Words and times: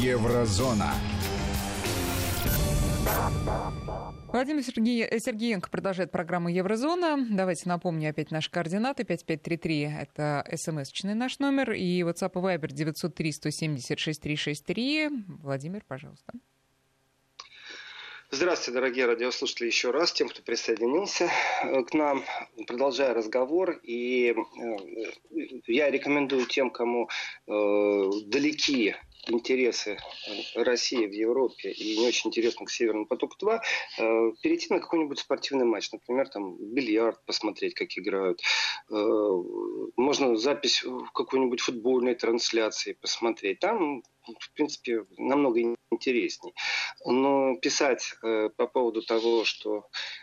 Еврозона. 0.00 0.94
Владимир 4.32 4.62
Сергей, 4.62 5.20
Сергеенко 5.20 5.68
продолжает 5.70 6.10
программу 6.10 6.48
«Еврозона». 6.48 7.18
Давайте 7.30 7.68
напомню 7.68 8.08
опять 8.10 8.30
наши 8.30 8.50
координаты. 8.50 9.04
5533– 9.04 9.90
это 10.02 10.46
смс-очный 10.56 11.14
наш 11.14 11.38
номер. 11.38 11.72
И 11.72 12.02
WhatsApp 12.02 12.32
и 12.32 12.38
Viber 12.38 12.68
903-176-363. 12.68 15.10
Владимир, 15.42 15.82
пожалуйста. 15.86 16.32
Здравствуйте, 18.34 18.80
дорогие 18.80 19.04
радиослушатели, 19.04 19.66
еще 19.66 19.90
раз, 19.90 20.10
тем, 20.10 20.30
кто 20.30 20.40
присоединился 20.40 21.28
э, 21.64 21.82
к 21.82 21.92
нам. 21.92 22.24
Продолжая 22.66 23.12
разговор, 23.12 23.72
и 23.82 24.30
э, 24.30 24.34
я 25.66 25.90
рекомендую 25.90 26.46
тем, 26.46 26.70
кому 26.70 27.10
э, 27.46 27.50
далеки 28.28 28.94
интересы 29.28 29.98
России 30.54 31.06
в 31.06 31.12
Европе 31.12 31.70
и 31.70 31.98
не 31.98 32.06
очень 32.06 32.28
интересно 32.28 32.66
к 32.66 32.70
Северному 32.70 33.06
потоку-2, 33.06 33.60
э, 33.98 34.32
перейти 34.42 34.72
на 34.72 34.80
какой-нибудь 34.80 35.18
спортивный 35.18 35.64
матч. 35.64 35.92
Например, 35.92 36.28
там 36.28 36.56
бильярд 36.56 37.24
посмотреть, 37.24 37.74
как 37.74 37.88
играют. 37.96 38.40
Э, 38.90 38.94
можно 39.96 40.36
запись 40.36 40.82
в 40.82 41.10
какой-нибудь 41.12 41.60
футбольной 41.60 42.14
трансляции 42.14 42.94
посмотреть. 42.94 43.60
Там 43.60 44.02
в 44.38 44.52
принципе, 44.54 45.04
намного 45.18 45.60
интересней. 45.90 46.54
Но 47.04 47.56
писать 47.56 48.14
э, 48.22 48.50
по 48.56 48.68
поводу 48.68 49.02
того, 49.02 49.44
что 49.44 49.88
Э, 49.90 50.21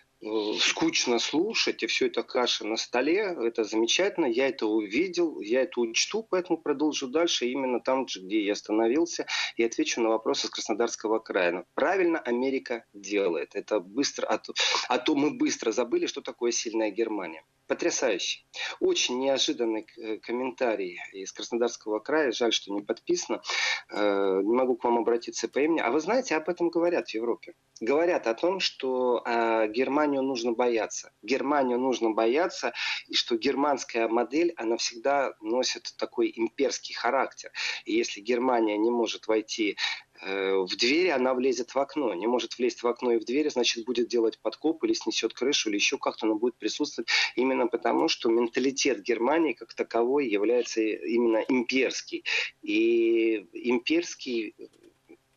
скучно 0.59 1.20
слушать, 1.20 1.84
и 1.84 1.88
все 1.88 2.08
это 2.08 2.23
каша 2.23 2.66
на 2.66 2.76
столе, 2.76 3.36
это 3.41 3.64
замечательно, 3.64 4.26
я 4.26 4.48
это 4.50 4.66
увидел, 4.68 5.40
я 5.40 5.62
это 5.62 5.80
учту, 5.80 6.27
поэтому 6.30 6.58
продолжу 6.58 7.08
дальше 7.08 7.48
именно 7.48 7.80
там, 7.80 8.05
где 8.05 8.44
я 8.44 8.54
остановился, 8.54 9.27
и 9.55 9.63
отвечу 9.63 10.02
на 10.02 10.10
вопросы 10.10 10.48
с 10.48 10.50
Краснодарского 10.50 11.20
края. 11.20 11.66
Правильно 11.74 12.20
Америка 12.20 12.85
делает, 12.93 13.55
это 13.55 13.80
быстро, 13.80 14.26
а 14.26 14.38
то, 14.38 14.54
а 14.88 14.98
то 14.98 15.16
мы 15.16 15.32
быстро 15.32 15.71
забыли, 15.71 16.05
что 16.05 16.21
такое 16.21 16.52
сильная 16.52 16.91
Германия. 16.91 17.43
Потрясающий. 17.70 18.48
Очень 18.79 19.20
неожиданный 19.20 19.85
э, 19.95 20.17
комментарий 20.17 20.99
из 21.13 21.31
Краснодарского 21.31 21.99
края. 21.99 22.31
Жаль, 22.31 22.51
что 22.51 22.73
не 22.73 22.81
подписано. 22.81 23.43
Э, 23.91 24.41
не 24.43 24.55
могу 24.55 24.75
к 24.75 24.84
вам 24.84 24.98
обратиться 24.98 25.48
по 25.48 25.59
имени. 25.59 25.79
А 25.79 25.91
вы 25.91 25.99
знаете, 25.99 26.35
об 26.35 26.49
этом 26.49 26.70
говорят 26.70 27.09
в 27.09 27.13
Европе. 27.13 27.53
Говорят 27.79 28.25
о 28.25 28.34
том, 28.34 28.59
что 28.59 29.21
э, 29.23 29.67
Германию 29.67 30.23
нужно 30.23 30.53
бояться. 30.53 31.12
Германию 31.21 31.77
нужно 31.77 32.09
бояться, 32.09 32.73
и 33.07 33.13
что 33.13 33.37
германская 33.37 34.07
модель, 34.07 34.51
она 34.57 34.75
всегда 34.77 35.35
носит 35.40 35.93
такой 35.95 36.34
имперский 36.35 36.95
характер. 36.95 37.51
И 37.85 37.93
если 37.93 38.20
Германия 38.20 38.79
не 38.79 38.90
может 38.90 39.27
войти 39.27 39.77
в 40.21 40.75
двери, 40.77 41.07
она 41.09 41.34
влезет 41.34 41.73
в 41.73 41.79
окно. 41.79 42.13
Не 42.13 42.27
может 42.27 42.57
влезть 42.57 42.84
в 42.84 42.87
окно 42.87 43.13
и 43.13 43.20
в 43.20 43.25
двери, 43.25 43.49
значит, 43.49 43.85
будет 43.85 44.07
делать 44.09 44.39
подкоп 44.39 44.84
или 44.84 44.93
снесет 44.93 45.34
крышу, 45.34 45.70
или 45.70 45.75
еще 45.75 45.98
как-то 45.98 46.25
она 46.25 46.35
будет 46.35 46.55
присутствовать. 46.55 47.09
Именно 47.35 47.67
потому, 47.67 48.09
что 48.09 48.29
менталитет 48.29 49.01
Германии 49.01 49.53
как 49.53 49.73
таковой 49.73 50.27
является 50.27 50.81
именно 50.81 51.37
имперский. 51.47 52.25
И 52.62 53.47
имперский 53.53 54.55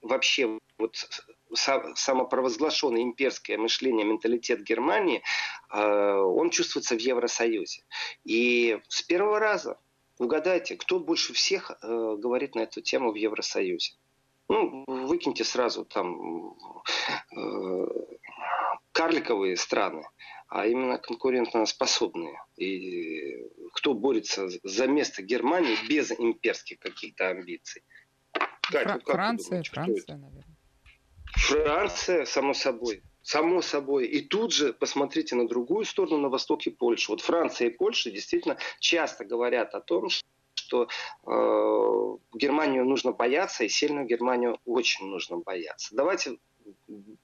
вообще 0.03 0.59
вот 0.79 0.97
самопровозглашенное 1.55 3.03
имперское 3.03 3.59
мышление, 3.59 4.05
менталитет 4.07 4.63
Германии, 4.63 5.23
э, 5.71 5.81
он 5.81 6.51
чувствуется 6.51 6.97
в 6.97 6.99
Евросоюзе. 6.99 7.85
И 8.25 8.79
с 8.89 9.03
первого 9.03 9.39
раза 9.39 9.79
угадайте, 10.19 10.77
кто 10.77 10.99
больше 10.99 11.33
всех 11.35 11.71
э, 11.71 12.17
говорит 12.19 12.55
на 12.55 12.61
эту 12.61 12.81
тему 12.81 13.13
в 13.13 13.17
Евросоюзе. 13.17 13.93
Ну, 14.53 14.85
выкиньте 14.87 15.45
сразу 15.45 15.87
там 15.87 16.55
э, 17.35 17.87
карликовые 18.93 19.57
страны, 19.57 20.05
а 20.47 20.67
именно 20.67 20.99
конкурентно 20.99 21.65
способные. 21.65 22.39
И 22.59 23.49
кто 23.73 23.95
борется 23.95 24.51
за 24.63 24.87
место 24.87 25.23
Германии 25.23 25.75
без 25.89 26.13
имперских 26.13 26.81
каких-то 26.81 27.31
амбиций. 27.31 27.83
Кать, 28.61 28.85
Фра- 28.85 29.01
ну 29.07 29.13
Франция, 29.13 29.49
думаете, 29.49 29.71
Франция, 29.71 30.17
наверное. 30.19 30.57
Франция, 31.35 32.25
само 32.27 32.53
собой. 32.53 33.03
Само 33.23 33.63
собой. 33.63 34.07
И 34.07 34.21
тут 34.21 34.53
же 34.53 34.75
посмотрите 34.75 35.35
на 35.35 35.49
другую 35.49 35.87
сторону, 35.87 36.19
на 36.19 36.29
востоке 36.29 36.71
Польши. 36.71 37.11
Вот 37.11 37.23
Франция 37.23 37.69
и 37.69 37.71
Польша 37.71 38.11
действительно 38.11 38.59
часто 38.81 39.25
говорят 39.25 39.75
о 39.75 39.81
том, 39.81 40.11
что 40.11 40.27
что 40.73 40.89
э, 41.27 42.37
Германию 42.37 42.85
нужно 42.85 43.13
бояться, 43.13 43.65
и 43.65 43.69
сильную 43.69 44.07
Германию 44.07 44.59
очень 44.65 45.07
нужно 45.07 45.39
бояться. 45.39 45.95
Давайте 45.95 46.39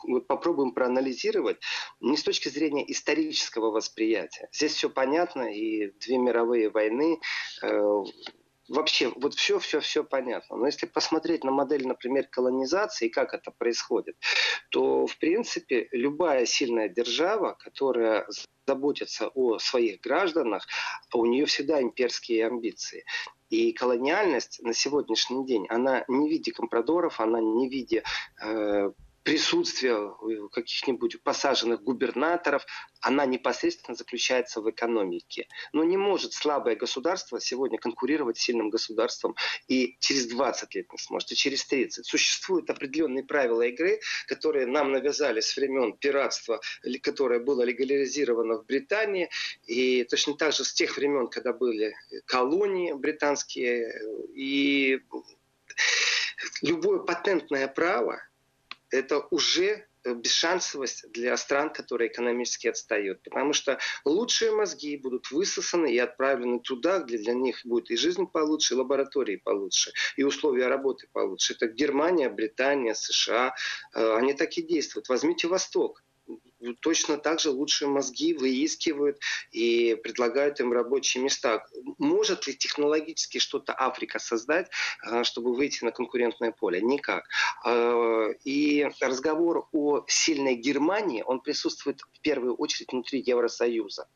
вот 0.03 0.27
попробуем 0.27 0.73
проанализировать 0.73 1.59
не 2.01 2.17
с 2.17 2.23
точки 2.25 2.49
зрения 2.49 2.91
исторического 2.91 3.71
восприятия. 3.71 4.49
Здесь 4.53 4.73
все 4.73 4.91
понятно, 4.91 5.43
и 5.43 5.93
две 6.01 6.19
мировые 6.19 6.71
войны, 6.71 7.21
э, 7.63 8.03
вообще 8.69 9.13
вот 9.17 9.35
все, 9.35 9.59
все, 9.59 9.81
все 9.81 10.05
понятно. 10.05 10.57
Но 10.57 10.67
если 10.67 10.87
посмотреть 10.87 11.45
на 11.45 11.51
модель, 11.51 11.87
например, 11.87 12.27
колонизации, 12.27 13.09
как 13.09 13.33
это 13.33 13.51
происходит, 13.51 14.17
то, 14.71 15.07
в 15.07 15.17
принципе, 15.19 15.89
любая 15.93 16.45
сильная 16.45 16.89
держава, 16.89 17.57
которая 17.59 18.27
заботится 18.67 19.29
о 19.29 19.59
своих 19.59 20.01
гражданах, 20.01 20.67
у 21.15 21.25
нее 21.25 21.47
всегда 21.47 21.81
имперские 21.81 22.47
амбиции. 22.47 23.05
И 23.51 23.73
колониальность 23.73 24.61
на 24.63 24.75
сегодняшний 24.75 25.47
день, 25.47 25.67
она 25.69 26.05
не 26.09 26.29
в 26.29 26.31
виде 26.31 26.53
компрадоров, 26.53 27.21
она 27.21 27.41
не 27.41 27.69
в 27.69 27.73
виде 27.73 28.03
э, 28.43 28.93
присутствие 29.23 30.15
каких-нибудь 30.53 31.23
посаженных 31.23 31.83
губернаторов, 31.83 32.65
она 33.01 33.27
непосредственно 33.27 33.95
заключается 33.95 34.61
в 34.61 34.71
экономике. 34.71 35.47
Но 35.73 35.85
не 35.85 35.97
может 35.97 36.33
слабое 36.33 36.77
государство 36.77 37.41
сегодня 37.41 37.79
конкурировать 37.79 38.39
с 38.39 38.43
сильным 38.43 38.71
государством 38.71 39.37
и 39.69 39.97
через 40.01 40.27
20 40.27 40.75
лет 40.75 40.93
не 40.93 40.99
сможет, 40.99 41.33
и 41.33 41.37
через 41.37 41.65
30. 41.67 42.07
Существуют 42.07 42.71
определенные 42.71 43.25
правила 43.25 43.63
игры, 43.63 44.01
которые 44.27 44.67
нам 44.67 44.93
навязали 44.93 45.41
с 45.41 45.57
времен 45.57 45.93
пиратства, 45.93 46.61
которое 47.03 47.41
было 47.41 47.63
легализировано 47.63 48.59
в 48.59 48.67
Британии, 48.67 49.31
и 49.67 50.05
точно 50.05 50.35
так 50.35 50.53
же 50.53 50.65
с 50.65 50.73
тех 50.73 50.97
времен, 50.97 51.29
когда 51.29 51.53
были 51.53 51.95
колонии 52.25 52.93
британские, 52.93 53.93
и 54.35 55.01
любое 56.63 57.01
патентное 57.01 57.69
право 57.69 58.23
это 58.91 59.27
уже 59.31 59.87
э, 60.05 60.15
бесшансовость 60.15 61.11
для 61.13 61.37
стран, 61.37 61.71
которые 61.73 62.11
экономически 62.11 62.69
отстают. 62.69 63.23
Потому 63.23 63.53
что 63.53 63.79
лучшие 64.05 64.53
мозги 64.53 64.97
будут 64.97 65.31
высосаны 65.31 65.93
и 65.93 65.99
отправлены 65.99 66.61
туда, 66.61 67.01
где 67.01 67.19
для 67.19 67.35
них 67.35 67.61
будет 67.65 67.91
и 67.91 67.97
жизнь 67.97 68.27
получше, 68.27 68.75
и 68.75 68.77
лаборатории 68.77 69.37
получше, 69.37 69.93
и 70.17 70.23
условия 70.23 70.69
работы 70.69 71.09
получше. 71.13 71.55
Это 71.55 71.69
Германия, 71.69 72.29
Британия, 72.29 72.95
США. 72.95 73.55
Э, 73.95 74.17
они 74.17 74.35
так 74.35 74.57
и 74.57 74.63
действуют. 74.63 75.09
Возьмите 75.09 75.49
Восток 75.49 76.03
точно 76.81 77.19
так 77.19 77.41
же 77.41 77.51
лучшие 77.51 77.89
мозги 77.89 78.35
выискивают 78.35 79.19
и 79.51 79.97
предлагают 80.03 80.61
им 80.61 80.73
рабочие 80.73 81.23
места. 81.23 81.65
Может 81.99 82.47
ли 82.47 82.57
технологически 82.57 83.39
что-то 83.39 83.75
Африка 83.77 84.19
создать, 84.19 84.71
э, 85.07 85.25
чтобы 85.25 85.55
выйти 85.55 85.85
на 85.85 85.93
конкурентное 85.93 86.53
поле? 86.53 86.81
Никак. 86.81 87.25
Э, 87.65 88.33
и 88.45 88.89
разговор 89.01 89.69
о 89.73 90.05
сильной 90.09 90.57
Германии, 90.57 91.23
он 91.23 91.41
присутствует 91.41 92.01
в 92.01 92.21
первую 92.21 92.55
очередь 92.55 92.93
внутри 92.93 93.23
Евросоюза. 93.25 94.09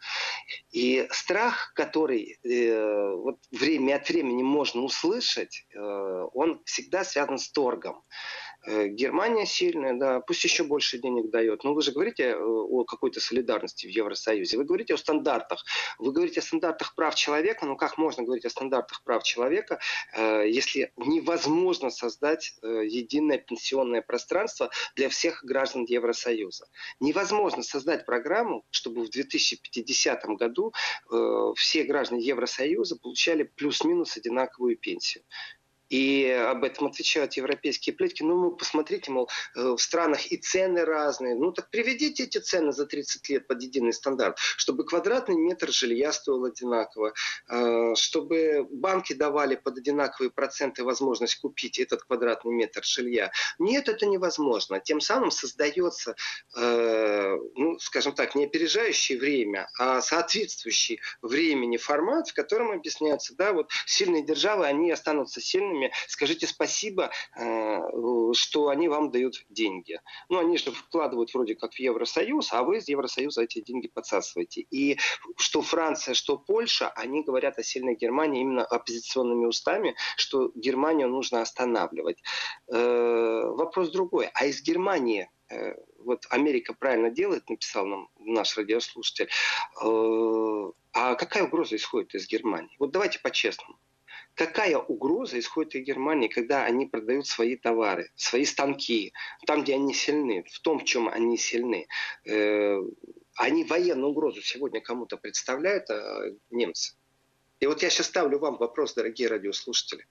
И 0.70 1.06
страх, 1.10 1.72
который 1.74 2.38
э, 2.42 3.14
вот 3.14 3.38
время 3.50 3.96
от 3.96 4.08
времени 4.08 4.42
можно 4.42 4.82
услышать, 4.82 5.66
он 5.74 6.62
всегда 6.64 7.04
связан 7.04 7.38
с 7.38 7.50
торгом. 7.50 8.02
Э, 8.64 8.86
Германия 8.86 9.44
сильная, 9.44 9.94
да, 9.94 10.20
пусть 10.20 10.44
еще 10.44 10.62
больше 10.62 10.98
денег 10.98 11.30
дает. 11.30 11.64
Но 11.64 11.74
вы 11.74 11.82
же 11.82 11.92
говорите 11.92 12.24
э, 12.24 12.36
о 12.36 12.84
какой-то 12.84 13.20
солидарности 13.20 13.86
в 13.86 13.90
Евросоюзе. 13.90 14.56
Вы 14.56 14.64
говорите 14.64 14.94
о 14.94 14.96
стандартах. 14.96 15.64
Вы 15.98 16.12
говорите 16.12 16.40
о 16.40 16.42
стандартах 16.42 16.94
прав 16.94 17.14
человека. 17.14 17.66
Ну 17.66 17.76
как 17.76 17.98
можно 17.98 18.22
говорить 18.22 18.44
о 18.44 18.50
стандартах 18.50 19.02
прав 19.02 19.24
человека, 19.24 19.80
э, 20.14 20.44
если 20.48 20.92
невозможно 20.96 21.90
создать 21.90 22.54
единое 22.62 23.38
пенсионное 23.38 24.02
пространство 24.02 24.70
для 24.94 25.08
всех 25.08 25.44
граждан 25.44 25.84
Евросоюза? 25.84 26.66
Невозможно 27.00 27.62
создать 27.62 28.06
программу, 28.06 28.64
чтобы 28.70 29.04
в 29.04 29.10
2050 29.10 30.24
году 30.36 30.72
все 31.56 31.84
граждане 31.84 32.24
Евросоюза 32.24 32.96
получали 32.96 33.42
плюс-минус 33.42 34.16
одинаковую 34.16 34.76
пенсию. 34.76 35.24
И 35.92 36.26
об 36.26 36.64
этом 36.64 36.86
отвечают 36.86 37.34
европейские 37.34 37.94
плетки. 37.94 38.22
Ну, 38.22 38.52
посмотрите, 38.52 39.10
мол, 39.10 39.28
в 39.54 39.76
странах 39.76 40.32
и 40.32 40.38
цены 40.38 40.86
разные. 40.86 41.34
Ну, 41.34 41.52
так 41.52 41.68
приведите 41.68 42.22
эти 42.22 42.38
цены 42.38 42.72
за 42.72 42.86
30 42.86 43.28
лет 43.28 43.46
под 43.46 43.60
единый 43.60 43.92
стандарт, 43.92 44.38
чтобы 44.38 44.84
квадратный 44.86 45.36
метр 45.36 45.70
жилья 45.70 46.12
стоил 46.12 46.46
одинаково, 46.46 47.12
чтобы 47.94 48.66
банки 48.70 49.12
давали 49.12 49.56
под 49.56 49.76
одинаковые 49.76 50.30
проценты 50.30 50.82
возможность 50.82 51.36
купить 51.36 51.78
этот 51.78 52.04
квадратный 52.04 52.54
метр 52.54 52.82
жилья. 52.82 53.30
Нет, 53.58 53.90
это 53.90 54.06
невозможно. 54.06 54.80
Тем 54.80 55.02
самым 55.02 55.30
создается, 55.30 56.16
ну, 56.54 57.78
скажем 57.80 58.14
так, 58.14 58.34
не 58.34 58.46
опережающий 58.46 59.18
время, 59.18 59.68
а 59.78 60.00
соответствующий 60.00 61.00
времени 61.20 61.76
формат, 61.76 62.30
в 62.30 62.32
котором 62.32 62.70
объясняется, 62.70 63.36
да, 63.36 63.52
вот 63.52 63.70
сильные 63.84 64.24
державы, 64.24 64.64
они 64.64 64.90
останутся 64.90 65.42
сильными. 65.42 65.81
Скажите 66.06 66.46
спасибо, 66.46 67.10
э, 67.36 67.78
что 68.34 68.68
они 68.68 68.88
вам 68.88 69.10
дают 69.10 69.44
деньги. 69.48 70.00
Ну, 70.28 70.38
они 70.38 70.58
же 70.58 70.72
вкладывают 70.72 71.32
вроде 71.34 71.54
как 71.54 71.74
в 71.74 71.78
Евросоюз, 71.78 72.52
а 72.52 72.62
вы 72.62 72.78
из 72.78 72.88
Евросоюза 72.88 73.42
эти 73.42 73.60
деньги 73.60 73.88
подсасываете. 73.88 74.62
И 74.70 74.98
что 75.36 75.62
Франция, 75.62 76.14
что 76.14 76.38
Польша, 76.38 76.88
они 76.90 77.22
говорят 77.22 77.58
о 77.58 77.62
сильной 77.62 77.96
Германии 77.96 78.42
именно 78.42 78.64
оппозиционными 78.64 79.46
устами, 79.46 79.94
что 80.16 80.52
Германию 80.54 81.08
нужно 81.08 81.42
останавливать. 81.42 82.22
Э, 82.68 83.42
вопрос 83.46 83.90
другой. 83.90 84.28
А 84.34 84.46
из 84.46 84.62
Германии 84.62 85.30
э, 85.50 85.74
вот 85.98 86.26
Америка 86.30 86.74
правильно 86.74 87.10
делает, 87.10 87.48
написал 87.48 87.86
нам 87.86 88.08
наш 88.18 88.56
радиослушатель. 88.56 89.28
А 90.94 91.14
какая 91.14 91.44
угроза 91.44 91.76
исходит 91.76 92.14
из 92.14 92.28
Германии? 92.28 92.76
Вот 92.78 92.90
давайте 92.90 93.18
по-честному. 93.18 93.78
Какая 94.34 94.78
угроза 94.78 95.38
исходит 95.38 95.74
из 95.74 95.84
Германии, 95.84 96.28
когда 96.28 96.64
они 96.64 96.86
продают 96.86 97.26
свои 97.26 97.56
товары, 97.56 98.10
свои 98.16 98.44
станки, 98.44 99.12
там, 99.46 99.62
где 99.62 99.74
они 99.74 99.92
сильны, 99.92 100.44
в 100.50 100.60
том, 100.60 100.78
в 100.78 100.84
чем 100.84 101.08
они 101.08 101.36
сильны? 101.36 101.86
Э, 102.24 102.78
они 103.36 103.64
военную 103.64 104.10
угрозу 104.10 104.40
сегодня 104.40 104.80
кому-то 104.80 105.18
представляют, 105.18 105.90
а 105.90 106.30
немцы? 106.50 106.94
И 107.60 107.66
вот 107.66 107.82
я 107.82 107.90
сейчас 107.90 108.06
ставлю 108.06 108.38
вам 108.38 108.56
вопрос, 108.56 108.94
дорогие 108.94 109.28
радиослушатели. 109.28 110.06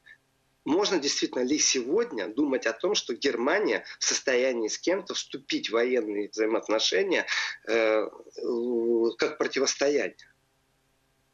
Можно 0.63 0.99
действительно 0.99 1.43
ли 1.43 1.57
сегодня 1.57 2.27
думать 2.27 2.67
о 2.67 2.73
том, 2.73 2.93
что 2.93 3.15
Германия 3.15 3.83
в 3.99 4.03
состоянии 4.03 4.67
с 4.67 4.77
кем-то 4.77 5.15
вступить 5.15 5.69
в 5.69 5.73
военные 5.73 6.29
взаимоотношения 6.29 7.25
э, 7.67 8.07
как 9.17 9.39
противостояние? 9.39 10.15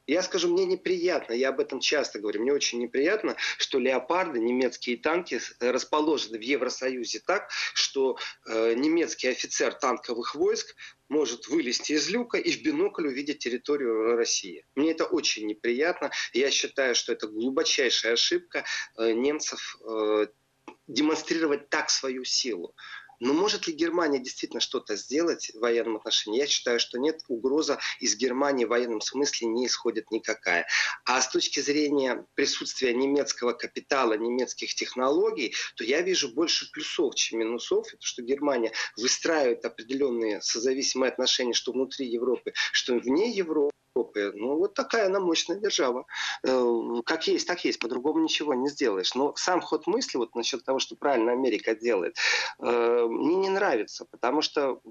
Я 0.07 0.24
скажу, 0.24 0.48
мне 0.48 0.65
неприятно, 0.65 1.33
я 1.33 1.50
об 1.50 1.59
этом 1.59 1.81
часто 1.81 2.19
говорю, 2.19 2.42
мне 2.42 2.54
очень 2.54 2.80
неприятно, 2.80 3.36
что 3.57 3.77
леопарды, 3.77 4.39
немецкие 4.39 4.95
танки 4.95 5.42
расположены 5.59 6.38
в 6.38 6.42
Евросоюзе 6.42 7.19
так, 7.19 7.50
что 7.74 8.18
э, 8.48 8.74
немецкий 8.74 9.27
офицер 9.27 9.74
танковых 9.74 10.33
войск 10.33 10.75
может 11.09 11.48
вылезти 11.48 11.92
из 11.94 12.09
люка 12.09 12.38
и 12.38 12.51
в 12.51 12.62
бинокль 12.63 13.07
увидеть 13.07 13.39
территорию 13.39 14.15
России. 14.15 14.65
Мне 14.75 14.92
это 14.92 15.04
очень 15.04 15.45
неприятно. 15.45 16.12
Я 16.31 16.51
считаю, 16.51 16.95
что 16.95 17.12
это 17.12 17.27
глубочайшая 17.27 18.13
ошибка 18.13 18.63
э, 18.98 19.12
немцев 19.12 19.77
э, 19.86 20.27
демонстрировать 20.88 21.69
так 21.69 21.89
свою 21.89 22.24
силу. 22.24 22.74
Но 23.19 23.34
может 23.34 23.68
ли 23.68 23.74
Германия 23.74 24.19
действительно 24.19 24.60
что-то 24.60 24.96
сделать 24.96 25.52
в 25.54 25.60
военном 25.60 25.98
отношении? 25.98 26.40
Я 26.40 26.48
считаю, 26.48 26.80
что 26.80 27.00
нет. 27.00 27.22
Угроза 27.28 27.80
из 28.00 28.16
Германии 28.16 28.66
в 28.66 28.69
военном 28.69 29.02
смысле 29.02 29.48
не 29.48 29.66
исходит 29.66 30.12
никакая. 30.12 30.68
А 31.06 31.22
с 31.22 31.30
точки 31.30 31.60
зрения 31.60 32.25
присутствия 32.36 32.94
немецкого 32.94 33.54
капитала, 33.54 34.14
немецких 34.14 34.75
технологий, 34.75 35.56
то 35.75 35.84
я 35.84 36.02
вижу 36.02 36.30
больше 36.30 36.69
плюсов, 36.72 37.16
чем 37.16 37.40
минусов. 37.40 37.88
Это 37.88 38.06
что 38.06 38.22
Германия 38.22 38.72
выстраивает 38.96 39.66
определенные 39.66 40.42
созависимые 40.42 41.10
отношения, 41.10 41.54
что 41.54 41.72
внутри 41.72 42.08
Европы, 42.08 42.54
что 42.72 42.96
вне 42.96 43.31
Европы. 43.31 43.72
Европы. 43.98 44.32
Ну, 44.36 44.58
вот 44.58 44.74
такая 44.74 45.08
она 45.08 45.20
мощная 45.20 45.58
держава. 45.58 46.06
Э, 46.44 47.02
как 47.06 47.28
есть, 47.28 47.48
так 47.48 47.64
есть, 47.66 47.80
по-другому 47.80 48.24
ничего 48.24 48.54
не 48.54 48.70
сделаешь. 48.70 49.16
Но 49.16 49.34
сам 49.36 49.62
ход 49.62 49.88
мысли 49.88 50.18
вот 50.18 50.36
насчет 50.36 50.64
того, 50.64 50.80
что 50.80 50.96
правильно 50.96 51.32
Америка 51.32 51.76
делает, 51.76 52.18
э, 52.60 53.08
мне 53.10 53.36
не 53.36 53.50
нравится, 53.50 54.06
потому 54.06 54.42
что 54.42 54.82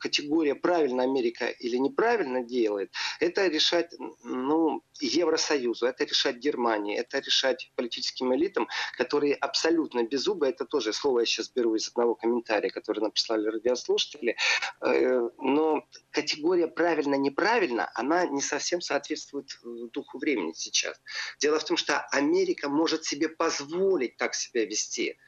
категория 0.00 0.54
правильно 0.54 1.02
Америка 1.02 1.46
или 1.46 1.76
неправильно 1.76 2.42
делает, 2.42 2.92
это 3.20 3.46
решать, 3.46 3.94
ну, 4.22 4.82
Евросоюзу, 5.00 5.86
это 5.86 6.04
решать 6.04 6.36
Германии, 6.36 6.96
это 6.96 7.18
решать 7.18 7.72
политическим 7.76 8.34
элитам, 8.34 8.68
которые 8.96 9.34
абсолютно 9.34 10.04
беззубы, 10.04 10.46
это 10.46 10.64
тоже 10.64 10.92
слово 10.92 11.20
я 11.20 11.26
сейчас 11.26 11.50
беру 11.50 11.74
из 11.74 11.88
одного 11.88 12.14
комментария, 12.14 12.70
который 12.70 13.00
нам 13.00 13.10
прислали 13.10 13.48
радиослушатели, 13.48 14.36
э, 14.80 15.28
но 15.38 15.84
категория 16.10 16.68
правильно-неправильно, 16.68 17.90
она 17.94 18.26
не 18.26 18.40
совсем 18.40 18.53
соответствует 18.80 19.50
э, 19.64 19.68
духу 19.92 20.18
времени 20.18 20.52
сейчас. 20.54 21.00
Дело 21.38 21.58
в 21.58 21.64
том, 21.64 21.76
что 21.76 22.00
Америка 22.10 22.68
может 22.68 23.04
себе 23.04 23.28
позволить 23.28 24.16
так 24.16 24.34
себя 24.34 24.64
вести 24.64 25.18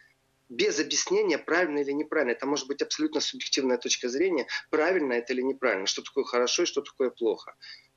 без 0.48 0.78
объяснения, 0.78 1.38
правильно 1.38 1.80
или 1.80 1.90
неправильно. 1.92 2.32
Это 2.32 2.46
может 2.46 2.68
быть 2.68 2.82
абсолютно 2.82 3.20
субъективная 3.20 3.78
точка 3.78 4.08
зрения, 4.08 4.46
правильно 4.70 5.14
это 5.14 5.32
или 5.32 5.42
неправильно, 5.42 5.86
что 5.86 6.02
такое 6.02 6.24
хорошо 6.24 6.62
и 6.62 6.66
что 6.66 6.82
такое 6.82 7.10
плохо 7.10 7.54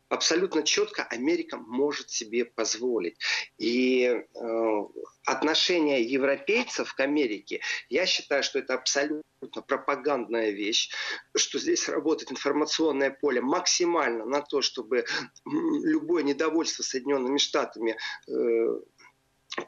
абсолютно 0.10 0.64
четко 0.64 1.04
Америка 1.04 1.58
может 1.58 2.10
себе 2.10 2.46
позволить. 2.46 3.18
И 3.58 4.04
э, 4.04 4.84
отношение 5.26 6.04
европейцев 6.04 6.94
к 6.94 7.00
Америке, 7.00 7.62
я 7.90 8.06
считаю, 8.06 8.44
что 8.44 8.60
это 8.60 8.74
абсолютно 8.74 9.62
пропагандная 9.68 10.50
вещь, 10.50 10.92
что 11.36 11.60
здесь 11.60 11.88
работает 11.88 12.32
информационное 12.32 13.12
поле 13.12 13.40
максимально 13.40 14.26
на 14.26 14.42
то, 14.42 14.62
чтобы 14.62 15.06
любое 15.46 16.24
недовольство 16.24 16.84
Соединенными 16.84 17.38
Штатами 17.38 17.98
э, 18.28 18.82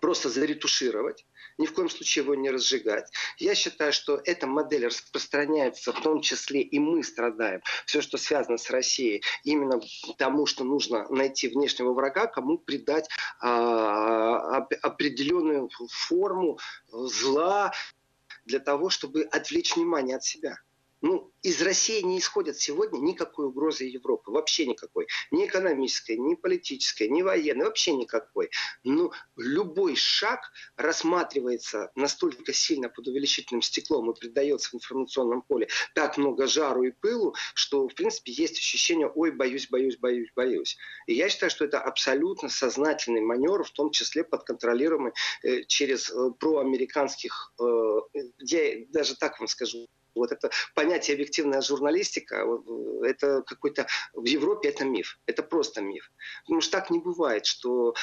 просто 0.02 0.30
заретушировать 0.30 1.26
ни 1.58 1.66
в 1.66 1.74
коем 1.74 1.90
случае 1.90 2.24
его 2.24 2.36
не 2.36 2.50
разжигать. 2.50 3.12
Я 3.38 3.56
считаю, 3.56 3.94
что 3.94 4.22
эта 4.26 4.48
модель 4.48 4.88
распространяется, 4.88 5.94
в 5.94 6.02
том 6.02 6.22
числе 6.22 6.62
и 6.62 6.80
мы 6.80 7.04
страдаем. 7.04 7.62
Все, 7.86 8.02
что 8.02 8.18
связано 8.18 8.58
с 8.58 8.70
Россией, 8.70 9.24
именно 9.44 9.80
тому, 10.18 10.46
что 10.46 10.64
нужно 10.64 11.08
найти 11.10 11.48
внешнего 11.48 11.94
врага, 11.94 12.28
кому 12.28 12.58
придать 12.58 13.10
а, 13.40 14.58
определенную 14.82 15.70
форму 15.90 16.60
зла 16.90 17.74
для 18.46 18.60
того, 18.60 18.90
чтобы 18.90 19.24
отвлечь 19.24 19.76
внимание 19.76 20.18
от 20.18 20.24
себя. 20.24 20.60
Ну, 21.02 21.34
из 21.42 21.60
России 21.64 22.02
не 22.02 22.20
исходят 22.20 22.60
сегодня 22.60 23.00
никакой 23.00 23.48
угрозы 23.48 23.86
Европы, 23.86 24.30
вообще 24.30 24.68
никакой. 24.68 25.08
Ни 25.32 25.48
экономической, 25.48 26.16
ни 26.16 26.36
политической, 26.36 27.10
ни 27.10 27.24
военной, 27.24 27.66
вообще 27.66 27.94
никакой. 27.94 28.52
Но 28.84 29.12
любой 29.36 29.96
шаг 29.96 30.52
рассматривается 30.78 31.92
настолько 31.96 32.54
сильно 32.54 32.88
под 32.88 33.08
увеличительным 33.08 33.64
стеклом 33.64 34.12
и 34.12 34.20
придается 34.20 34.70
в 34.70 34.76
информационном 34.76 35.42
поле 35.42 35.68
так 35.96 36.18
много 36.18 36.46
жару 36.46 36.84
и 36.84 36.92
пылу, 36.92 37.34
что, 37.56 37.88
в 37.88 37.96
принципе, 37.96 38.32
есть 38.32 38.60
ощущение, 38.60 39.10
ой, 39.10 39.32
боюсь, 39.32 39.68
боюсь, 39.70 39.98
боюсь, 39.98 40.30
боюсь. 40.36 40.78
И 41.08 41.16
я 41.16 41.30
считаю, 41.30 41.50
что 41.50 41.66
это 41.66 41.82
абсолютно 41.82 42.48
сознательный 42.50 43.22
маневр, 43.22 43.64
в 43.64 43.72
том 43.72 43.90
числе 43.90 44.24
подконтролируемый 44.24 45.14
э, 45.42 45.64
через 45.64 46.12
э, 46.12 46.30
проамериканских, 46.40 47.54
э, 47.60 47.64
я 48.40 48.86
даже 48.90 49.16
так 49.16 49.40
вам 49.40 49.48
скажу, 49.48 49.88
вот 50.16 50.32
это 50.32 50.50
понятие 50.76 51.16
объективная 51.16 51.62
журналистика, 51.62 52.46
это 53.04 53.44
какой-то 53.46 53.88
в 54.14 54.26
Европе 54.26 54.70
это 54.70 54.86
миф, 54.86 55.20
это 55.26 55.44
просто 55.44 55.82
миф. 55.82 56.12
Потому 56.44 56.62
что 56.62 56.72
так 56.72 56.90
не 56.90 57.00
бывает, 57.00 57.46
что 57.46 57.94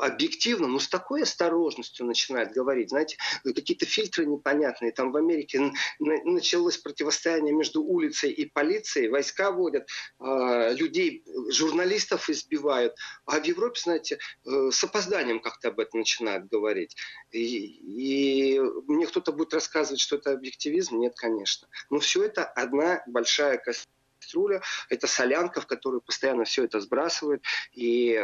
объективно, 0.00 0.68
ну 0.68 0.78
с 0.78 0.88
такой 0.88 1.22
осторожностью 1.22 2.06
начинают 2.06 2.52
говорить, 2.52 2.90
знаете, 2.90 3.16
какие-то 3.44 3.86
фильтры 3.86 4.26
непонятные. 4.26 4.92
Там 4.92 5.12
в 5.12 5.16
Америке 5.16 5.72
началось 5.98 6.78
противостояние 6.78 7.54
между 7.54 7.82
улицей 7.82 8.30
и 8.30 8.46
полицией, 8.46 9.08
войска 9.08 9.50
водят, 9.50 9.88
а, 10.18 10.70
людей, 10.70 11.24
журналистов 11.50 12.30
избивают. 12.30 12.94
А 13.26 13.40
в 13.40 13.44
Европе, 13.44 13.80
знаете, 13.80 14.18
э, 14.46 14.70
с 14.70 14.84
опозданием 14.84 15.40
как-то 15.40 15.68
об 15.68 15.80
этом 15.80 16.00
начинают 16.00 16.48
говорить. 16.48 16.96
И, 17.30 18.56
и 18.56 18.60
мне 18.86 19.06
кто-то 19.06 19.32
будет 19.32 19.54
рассказывать, 19.54 20.00
что 20.00 20.16
это 20.16 20.32
объективизм? 20.32 20.98
Нет, 20.98 21.14
конечно 21.16 21.47
конечно. 21.48 21.68
Но 21.90 21.98
все 21.98 22.24
это 22.24 22.44
одна 22.44 23.02
большая 23.06 23.58
кастрюля, 23.58 24.62
это 24.88 25.06
солянка, 25.06 25.60
в 25.60 25.66
которую 25.66 26.00
постоянно 26.00 26.44
все 26.44 26.64
это 26.64 26.80
сбрасывают. 26.80 27.42
И 27.72 28.20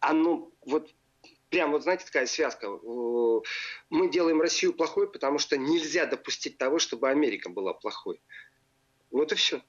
оно 0.00 0.50
вот 0.66 0.90
прям 1.50 1.72
вот 1.72 1.82
знаете 1.82 2.06
такая 2.06 2.26
связка. 2.26 2.68
Мы 3.90 4.10
делаем 4.10 4.40
Россию 4.40 4.74
плохой, 4.74 5.10
потому 5.10 5.38
что 5.38 5.56
нельзя 5.56 6.06
допустить 6.06 6.58
того, 6.58 6.78
чтобы 6.78 7.08
Америка 7.10 7.50
была 7.50 7.74
плохой. 7.74 8.20
Вот 9.12 9.30
и 9.30 9.34
все. 9.34 9.62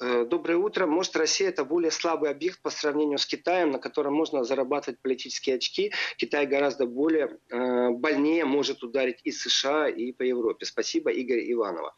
Э, 0.00 0.24
доброе 0.24 0.56
утро. 0.56 0.86
Может, 0.86 1.16
Россия 1.16 1.50
это 1.50 1.64
более 1.66 1.90
слабый 1.90 2.30
объект 2.30 2.62
по 2.62 2.70
сравнению 2.70 3.18
с 3.18 3.26
Китаем, 3.26 3.70
на 3.70 3.78
котором 3.78 4.14
можно 4.14 4.42
зарабатывать 4.42 4.98
политические 5.00 5.56
очки. 5.56 5.92
Китай 6.16 6.46
гораздо 6.46 6.86
более 6.86 7.38
э, 7.50 7.90
больнее 7.90 8.46
может 8.46 8.82
ударить 8.82 9.20
и 9.24 9.32
США, 9.32 9.88
и 9.88 10.12
по 10.12 10.22
Европе. 10.22 10.64
Спасибо, 10.64 11.10
Игорь 11.10 11.52
Иванова. 11.52 11.94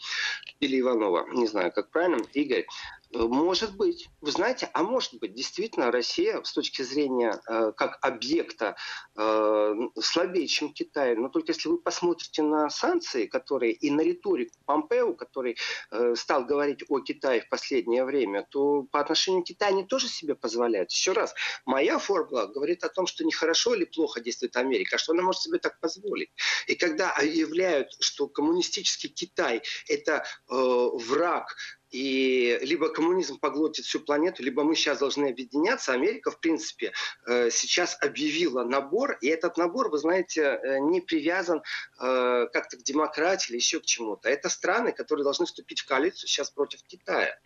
Или 0.59 0.81
Иванова, 0.81 1.29
не 1.33 1.47
знаю, 1.47 1.71
как 1.73 1.91
правильно. 1.91 2.19
Игорь, 2.35 2.67
может 3.13 3.77
быть. 3.77 4.09
Вы 4.21 4.31
знаете, 4.31 4.71
а 4.75 4.83
может 4.83 5.15
быть, 5.15 5.35
действительно 5.35 5.91
Россия 5.91 6.43
с 6.43 6.53
точки 6.53 6.83
зрения 6.83 7.41
э, 7.49 7.73
как 7.77 7.99
объекта 8.03 8.77
э, 9.17 9.75
слабее, 10.01 10.47
чем 10.47 10.73
Китай. 10.73 11.17
Но 11.17 11.29
только 11.29 11.53
если 11.53 11.69
вы 11.69 11.79
посмотрите 11.79 12.43
на 12.43 12.69
санкции, 12.69 13.27
которые 13.27 13.73
и 13.73 13.91
на 13.91 14.03
риторику 14.03 14.55
Помпео, 14.67 15.15
который 15.15 15.57
э, 15.91 16.15
стал 16.17 16.45
говорить 16.45 16.85
о 16.89 17.01
Китае 17.01 17.41
в 17.41 17.49
последнее 17.49 18.05
время, 18.05 18.47
то 18.51 18.83
по 18.91 19.01
отношению 19.01 19.43
к 19.43 19.47
Китаю 19.47 19.77
они 19.77 19.87
тоже 19.87 20.09
себе 20.09 20.35
позволяют. 20.35 20.91
Еще 20.91 21.13
раз, 21.13 21.35
моя 21.65 21.99
формула 21.99 22.47
говорит 22.47 22.85
о 22.85 22.89
том, 22.89 23.07
что 23.07 23.25
не 23.25 23.33
хорошо 23.33 23.75
или 23.75 23.85
плохо 23.85 24.21
действует 24.21 24.57
Америка, 24.57 24.97
а 24.97 24.99
что 24.99 25.13
она 25.13 25.23
может 25.23 25.43
себе 25.43 25.59
так 25.59 25.81
позволить. 25.81 26.31
И 26.67 26.75
когда 26.75 27.11
объявляют, 27.13 27.89
что 28.01 28.29
коммунистический 28.29 29.09
Китай 29.09 29.63
это 29.89 30.25
э, 30.51 30.55
враг 30.55 31.57
и 31.91 32.59
либо 32.63 32.91
коммунизм 32.91 33.39
поглотит 33.39 33.85
всю 33.85 34.01
планету, 34.01 34.43
либо 34.43 34.63
мы 34.63 34.75
сейчас 34.75 34.99
должны 34.99 35.29
объединяться. 35.29 35.93
Америка, 35.93 36.31
в 36.31 36.39
принципе, 36.41 36.93
э, 37.27 37.51
сейчас 37.51 37.97
объявила 38.01 38.65
набор, 38.65 39.19
и 39.21 39.29
этот 39.29 39.57
набор, 39.57 39.89
вы 39.91 39.99
знаете, 39.99 40.43
э, 40.43 40.79
не 40.81 41.01
привязан 41.01 41.63
э, 42.01 42.47
как-то 42.53 42.77
к 42.77 42.83
демократии 42.83 43.51
или 43.51 43.57
еще 43.57 43.81
к 43.81 43.87
чему-то. 43.87 44.29
Это 44.29 44.49
страны, 44.49 44.93
которые 44.93 45.25
должны 45.25 45.47
вступить 45.47 45.81
в 45.81 45.87
коалицию 45.87 46.29
сейчас 46.29 46.51
против 46.51 46.83
Китая. 46.85 47.39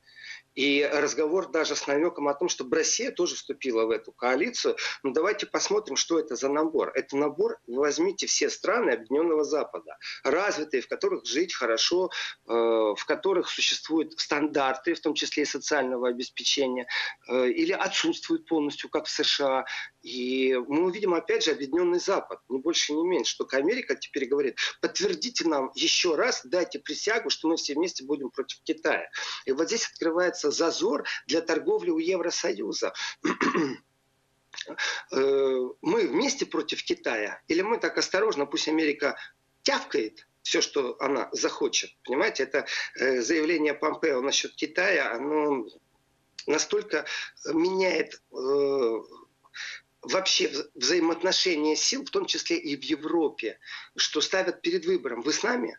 И 0.55 0.89
разговор 0.93 1.51
даже 1.51 1.77
с 1.77 1.87
намеком 1.87 2.29
о 2.29 2.35
том, 2.35 2.49
чтобы 2.49 2.77
Россия 2.77 3.11
тоже 3.11 3.37
вступила 3.37 3.87
в 3.87 3.91
эту 3.91 4.13
коалицию. 4.13 4.77
Но 5.03 5.09
ну, 5.09 5.15
давайте 5.15 5.47
посмотрим, 5.47 5.97
что 5.97 6.19
это 6.19 6.37
за 6.37 6.49
набор. 6.49 6.93
Это 6.95 7.17
набор, 7.17 7.59
возьмите 7.67 8.27
все 8.27 8.51
страны 8.51 8.91
Объединенного 8.91 9.45
Запада, 9.45 9.97
развитые, 10.25 10.83
в 10.83 10.89
которых 10.89 11.25
жить 11.25 11.55
хорошо, 11.55 12.11
э, 12.47 12.53
в 12.53 13.05
которых 13.07 13.49
существуют 13.49 14.19
стандарты, 14.19 14.95
в 14.95 15.01
том 15.01 15.15
числе 15.15 15.45
и 15.45 15.47
социального 15.47 16.09
обеспечения, 16.09 16.87
э, 17.29 17.49
или 17.49 17.73
отсутствуют 17.73 18.47
полностью, 18.47 18.91
как 18.91 19.07
в 19.07 19.11
США. 19.11 19.65
И 20.03 20.55
мы 20.69 20.85
увидим, 20.85 21.15
опять 21.15 21.45
же, 21.45 21.53
Объединенный 21.53 22.01
Запад, 22.01 22.41
ни 22.49 22.59
больше, 22.59 22.93
ни 22.93 23.07
меньше. 23.07 23.37
Только 23.39 23.57
Америка 23.57 23.95
теперь 23.95 24.27
говорит, 24.27 24.59
подтвердите 24.81 25.47
нам 25.49 25.71
еще 25.75 26.17
раз, 26.17 26.43
дайте 26.45 26.79
присягу, 26.81 27.31
что 27.31 27.49
мы 27.49 27.57
все 27.57 27.75
вместе 27.75 28.05
будем 28.05 28.31
против 28.31 28.61
Китая. 28.65 29.09
И 29.47 29.53
вот 29.53 29.69
здесь 29.69 29.87
открывается 29.87 30.42
зазор 30.51 31.05
для 31.27 31.41
торговли 31.41 31.91
у 31.91 31.99
Евросоюза 31.99 32.93
э, 35.13 35.69
мы 35.81 36.09
вместе 36.09 36.47
против 36.47 36.83
Китая, 36.83 37.41
или 37.49 37.63
мы 37.63 37.79
так 37.79 37.99
осторожно, 37.99 38.47
пусть 38.47 38.69
Америка 38.69 39.17
тявкает 39.63 40.27
все, 40.43 40.61
что 40.61 40.97
она 41.01 41.29
захочет. 41.33 41.91
Понимаете, 42.05 42.43
это 42.45 42.67
э, 42.97 43.21
заявление 43.21 43.75
Помпео 43.75 44.21
насчет 44.21 44.55
Китая, 44.55 45.13
оно 45.15 45.67
настолько 46.47 47.07
меняет 47.47 48.21
э, 48.33 49.01
вообще 50.03 50.53
взаимоотношения 50.75 51.77
сил, 51.77 52.05
в 52.05 52.11
том 52.11 52.27
числе 52.27 52.59
и 52.59 52.77
в 52.77 52.83
Европе, 52.83 53.59
что 53.97 54.21
ставят 54.21 54.61
перед 54.63 54.85
выбором. 54.85 55.23
Вы 55.23 55.33
с 55.33 55.43
нами? 55.43 55.79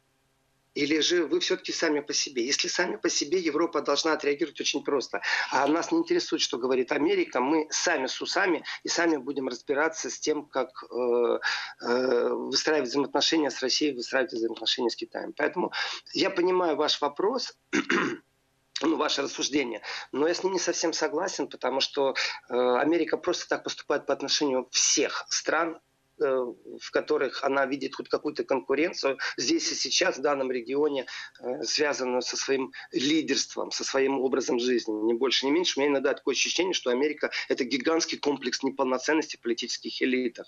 Или 0.76 1.00
же 1.00 1.26
вы 1.26 1.40
все-таки 1.40 1.72
сами 1.72 2.00
по 2.00 2.14
себе? 2.14 2.46
Если 2.46 2.68
сами 2.68 2.96
по 2.96 3.10
себе, 3.10 3.40
Европа 3.40 3.82
должна 3.82 4.14
отреагировать 4.14 4.60
очень 4.60 4.84
просто. 4.84 5.22
А 5.52 5.68
нас 5.68 5.92
не 5.92 6.00
интересует, 6.00 6.42
что 6.42 6.58
говорит 6.58 6.92
Америка. 6.92 7.40
Мы 7.42 7.68
сами 7.70 8.08
с 8.08 8.22
усами 8.22 8.64
и 8.84 8.90
сами 8.90 9.18
будем 9.18 9.48
разбираться 9.48 10.10
с 10.10 10.20
тем, 10.20 10.46
как 10.46 10.70
э, 10.84 11.40
э, 11.82 12.30
выстраивать 12.30 12.90
взаимоотношения 12.90 13.52
с 13.52 13.62
Россией, 13.62 13.94
выстраивать 13.94 14.34
взаимоотношения 14.34 14.90
с 14.90 14.96
Китаем. 14.96 15.34
Поэтому 15.34 15.72
я 16.14 16.30
понимаю 16.30 16.76
ваш 16.76 17.02
вопрос 17.02 17.56
ну, 18.82 18.98
ваше 18.98 19.22
рассуждение. 19.22 19.82
Но 20.12 20.28
я 20.28 20.34
с 20.34 20.44
ним 20.44 20.54
не 20.54 20.60
совсем 20.60 20.94
согласен, 20.94 21.48
потому 21.48 21.82
что 21.82 22.16
э, 22.50 22.54
Америка 22.54 23.18
просто 23.18 23.48
так 23.48 23.64
поступает 23.64 24.06
по 24.06 24.14
отношению 24.14 24.68
всех 24.72 25.26
стран, 25.30 25.80
в 26.24 26.92
которых 26.92 27.44
она 27.44 27.66
видит 27.66 27.96
хоть 27.96 28.10
какую-то 28.10 28.44
конкуренцию 28.44 29.18
здесь 29.38 29.72
и 29.72 29.76
сейчас, 29.76 30.18
в 30.18 30.22
данном 30.22 30.52
регионе, 30.52 31.06
э, 31.40 31.64
связанную 31.64 32.22
со 32.22 32.38
своим 32.38 32.72
лидерством, 32.92 33.72
со 33.72 33.84
своим 33.84 34.20
образом 34.20 34.60
жизни, 34.60 34.94
не 34.94 35.14
больше, 35.14 35.46
не 35.46 35.52
меньше. 35.52 35.80
У 35.80 35.82
меня 35.82 35.92
иногда 35.92 36.14
такое 36.14 36.34
ощущение, 36.34 36.74
что 36.74 36.92
Америка– 36.92 37.32
это 37.50 37.64
гигантский 37.64 38.18
комплекс 38.18 38.64
неполноценности 38.64 39.38
политических 39.42 40.02
элитов. 40.02 40.48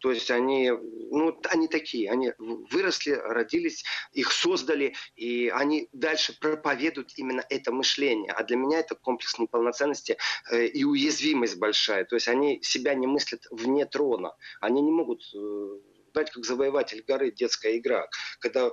То 0.00 0.10
есть 0.10 0.30
они, 0.30 0.70
ну, 0.70 1.38
они 1.50 1.68
такие, 1.68 2.10
они 2.10 2.32
выросли, 2.38 3.12
родились, 3.12 3.84
их 4.12 4.32
создали, 4.32 4.94
и 5.14 5.48
они 5.48 5.88
дальше 5.92 6.38
проповедуют 6.38 7.12
именно 7.16 7.44
это 7.48 7.70
мышление. 7.72 8.32
А 8.32 8.42
для 8.44 8.56
меня 8.56 8.80
это 8.80 8.94
комплекс 8.94 9.38
неполноценности 9.38 10.16
э, 10.50 10.66
и 10.66 10.84
уязвимость 10.84 11.58
большая. 11.58 12.04
То 12.04 12.16
есть 12.16 12.28
они 12.28 12.60
себя 12.62 12.94
не 12.94 13.06
мыслят 13.06 13.46
вне 13.50 13.84
трона. 13.86 14.34
Они 14.60 14.80
не 14.80 14.90
могут 14.90 15.22
э, 15.34 15.78
знаете, 16.12 16.32
как 16.32 16.44
завоеватель 16.44 17.04
горы, 17.06 17.30
детская 17.30 17.78
игра. 17.78 18.06
Когда 18.40 18.66
э, 18.66 18.70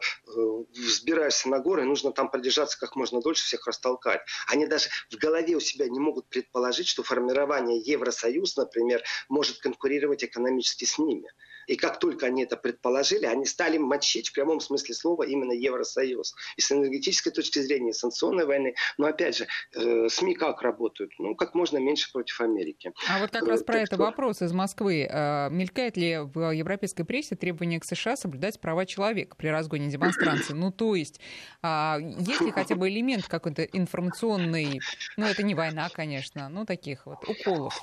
взбираешься 0.73 1.49
на 1.49 1.59
горы, 1.59 1.83
нужно 1.83 2.11
там 2.11 2.29
продержаться 2.29 2.79
как 2.79 2.95
можно 2.95 3.21
дольше, 3.21 3.43
всех 3.43 3.67
растолкать. 3.67 4.21
Они 4.47 4.65
даже 4.65 4.89
в 5.09 5.15
голове 5.15 5.55
у 5.55 5.59
себя 5.59 5.87
не 5.87 5.99
могут 5.99 6.27
предположить, 6.29 6.87
что 6.87 7.03
формирование 7.03 7.79
Евросоюза, 7.79 8.61
например, 8.61 9.03
может 9.29 9.59
конкурировать 9.59 10.23
экономически 10.23 10.85
с 10.85 10.97
ними. 10.97 11.29
И 11.67 11.75
как 11.75 11.99
только 11.99 12.25
они 12.25 12.43
это 12.43 12.57
предположили, 12.57 13.25
они 13.25 13.45
стали 13.45 13.77
мочить 13.77 14.29
в 14.29 14.33
прямом 14.33 14.59
смысле 14.59 14.95
слова 14.95 15.23
именно 15.23 15.51
Евросоюз. 15.51 16.33
И 16.55 16.61
с 16.61 16.71
энергетической 16.71 17.31
точки 17.31 17.59
зрения, 17.59 17.91
и 17.91 17.93
санкционной 17.93 18.45
войны. 18.45 18.75
Но 18.97 19.07
опять 19.07 19.37
же, 19.37 19.47
э, 19.75 20.07
СМИ 20.09 20.35
как 20.35 20.61
работают? 20.61 21.11
Ну, 21.19 21.35
как 21.35 21.53
можно 21.53 21.77
меньше 21.77 22.11
против 22.11 22.39
Америки. 22.41 22.93
А 23.09 23.19
вот 23.19 23.31
как 23.31 23.47
раз 23.47 23.61
э, 23.61 23.65
про 23.65 23.79
это 23.79 23.95
что... 23.95 24.03
вопрос 24.03 24.41
из 24.41 24.53
Москвы. 24.53 25.07
Э, 25.09 25.49
мелькает 25.49 25.97
ли 25.97 26.19
в 26.19 26.51
европейской 26.51 27.03
прессе 27.03 27.35
требование 27.35 27.79
к 27.79 27.85
США 27.85 28.15
соблюдать 28.15 28.59
права 28.59 28.85
человека 28.85 29.35
при 29.35 29.47
разгоне 29.47 29.89
демонстрации? 29.89 30.53
Ну, 30.53 30.71
то 30.71 30.95
есть, 30.95 31.19
а, 31.61 31.97
есть 31.99 32.41
ли 32.41 32.51
хотя 32.51 32.75
бы 32.75 32.89
элемент 32.89 33.27
какой-то 33.27 33.63
информационный, 33.63 34.79
ну, 35.17 35.25
это 35.25 35.43
не 35.43 35.55
война, 35.55 35.89
конечно, 35.89 36.49
ну, 36.49 36.65
таких 36.65 37.05
вот 37.05 37.27
уколов? 37.27 37.81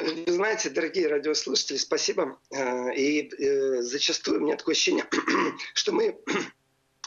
Вы 0.00 0.32
знаете, 0.32 0.70
дорогие 0.70 1.08
радиослушатели, 1.08 1.76
спасибо. 1.76 2.40
Э, 2.52 2.92
и 2.94 3.30
э, 3.32 3.82
зачастую 3.82 4.40
у 4.40 4.44
меня 4.44 4.56
такое 4.56 4.74
ощущение, 4.74 5.06
что 5.74 5.92
мы 5.92 6.18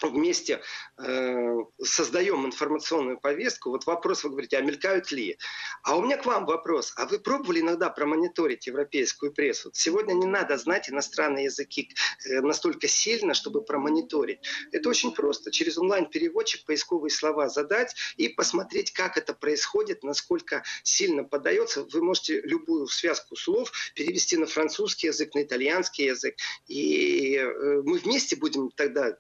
вместе 0.04 0.62
э, 0.98 1.58
создаем 1.84 2.46
информационную 2.46 3.20
повестку. 3.20 3.70
Вот 3.70 3.86
вопрос, 3.86 4.24
вы 4.24 4.32
говорите, 4.32 4.58
а 4.58 4.62
мелькают 4.62 5.12
ли? 5.12 5.38
А 5.84 5.98
у 5.98 6.04
меня 6.04 6.18
к 6.18 6.26
вам 6.26 6.46
вопрос. 6.46 6.94
А 6.98 7.06
вы 7.06 7.20
пробовали 7.20 7.62
иногда 7.62 7.90
промониторить 7.90 8.68
европейскую 8.68 9.34
прессу? 9.34 9.72
Сегодня 9.74 10.14
не 10.14 10.26
надо 10.26 10.58
знать 10.58 10.90
иностранные 10.90 11.46
языки 11.46 11.90
э, 12.26 12.42
настолько 12.42 12.88
сильно, 12.88 13.34
чтобы 13.34 13.64
промониторить. 13.64 14.40
Это 14.72 14.90
очень 14.90 15.12
просто. 15.12 15.52
Через 15.52 15.78
онлайн-переводчик 15.78 16.66
поисковые 16.66 17.12
слова 17.12 17.50
задать 17.50 17.96
и 18.18 18.30
посмотреть, 18.30 18.92
как 18.92 19.18
это 19.18 19.34
происходит, 19.34 20.04
насколько 20.04 20.64
сильно 20.84 21.24
подается. 21.24 21.84
Вы 21.92 22.04
можете 22.04 22.42
любую 22.42 22.88
связку 22.88 23.36
слов 23.36 23.72
перевести 23.96 24.38
на 24.38 24.46
французский 24.46 25.08
язык, 25.08 25.34
на 25.36 25.44
итальянский 25.44 26.06
язык. 26.06 26.36
И 26.68 27.36
э, 27.36 27.82
мы 27.84 27.98
вместе 27.98 28.36
будем 28.36 28.70
тогда 28.72 29.18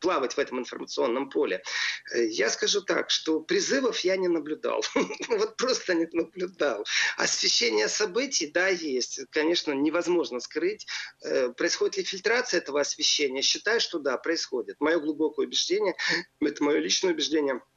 плавать 0.00 0.34
в 0.34 0.38
этом 0.38 0.58
информационном 0.58 1.30
поле. 1.30 1.62
Э, 2.12 2.26
я 2.26 2.50
скажу 2.50 2.82
так, 2.82 3.10
что 3.10 3.40
призывов 3.40 4.00
я 4.00 4.16
не 4.16 4.28
наблюдал. 4.28 4.84
Вот 5.28 5.56
просто 5.56 5.94
не 5.94 6.08
наблюдал. 6.12 6.84
Освещение 7.16 7.88
событий, 7.88 8.46
да, 8.46 8.68
есть. 8.68 9.20
Конечно, 9.30 9.72
невозможно 9.72 10.40
скрыть. 10.40 10.86
Э, 11.22 11.50
происходит 11.50 11.98
ли 11.98 12.04
фильтрация 12.04 12.58
этого 12.58 12.80
освещения? 12.80 13.42
Считаю, 13.42 13.80
что 13.80 13.98
да, 13.98 14.16
происходит. 14.16 14.76
Мое 14.80 14.98
глубокое 14.98 15.46
убеждение, 15.46 15.94
это 16.40 16.64
мое 16.64 16.78
личное 16.78 17.12
убеждение– 17.12 17.60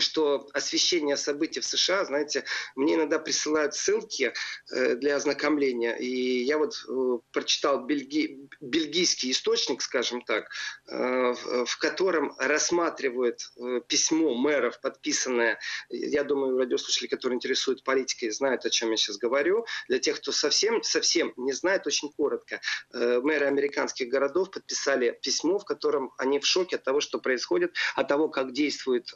что 0.00 0.48
освещение 0.52 1.16
событий 1.16 1.60
в 1.60 1.64
США, 1.64 2.04
знаете, 2.04 2.44
мне 2.76 2.94
иногда 2.94 3.18
присылают 3.18 3.74
ссылки 3.74 4.32
э, 4.70 4.94
для 4.96 5.16
ознакомления, 5.16 5.94
и 5.96 6.42
я 6.42 6.58
вот 6.58 6.74
э, 6.88 7.18
прочитал 7.32 7.84
бельги, 7.84 8.48
бельгийский 8.60 9.30
источник, 9.30 9.82
скажем 9.82 10.22
так, 10.22 10.50
э, 10.88 11.34
в 11.66 11.78
котором 11.78 12.34
рассматривают 12.38 13.52
письмо 13.88 14.34
мэров, 14.34 14.80
подписанное, 14.80 15.58
я 15.90 16.24
думаю, 16.24 16.58
радиослушатели, 16.58 17.08
которые 17.08 17.36
интересуют 17.36 17.84
политикой, 17.84 18.30
знают, 18.30 18.64
о 18.64 18.70
чем 18.70 18.90
я 18.90 18.96
сейчас 18.96 19.18
говорю. 19.18 19.66
Для 19.88 19.98
тех, 19.98 20.16
кто 20.16 20.32
совсем, 20.32 20.82
совсем 20.82 21.32
не 21.36 21.52
знает, 21.52 21.86
очень 21.86 22.10
коротко. 22.12 22.60
Мэры 22.92 23.46
американских 23.46 24.08
городов 24.08 24.50
подписали 24.50 25.18
письмо, 25.22 25.58
в 25.58 25.64
котором 25.64 26.12
они 26.18 26.38
в 26.38 26.46
шоке 26.46 26.76
от 26.76 26.84
того, 26.84 27.00
что 27.00 27.18
происходит, 27.18 27.74
от 27.94 28.08
того, 28.08 28.28
как 28.28 28.52
действует 28.52 29.12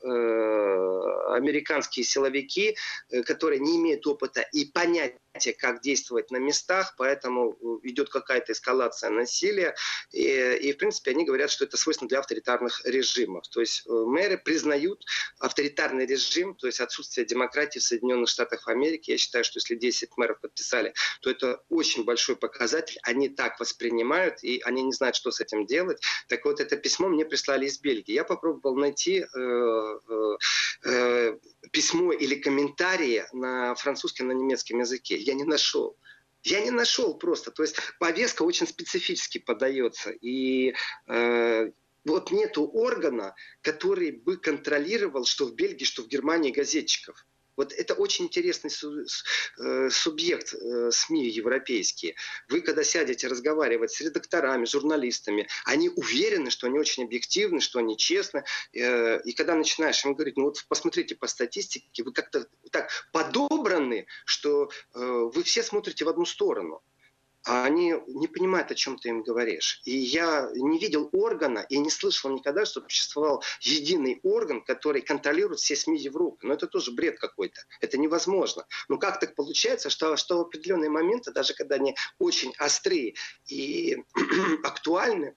американские 1.37 2.05
силовики, 2.05 2.77
э, 3.11 3.23
которые 3.23 3.61
не 3.61 3.77
имеют 3.77 4.07
опыта 4.07 4.41
и 4.53 4.65
понятия 4.65 5.21
как 5.59 5.83
действовать 5.83 6.31
на 6.31 6.39
местах, 6.39 6.95
поэтому 6.97 7.53
э, 7.53 7.89
идет 7.89 8.09
какая-то 8.09 8.53
эскалация 8.53 9.11
насилия. 9.11 9.75
И, 10.13 10.23
и, 10.23 10.73
в 10.73 10.79
принципе, 10.79 11.11
они 11.11 11.25
говорят, 11.25 11.51
что 11.51 11.65
это 11.65 11.77
свойственно 11.77 12.09
для 12.09 12.21
авторитарных 12.21 12.85
режимов. 12.85 13.47
То 13.49 13.61
есть 13.61 13.85
э, 13.87 13.91
мэры 13.93 14.39
признают 14.39 15.05
авторитарный 15.39 16.07
режим, 16.07 16.55
то 16.55 16.67
есть 16.67 16.81
отсутствие 16.81 17.27
демократии 17.27 17.79
в 17.79 17.83
Соединенных 17.83 18.29
Штатах 18.29 18.69
Америки. 18.69 19.11
Я 19.11 19.19
считаю, 19.19 19.45
что 19.45 19.59
если 19.59 19.75
10 19.75 20.17
мэров 20.17 20.41
подписали, 20.41 20.95
то 21.21 21.31
это 21.31 21.63
очень 21.69 22.05
большой 22.05 22.37
показатель. 22.37 22.99
Они 23.03 23.29
так 23.29 23.61
воспринимают, 23.61 24.43
и 24.43 24.61
они 24.65 24.83
не 24.83 24.93
знают, 24.93 25.17
что 25.17 25.31
с 25.31 25.41
этим 25.41 25.67
делать. 25.67 26.01
Так 26.29 26.45
вот, 26.45 26.61
это 26.61 26.77
письмо 26.77 27.09
мне 27.09 27.25
прислали 27.25 27.67
из 27.67 27.79
Бельгии. 27.79 28.13
Я 28.13 28.25
попробовал 28.25 28.77
найти 28.77 29.21
э, 29.21 29.27
э, 29.29 30.37
э, 30.85 31.37
письмо 31.73 32.13
или 32.13 32.35
комментарии 32.37 33.25
на 33.33 33.75
французском, 33.75 34.29
на 34.29 34.33
немецком 34.33 34.81
языке 34.81 35.17
я 35.17 35.35
не 35.35 35.45
нашел. 35.45 35.97
Я 36.43 36.61
не 36.61 36.71
нашел 36.71 37.19
просто. 37.19 37.51
То 37.51 37.63
есть 37.63 37.77
повестка 37.99 38.43
очень 38.43 38.67
специфически 38.67 39.39
подается. 39.39 40.11
И 40.11 40.75
э, 41.09 41.71
вот 42.05 42.31
нету 42.31 42.71
органа, 42.73 43.35
который 43.63 44.13
бы 44.13 44.37
контролировал, 44.37 45.25
что 45.25 45.47
в 45.47 45.55
Бельгии, 45.55 45.85
что 45.85 46.03
в 46.03 46.09
Германии 46.09 46.53
газетчиков. 46.53 47.27
Вот 47.57 47.73
это 47.73 47.95
очень 47.95 48.27
интересный 48.27 48.71
э, 48.71 49.91
субъект 49.91 50.55
э, 50.55 50.91
СМИ 50.91 51.29
европейские. 51.31 52.15
Вы, 52.49 52.61
когда 52.61 52.85
сядете 52.85 53.29
разговаривать 53.29 53.93
с 53.93 54.01
редакторами, 54.01 54.67
журналистами, 54.67 55.49
они 55.65 55.89
уверены, 55.89 56.51
что 56.51 56.67
они 56.67 56.79
очень 56.79 57.05
объективны, 57.05 57.61
что 57.61 57.79
они 57.79 57.97
честны. 57.97 58.45
Э, 58.73 59.21
и 59.23 59.33
когда 59.33 59.55
начинаешь 59.55 60.05
им 60.05 60.15
говорить, 60.15 60.37
ну 60.37 60.45
вот 60.45 60.65
посмотрите 60.69 61.15
по 61.15 61.27
статистике, 61.27 62.03
вы 62.03 62.13
как-то 62.13 62.47
так 62.71 62.91
подобраны, 63.13 64.07
что 64.25 64.71
вы 64.93 65.43
все 65.43 65.63
смотрите 65.63 66.05
в 66.05 66.09
одну 66.09 66.25
сторону 66.25 66.83
а 67.47 67.65
они 67.65 67.95
не 68.09 68.27
понимают, 68.27 68.73
о 68.73 68.75
чем 68.75 68.99
ты 68.99 69.09
им 69.09 69.23
говоришь. 69.23 69.81
И 69.85 69.97
я 69.97 70.51
не 70.53 70.81
видел 70.81 71.09
органа 71.13 71.65
и 71.69 71.79
не 71.79 71.91
слышал 71.91 72.29
никогда, 72.31 72.67
что 72.67 72.83
существовал 72.83 73.43
единый 73.61 74.19
орган, 74.25 74.65
который 74.65 75.01
контролирует 75.01 75.61
все 75.61 75.77
СМИ 75.77 76.01
Европы. 76.01 76.45
Но 76.45 76.55
это 76.55 76.67
тоже 76.67 76.91
бред 76.91 77.21
какой-то. 77.21 77.61
Это 77.81 77.99
невозможно. 77.99 78.67
Но 78.89 78.99
как 78.99 79.21
так 79.21 79.37
получается, 79.37 79.91
что, 79.91 80.17
что 80.17 80.39
в 80.39 80.41
определенные 80.41 80.91
моменты, 80.91 81.31
даже 81.31 81.55
когда 81.55 81.77
они 81.77 81.95
очень 82.19 82.53
острые 82.59 83.15
и 83.47 83.97
актуальны, 84.65 85.37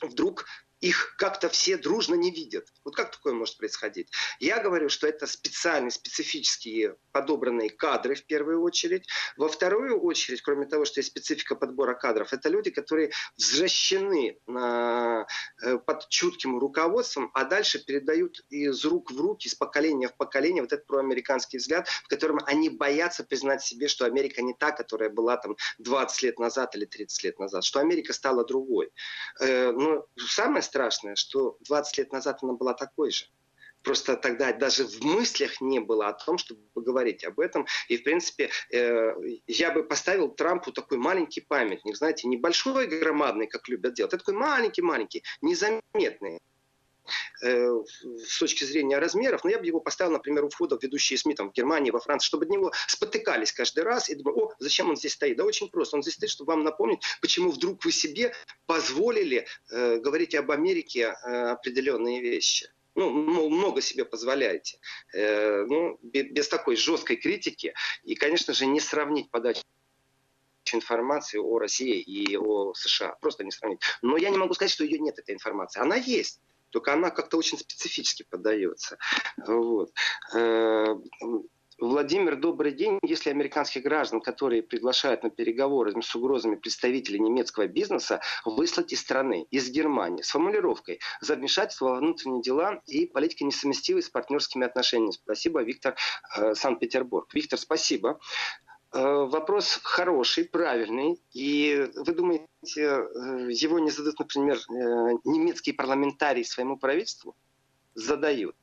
вдруг 0.00 0.46
их 0.84 1.14
как-то 1.16 1.48
все 1.48 1.78
дружно 1.78 2.14
не 2.14 2.30
видят. 2.30 2.68
Вот 2.84 2.94
как 2.94 3.10
такое 3.10 3.32
может 3.32 3.56
происходить? 3.56 4.10
Я 4.38 4.60
говорю, 4.60 4.90
что 4.90 5.06
это 5.06 5.26
специальные, 5.26 5.90
специфические 5.90 6.96
подобранные 7.10 7.70
кадры 7.70 8.14
в 8.14 8.26
первую 8.26 8.60
очередь. 8.60 9.06
Во 9.38 9.48
вторую 9.48 9.98
очередь, 10.02 10.42
кроме 10.42 10.66
того, 10.66 10.84
что 10.84 11.00
есть 11.00 11.08
специфика 11.08 11.56
подбора 11.56 11.94
кадров, 11.94 12.34
это 12.34 12.50
люди, 12.50 12.70
которые 12.70 13.12
взращены 13.38 14.38
на, 14.46 15.26
э, 15.62 15.78
под 15.78 16.06
чутким 16.10 16.58
руководством, 16.58 17.30
а 17.32 17.44
дальше 17.44 17.82
передают 17.82 18.44
из 18.50 18.84
рук 18.84 19.10
в 19.10 19.18
руки, 19.18 19.48
из 19.48 19.54
поколения 19.54 20.08
в 20.08 20.16
поколение 20.18 20.62
вот 20.62 20.72
этот 20.74 20.86
проамериканский 20.86 21.60
взгляд, 21.60 21.88
в 21.88 22.08
котором 22.08 22.40
они 22.44 22.68
боятся 22.68 23.24
признать 23.24 23.62
себе, 23.62 23.88
что 23.88 24.04
Америка 24.04 24.42
не 24.42 24.52
та, 24.52 24.70
которая 24.70 25.08
была 25.08 25.38
там 25.38 25.56
20 25.78 26.22
лет 26.24 26.38
назад 26.38 26.76
или 26.76 26.84
30 26.84 27.24
лет 27.24 27.38
назад, 27.38 27.64
что 27.64 27.80
Америка 27.80 28.12
стала 28.12 28.44
другой. 28.44 28.92
Э, 29.40 29.72
но 29.72 30.06
самое 30.18 30.62
страшное, 30.74 31.14
что 31.14 31.56
20 31.60 31.98
лет 31.98 32.12
назад 32.12 32.38
она 32.42 32.54
была 32.54 32.74
такой 32.74 33.12
же. 33.12 33.26
Просто 33.84 34.16
тогда 34.16 34.52
даже 34.52 34.84
в 34.84 35.04
мыслях 35.04 35.60
не 35.60 35.78
было 35.78 36.08
о 36.08 36.14
том, 36.14 36.36
чтобы 36.36 36.62
поговорить 36.72 37.24
об 37.24 37.38
этом. 37.38 37.66
И, 37.88 37.96
в 37.96 38.02
принципе, 38.02 38.50
э, 38.72 39.12
я 39.46 39.70
бы 39.70 39.84
поставил 39.84 40.30
Трампу 40.30 40.72
такой 40.72 40.98
маленький 40.98 41.42
памятник, 41.42 41.96
знаете, 41.96 42.26
небольшой, 42.26 42.86
громадный, 42.86 43.46
как 43.46 43.68
любят 43.68 43.94
делать, 43.94 44.14
а 44.14 44.18
такой 44.18 44.34
маленький-маленький, 44.34 45.22
незаметный 45.42 46.40
с 47.40 48.38
точки 48.38 48.64
зрения 48.64 48.98
размеров, 48.98 49.44
но 49.44 49.50
я 49.50 49.58
бы 49.58 49.66
его 49.66 49.80
поставил, 49.80 50.12
например, 50.12 50.44
у 50.44 50.48
входа 50.48 50.78
в 50.78 50.82
ведущие 50.82 51.18
СМИ 51.18 51.34
там, 51.34 51.50
в 51.50 51.52
Германии, 51.52 51.90
во 51.90 52.00
Франции, 52.00 52.26
чтобы 52.26 52.44
от 52.44 52.50
него 52.50 52.72
спотыкались 52.86 53.52
каждый 53.52 53.84
раз 53.84 54.08
и 54.08 54.14
думали, 54.14 54.40
о, 54.40 54.52
зачем 54.58 54.88
он 54.88 54.96
здесь 54.96 55.12
стоит? 55.12 55.36
Да 55.36 55.44
очень 55.44 55.68
просто, 55.68 55.96
он 55.96 56.02
здесь 56.02 56.14
стоит, 56.14 56.30
чтобы 56.30 56.52
вам 56.52 56.64
напомнить, 56.64 57.00
почему 57.20 57.50
вдруг 57.50 57.84
вы 57.84 57.92
себе 57.92 58.34
позволили 58.66 59.46
э, 59.70 59.98
говорить 59.98 60.34
об 60.34 60.50
Америке 60.50 61.14
э, 61.24 61.50
определенные 61.50 62.20
вещи 62.20 62.70
ну, 62.94 63.10
много 63.48 63.80
себе 63.80 64.04
позволяете. 64.04 64.78
Э, 65.12 65.64
ну, 65.66 65.98
без 66.02 66.48
такой 66.48 66.76
жесткой 66.76 67.16
критики. 67.16 67.74
И, 68.04 68.14
конечно 68.14 68.54
же, 68.54 68.66
не 68.66 68.80
сравнить 68.80 69.30
подачу 69.30 69.62
информации 70.72 71.38
о 71.38 71.58
России 71.58 72.00
и 72.00 72.36
о 72.36 72.72
США. 72.74 73.16
Просто 73.20 73.44
не 73.44 73.50
сравнить. 73.50 73.80
Но 74.02 74.16
я 74.16 74.30
не 74.30 74.38
могу 74.38 74.54
сказать, 74.54 74.72
что 74.72 74.84
ее 74.84 74.98
нет, 74.98 75.18
этой 75.18 75.34
информации. 75.34 75.80
Она 75.80 75.96
есть 75.96 76.40
только 76.74 76.92
она 76.92 77.10
как-то 77.10 77.36
очень 77.36 77.56
специфически 77.56 78.24
подается. 78.28 78.98
Вот. 79.46 79.92
Э, 80.34 80.96
Владимир, 81.78 82.34
добрый 82.34 82.72
день. 82.72 82.98
Если 83.04 83.30
американских 83.30 83.84
граждан, 83.84 84.20
которые 84.20 84.64
приглашают 84.64 85.22
на 85.22 85.30
переговоры 85.30 85.94
с 86.02 86.16
угрозами 86.16 86.56
представителей 86.56 87.20
немецкого 87.20 87.68
бизнеса, 87.68 88.20
выслать 88.44 88.92
из 88.92 89.00
страны, 89.00 89.46
из 89.52 89.70
Германии, 89.70 90.22
с 90.22 90.30
формулировкой 90.30 90.98
за 91.20 91.36
вмешательство 91.36 91.90
во 91.90 91.96
внутренние 91.98 92.42
дела 92.42 92.82
и 92.86 93.06
политика 93.06 93.44
несовместимой 93.44 94.02
с 94.02 94.10
партнерскими 94.10 94.66
отношениями. 94.66 95.12
Спасибо, 95.12 95.62
Виктор, 95.62 95.94
э, 96.36 96.54
Санкт-Петербург. 96.54 97.32
Виктор, 97.32 97.56
спасибо. 97.56 98.18
Э, 98.94 99.24
вопрос 99.24 99.80
хороший, 99.82 100.44
правильный. 100.44 101.20
И 101.32 101.90
вы 101.96 102.14
думаете, 102.14 102.46
э, 102.76 103.48
его 103.50 103.80
не 103.80 103.90
задают, 103.90 104.20
например, 104.20 104.56
э, 104.56 105.18
немецкие 105.24 105.74
парламентарии 105.74 106.44
своему 106.44 106.76
правительству? 106.76 107.34
Задают. 107.94 108.56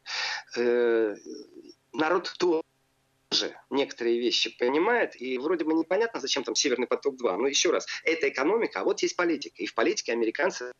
Народ 1.94 2.34
тоже 2.38 3.56
некоторые 3.70 4.20
вещи 4.20 4.58
понимает, 4.58 5.22
и 5.22 5.38
вроде 5.38 5.64
бы 5.64 5.74
непонятно, 5.74 6.20
зачем 6.20 6.44
там 6.44 6.56
Северный 6.56 6.88
поток-2. 6.88 7.38
Но 7.38 7.48
еще 7.48 7.72
раз, 7.72 7.88
это 8.04 8.28
экономика, 8.28 8.82
а 8.82 8.84
вот 8.84 9.02
есть 9.02 9.16
политика. 9.16 9.56
И 9.62 9.68
в 9.68 9.74
политике 9.74 10.12
американцы 10.12 10.74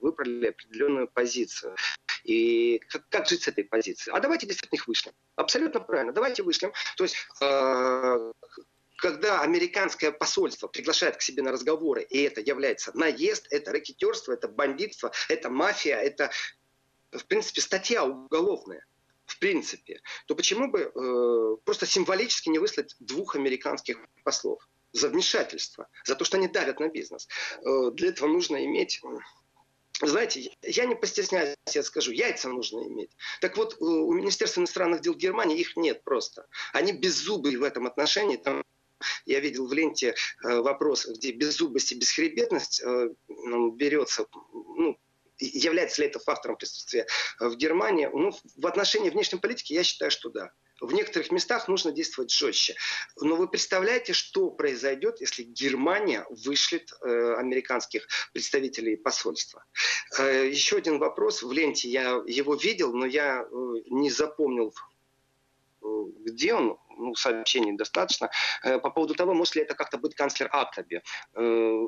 выбрали 0.00 0.48
определенную 0.48 1.08
позицию. 1.08 1.76
И 2.24 2.80
как, 2.90 3.08
как 3.08 3.26
жить 3.26 3.42
с 3.42 3.48
этой 3.48 3.64
позиции? 3.64 4.10
А 4.12 4.20
давайте 4.20 4.46
действительно 4.46 4.76
их 4.76 4.86
вышлем. 4.86 5.12
Абсолютно 5.36 5.80
правильно. 5.80 6.12
Давайте 6.12 6.42
вышлем. 6.42 6.72
То 6.96 7.04
есть 7.04 7.16
когда 8.98 9.40
американское 9.40 10.10
посольство 10.10 10.66
приглашает 10.66 11.16
к 11.16 11.22
себе 11.22 11.42
на 11.42 11.52
разговоры, 11.52 12.02
и 12.02 12.20
это 12.22 12.40
является 12.40 12.96
наезд, 12.96 13.46
это 13.50 13.72
рэкетерство, 13.72 14.32
это 14.32 14.48
бандитство, 14.48 15.12
это 15.28 15.48
мафия, 15.48 15.96
это, 15.96 16.30
в 17.12 17.24
принципе, 17.26 17.60
статья 17.60 18.04
уголовная, 18.04 18.84
в 19.24 19.38
принципе, 19.38 20.00
то 20.26 20.34
почему 20.34 20.68
бы 20.68 20.80
э, 20.80 21.56
просто 21.64 21.86
символически 21.86 22.48
не 22.48 22.58
выслать 22.58 22.96
двух 22.98 23.36
американских 23.36 23.98
послов 24.24 24.68
за 24.92 25.08
вмешательство, 25.08 25.86
за 26.04 26.16
то, 26.16 26.24
что 26.24 26.36
они 26.36 26.48
давят 26.48 26.80
на 26.80 26.88
бизнес? 26.88 27.28
Э, 27.64 27.90
для 27.92 28.08
этого 28.08 28.28
нужно 28.28 28.64
иметь 28.64 29.00
знаете, 30.00 30.52
я 30.62 30.84
не 30.84 30.94
постесняюсь, 30.94 31.56
я 31.74 31.82
скажу, 31.82 32.12
яйца 32.12 32.48
нужно 32.48 32.86
иметь. 32.86 33.10
Так 33.40 33.56
вот, 33.56 33.76
у 33.80 34.12
Министерства 34.12 34.60
иностранных 34.60 35.00
дел 35.00 35.14
Германии 35.14 35.58
их 35.58 35.76
нет 35.76 36.04
просто. 36.04 36.46
Они 36.72 36.92
беззубые 36.92 37.58
в 37.58 37.64
этом 37.64 37.88
отношении. 37.88 38.36
Там 38.36 38.62
я 39.26 39.40
видел 39.40 39.66
в 39.66 39.72
ленте 39.72 40.14
э, 40.44 40.60
вопрос, 40.60 41.06
где 41.06 41.32
беззубость 41.32 41.92
и 41.92 41.96
бесхребетность 41.96 42.82
э, 42.82 43.10
берется, 43.74 44.26
ну, 44.52 44.98
является 45.38 46.02
ли 46.02 46.08
это 46.08 46.18
фактором 46.18 46.56
присутствия 46.56 47.06
в 47.38 47.54
Германии? 47.56 48.08
Ну, 48.12 48.32
в 48.56 48.66
отношении 48.66 49.10
внешней 49.10 49.38
политики 49.38 49.72
я 49.72 49.84
считаю, 49.84 50.10
что 50.10 50.30
да. 50.30 50.52
В 50.80 50.92
некоторых 50.92 51.32
местах 51.32 51.66
нужно 51.66 51.90
действовать 51.90 52.30
жестче. 52.32 52.76
Но 53.20 53.34
вы 53.34 53.48
представляете, 53.48 54.12
что 54.12 54.50
произойдет, 54.50 55.20
если 55.20 55.42
Германия 55.42 56.24
вышлет 56.30 56.92
э, 57.02 57.34
американских 57.34 58.06
представителей 58.32 58.96
посольства? 58.96 59.64
Э, 60.18 60.48
еще 60.48 60.76
один 60.76 60.98
вопрос. 60.98 61.42
В 61.42 61.50
ленте 61.50 61.88
я 61.88 62.22
его 62.26 62.54
видел, 62.54 62.92
но 62.92 63.06
я 63.06 63.42
э, 63.42 63.46
не 63.90 64.10
запомнил, 64.10 64.72
э, 65.82 65.86
где 66.20 66.54
он 66.54 66.78
ну, 66.98 67.14
сообщений 67.14 67.76
достаточно, 67.76 68.30
э, 68.62 68.78
по 68.78 68.90
поводу 68.90 69.14
того, 69.14 69.34
может 69.34 69.56
ли 69.56 69.62
это 69.62 69.74
как-то 69.74 69.98
быть 69.98 70.14
канцлер 70.14 70.48
Актаби. 70.52 71.02
Э, 71.34 71.40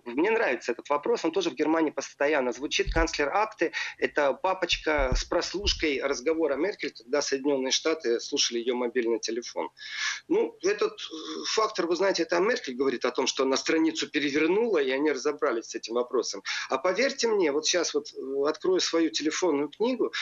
мне 0.05 0.31
нравится 0.31 0.73
этот 0.73 0.89
вопрос, 0.89 1.25
он 1.25 1.33
тоже 1.33 1.51
в 1.51 1.55
Германии 1.55 1.91
постоянно 1.91 2.53
звучит. 2.53 2.93
Канцлер 2.93 3.29
Акты– 3.35 3.73
это 3.99 4.33
папочка 4.33 5.13
с 5.15 5.25
прослушкой 5.25 6.01
разговора 6.03 6.57
Меркель, 6.57 6.93
когда 6.93 7.23
Соединенные 7.23 7.73
Штаты 7.73 8.21
слушали 8.21 8.59
ее 8.59 8.75
мобильный 8.75 9.19
телефон. 9.21 9.71
Ну, 10.29 10.57
этот 10.63 11.01
фактор, 11.47 11.87
вы 11.87 11.97
знаете, 11.97 12.23
это 12.23 12.39
Меркель 12.39 12.75
говорит 12.75 13.05
о 13.05 13.11
том, 13.11 13.27
что 13.27 13.45
она 13.45 13.57
страницу 13.57 14.09
перевернула, 14.09 14.79
и 14.79 14.91
они 14.91 15.13
разобрались 15.13 15.67
с 15.67 15.75
этим 15.75 15.95
вопросом. 15.95 16.43
А 16.69 16.79
поверьте 16.79 17.29
мне, 17.29 17.53
вот 17.53 17.67
сейчас 17.67 17.95
вот 17.95 18.07
э, 18.13 18.49
открою 18.49 18.81
свою 18.81 19.11
телефонную 19.11 19.69
книгу, 19.69 20.13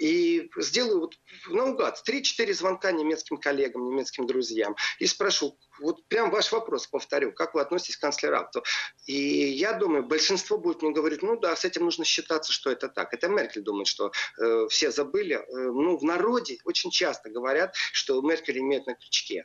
и 0.00 0.50
сделаю 0.56 1.00
вот 1.00 1.14
наугад 1.48 2.02
3-4 2.08 2.54
звонка 2.54 2.90
немецким 2.90 3.36
коллегам, 3.36 3.84
немецким 3.84 4.26
друзьям 4.26 4.74
и 4.98 5.06
спрошу, 5.06 5.58
вот 5.80 6.06
прям 6.08 6.30
ваш 6.30 6.52
вопрос 6.52 6.86
повторю, 6.86 7.32
как 7.32 7.54
вы 7.54 7.60
относитесь 7.60 7.96
к 7.96 8.00
канцлерату? 8.00 8.62
И 9.06 9.14
я 9.14 9.72
думаю, 9.72 10.04
большинство 10.04 10.58
будет 10.58 10.82
мне 10.82 10.92
говорить, 10.92 11.22
ну 11.22 11.38
да, 11.38 11.56
с 11.56 11.64
этим 11.64 11.84
нужно 11.84 12.04
считаться, 12.04 12.52
что 12.52 12.70
это 12.70 12.88
так. 12.88 13.14
Это 13.14 13.28
Меркель 13.28 13.62
думает, 13.62 13.86
что 13.86 14.12
э, 14.38 14.66
все 14.68 14.90
забыли. 14.90 15.36
Э, 15.36 15.42
ну, 15.52 15.96
в 15.96 16.04
народе 16.04 16.58
очень 16.64 16.90
часто 16.90 17.30
говорят, 17.30 17.74
что 17.92 18.20
Меркель 18.20 18.58
имеет 18.58 18.86
на 18.86 18.94
крючке. 18.94 19.44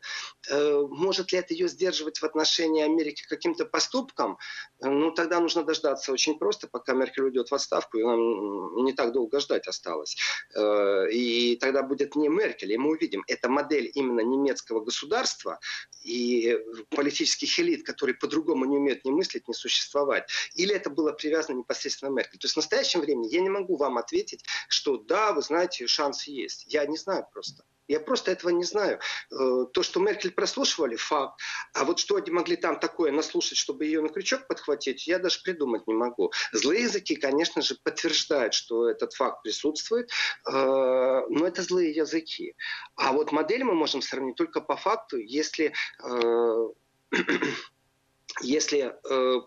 Э, 0.50 0.82
может 0.90 1.32
ли 1.32 1.40
это 1.40 1.54
ее 1.54 1.68
сдерживать 1.68 2.20
в 2.20 2.24
отношении 2.24 2.84
Америки 2.84 3.26
каким-то 3.28 3.66
поступком? 3.66 4.38
Э, 4.82 4.90
ну, 4.90 5.12
тогда 5.12 5.40
нужно 5.40 5.64
дождаться 5.64 6.12
очень 6.12 6.38
просто, 6.38 6.68
пока 6.68 6.94
Меркель 6.94 7.24
уйдет 7.24 7.50
в 7.50 7.56
отставку, 7.56 7.98
и 7.98 8.04
нам 8.04 8.84
не 8.84 8.94
так 8.94 9.12
долго 9.14 9.40
ждать 9.40 9.68
осталось. 9.68 10.18
Э, 10.56 11.10
и 11.12 11.56
тогда 11.58 11.84
будет 11.84 12.16
не 12.16 12.30
Меркель, 12.30 12.74
и 12.74 12.78
мы 12.78 12.92
увидим, 12.92 13.24
это 13.28 13.50
модель 13.50 13.92
именно 13.94 14.22
немецкого 14.22 14.82
государства, 14.82 15.60
и 16.04 16.25
и 16.26 16.58
политических 16.90 17.60
элит, 17.60 17.86
которые 17.86 18.16
по-другому 18.16 18.66
не 18.66 18.78
умеют 18.78 19.06
ни 19.06 19.12
мыслить, 19.12 19.48
ни 19.48 19.54
существовать. 19.54 20.30
Или 20.56 20.76
это 20.76 20.90
было 20.90 21.12
привязано 21.12 21.58
непосредственно 21.58 22.12
к 22.12 22.16
Меркель. 22.16 22.40
То 22.40 22.46
есть 22.46 22.54
в 22.54 22.58
настоящем 22.58 23.02
времени 23.02 23.28
я 23.28 23.42
не 23.42 23.50
могу 23.50 23.78
вам 23.78 23.98
ответить, 23.98 24.44
что 24.68 24.98
да, 24.98 25.34
вы 25.34 25.42
знаете, 25.42 25.88
шанс 25.88 26.28
есть. 26.28 26.66
Я 26.68 26.86
не 26.86 26.98
знаю 26.98 27.26
просто. 27.32 27.64
Я 27.88 28.00
просто 28.00 28.32
этого 28.32 28.50
не 28.50 28.64
знаю. 28.64 29.00
Э, 29.32 29.66
то, 29.72 29.84
что 29.84 30.00
Меркель 30.00 30.32
прослушивали, 30.32 30.96
факт. 30.96 31.40
А 31.74 31.86
вот 31.86 32.00
что 32.00 32.16
они 32.16 32.32
могли 32.32 32.56
там 32.56 32.80
такое 32.80 33.12
наслушать, 33.12 33.58
чтобы 33.58 33.86
ее 33.86 34.02
на 34.02 34.10
крючок 34.10 34.48
подхватить, 34.48 35.08
я 35.08 35.20
даже 35.20 35.42
придумать 35.42 35.86
не 35.88 35.94
могу. 35.94 36.32
Злые 36.52 36.84
языки, 36.84 37.16
конечно 37.16 37.62
же, 37.62 37.76
подтверждают, 37.84 38.54
что 38.54 38.90
этот 38.90 39.14
факт 39.14 39.44
присутствует, 39.44 40.10
э, 40.10 40.52
но 40.52 41.46
это 41.46 41.62
злые 41.62 41.92
языки. 41.92 42.56
А 42.96 43.12
вот 43.12 43.32
модель 43.32 43.64
мы 43.64 43.76
можем 43.76 44.02
сравнить 44.02 44.36
только 44.36 44.62
по 44.62 44.76
факту, 44.76 45.18
если 45.18 45.74
э, 46.04 46.70
если 48.42 48.96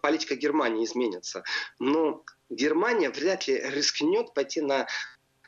политика 0.01 0.35
Германии 0.35 0.85
изменится. 0.85 1.42
Но 1.79 2.24
Германия 2.48 3.11
вряд 3.11 3.46
ли 3.46 3.61
рискнет 3.61 4.33
пойти 4.33 4.62
на 4.62 4.87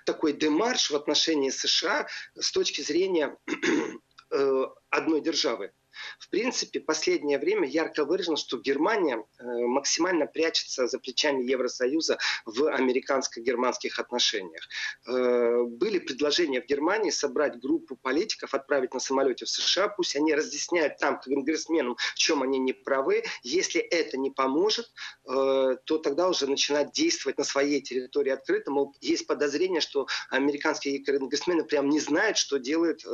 такой 0.04 0.32
демарш 0.32 0.90
в 0.90 0.96
отношении 0.96 1.50
США 1.50 2.06
с 2.38 2.50
точки 2.52 2.82
зрения 2.82 3.36
э, 4.30 4.64
одной 4.90 5.20
державы. 5.20 5.72
В 6.18 6.28
принципе, 6.30 6.80
последнее 6.80 7.38
время 7.38 7.68
ярко 7.68 8.04
выражено, 8.04 8.36
что 8.36 8.58
Германия 8.58 9.16
э, 9.16 9.44
максимально 9.44 10.26
прячется 10.26 10.86
за 10.86 10.98
плечами 10.98 11.42
Евросоюза 11.42 12.18
в 12.44 12.66
американско-германских 12.66 13.98
отношениях. 13.98 14.68
Э, 15.06 15.62
были 15.64 15.98
предложения 15.98 16.60
в 16.60 16.66
Германии 16.66 17.10
собрать 17.10 17.60
группу 17.60 17.96
политиков, 17.96 18.54
отправить 18.54 18.94
на 18.94 19.00
самолете 19.00 19.44
в 19.44 19.48
США, 19.48 19.88
пусть 19.88 20.16
они 20.16 20.34
разъясняют 20.34 20.98
там 20.98 21.20
конгрессменам, 21.20 21.96
в 21.96 22.14
чем 22.14 22.42
они 22.42 22.58
не 22.58 22.72
правы. 22.72 23.24
Если 23.42 23.80
это 23.80 24.16
не 24.16 24.30
поможет, 24.30 24.86
э, 25.28 25.76
то 25.84 25.98
тогда 25.98 26.28
уже 26.28 26.46
начинать 26.46 26.92
действовать 26.92 27.38
на 27.38 27.44
своей 27.44 27.80
территории 27.80 28.30
открыто. 28.30 28.70
Мол, 28.70 28.94
есть 29.00 29.26
подозрение, 29.26 29.80
что 29.80 30.06
американские 30.30 31.04
конгрессмены 31.04 31.64
прям 31.64 31.88
не 31.88 32.00
знают, 32.00 32.36
что 32.36 32.58
делают 32.58 33.04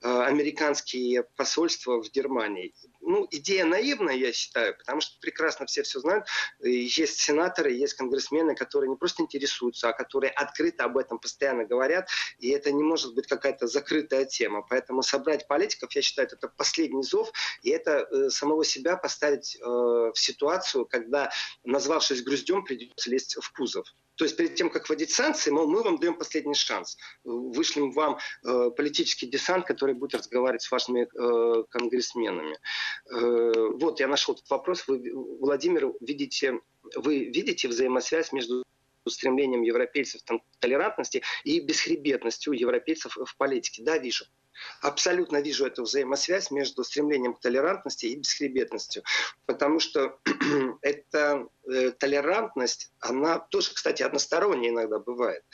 американские 0.00 1.24
посольства 1.36 1.97
в 2.02 2.10
Германии. 2.10 2.74
Ну, 3.00 3.26
идея 3.30 3.64
наивная, 3.64 4.14
я 4.14 4.32
считаю, 4.32 4.76
потому 4.76 5.00
что 5.00 5.18
прекрасно 5.20 5.66
все 5.66 5.82
все 5.82 6.00
знают. 6.00 6.26
Есть 6.60 7.20
сенаторы, 7.20 7.72
есть 7.72 7.94
конгрессмены, 7.94 8.54
которые 8.54 8.90
не 8.90 8.96
просто 8.96 9.22
интересуются, 9.22 9.88
а 9.88 9.92
которые 9.92 10.30
открыто 10.30 10.84
об 10.84 10.98
этом 10.98 11.18
постоянно 11.18 11.64
говорят, 11.64 12.08
и 12.38 12.50
это 12.50 12.70
не 12.72 12.82
может 12.82 13.14
быть 13.14 13.26
какая-то 13.26 13.66
закрытая 13.66 14.24
тема. 14.24 14.62
Поэтому 14.68 15.02
собрать 15.02 15.46
политиков, 15.48 15.90
я 15.92 16.02
считаю, 16.02 16.28
это 16.28 16.48
последний 16.48 17.02
зов, 17.02 17.30
и 17.62 17.70
это 17.70 18.06
э, 18.10 18.30
самого 18.30 18.64
себя 18.64 18.96
поставить 18.96 19.56
э, 19.56 19.64
в 19.64 20.14
ситуацию, 20.14 20.86
когда, 20.86 21.30
назвавшись 21.64 22.22
груздем, 22.22 22.64
придется 22.64 23.10
лезть 23.10 23.36
в 23.40 23.52
кузов. 23.52 23.86
То 24.18 24.24
есть 24.24 24.36
перед 24.36 24.56
тем, 24.56 24.68
как 24.68 24.88
вводить 24.88 25.12
санкции, 25.12 25.50
мол, 25.50 25.68
мы 25.68 25.82
вам 25.82 25.98
даем 25.98 26.14
последний 26.14 26.54
шанс. 26.54 26.98
Вышлем 27.22 27.92
вам 27.92 28.18
э, 28.44 28.70
политический 28.76 29.28
десант, 29.28 29.64
который 29.64 29.94
будет 29.94 30.16
разговаривать 30.16 30.62
с 30.62 30.70
вашими 30.72 31.02
э, 31.02 31.64
конгрессменами. 31.70 32.58
Э, 33.10 33.68
вот, 33.74 34.00
я 34.00 34.08
нашел 34.08 34.34
этот 34.34 34.50
вопрос. 34.50 34.88
Вы, 34.88 35.12
Владимир, 35.40 35.92
видите, 36.00 36.60
вы 36.96 37.26
видите 37.26 37.68
взаимосвязь 37.68 38.32
между 38.32 38.64
стремлением 39.06 39.62
европейцев 39.62 40.20
к 40.24 40.40
толерантности 40.58 41.22
и 41.44 41.60
бесхребетностью 41.60 42.54
европейцев 42.54 43.16
в 43.16 43.36
политике? 43.36 43.84
Да, 43.84 43.98
вижу. 43.98 44.24
Абсолютно 44.80 45.40
вижу 45.40 45.66
эту 45.66 45.82
взаимосвязь 45.82 46.50
между 46.50 46.84
стремлением 46.84 47.34
к 47.34 47.40
толерантности 47.40 48.06
и 48.06 48.16
бесхребетностью. 48.16 49.02
Потому 49.46 49.80
что 49.80 50.18
эта 50.82 51.46
э, 51.70 51.90
толерантность, 51.92 52.92
она 53.00 53.38
тоже, 53.38 53.72
кстати, 53.74 54.02
односторонняя 54.02 54.72
иногда 54.72 54.98
бывает. 54.98 55.44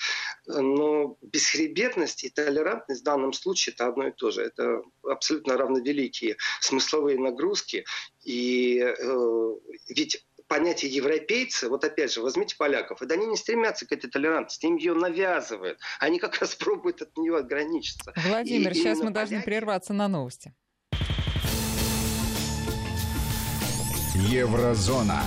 Но 0.47 1.17
бесхребетность 1.23 2.25
и 2.25 2.31
толерантность 2.31 3.03
в 3.03 3.05
данном 3.05 3.33
случае 3.33 3.75
это 3.75 3.87
одно 3.87 4.09
и 4.09 4.13
то 4.13 4.31
же. 4.31 4.43
Это 4.43 4.83
абсолютно 5.03 5.57
равновеликие 5.57 6.37
смысловые 6.61 7.19
нагрузки. 7.19 7.85
И 8.23 8.79
э, 8.79 9.55
ведь 9.89 10.25
понятие 10.49 10.93
европейцы, 10.93 11.69
вот 11.69 11.85
опять 11.85 12.13
же, 12.13 12.21
возьмите 12.21 12.57
поляков, 12.57 13.03
это 13.03 13.15
они 13.15 13.27
не 13.27 13.37
стремятся 13.37 13.87
к 13.87 13.93
этой 13.93 14.11
толерантности, 14.11 14.67
им 14.67 14.77
ее 14.77 14.95
навязывают. 14.95 15.79
Они 16.01 16.19
как 16.19 16.39
раз 16.41 16.55
пробуют 16.55 17.03
от 17.03 17.17
нее 17.17 17.37
ограничиться. 17.37 18.13
Владимир, 18.17 18.71
И 18.73 18.75
сейчас 18.75 18.99
мы 18.99 19.13
поляки... 19.13 19.31
должны 19.31 19.43
прерваться 19.43 19.93
на 19.93 20.09
новости. 20.09 20.55
Еврозона. 24.15 25.23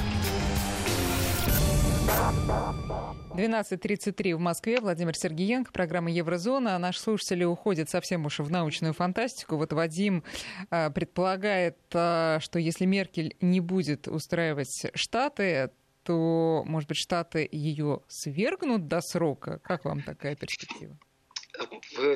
12.33 3.38 4.36
в 4.36 4.40
Москве. 4.40 4.80
Владимир 4.82 5.16
Сергеенко, 5.16 5.72
программа 5.72 6.10
«Еврозона». 6.10 6.76
Наши 6.80 7.00
слушатели 7.00 7.44
уходят 7.44 7.88
совсем 7.88 8.26
уж 8.26 8.40
в 8.40 8.50
научную 8.50 8.96
фантастику. 8.96 9.58
Вот 9.58 9.74
Вадим 9.74 10.24
э, 10.72 10.90
предполагает, 10.90 11.78
э, 11.94 12.40
что 12.42 12.58
если 12.58 12.86
Меркель 12.86 13.36
не 13.40 13.60
будет 13.60 14.08
устраивать 14.08 14.88
Штаты, 14.96 15.70
то, 16.02 16.64
может 16.66 16.90
быть, 16.90 16.98
Штаты 16.98 17.48
ее 17.52 18.02
свергнут 18.08 18.88
до 18.88 19.02
срока. 19.02 19.60
Как 19.60 19.86
вам 19.86 20.02
такая 20.02 20.36
перспектива? 20.36 20.98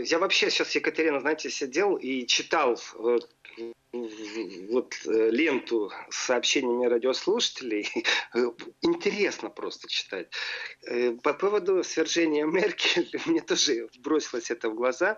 Я 0.04 0.18
вообще 0.18 0.50
сейчас, 0.50 0.74
Екатерина, 0.74 1.20
знаете, 1.20 1.52
сидел 1.52 1.98
и 1.98 2.26
читал 2.26 2.80
э, 2.98 3.18
вот 3.94 4.96
э, 5.06 5.30
ленту 5.32 5.92
с 6.10 6.26
сообщениями 6.26 6.86
радиослушателей. 6.86 7.90
Интересно 8.82 9.50
просто 9.50 9.90
читать. 9.90 10.32
Э, 10.84 11.12
по 11.24 11.34
поводу 11.34 11.84
свержения 11.84 12.46
Меркель, 12.46 13.12
мне 13.26 13.42
тоже 13.42 13.90
бросилось 14.00 14.52
это 14.52 14.70
в 14.70 14.76
глаза. 14.76 15.18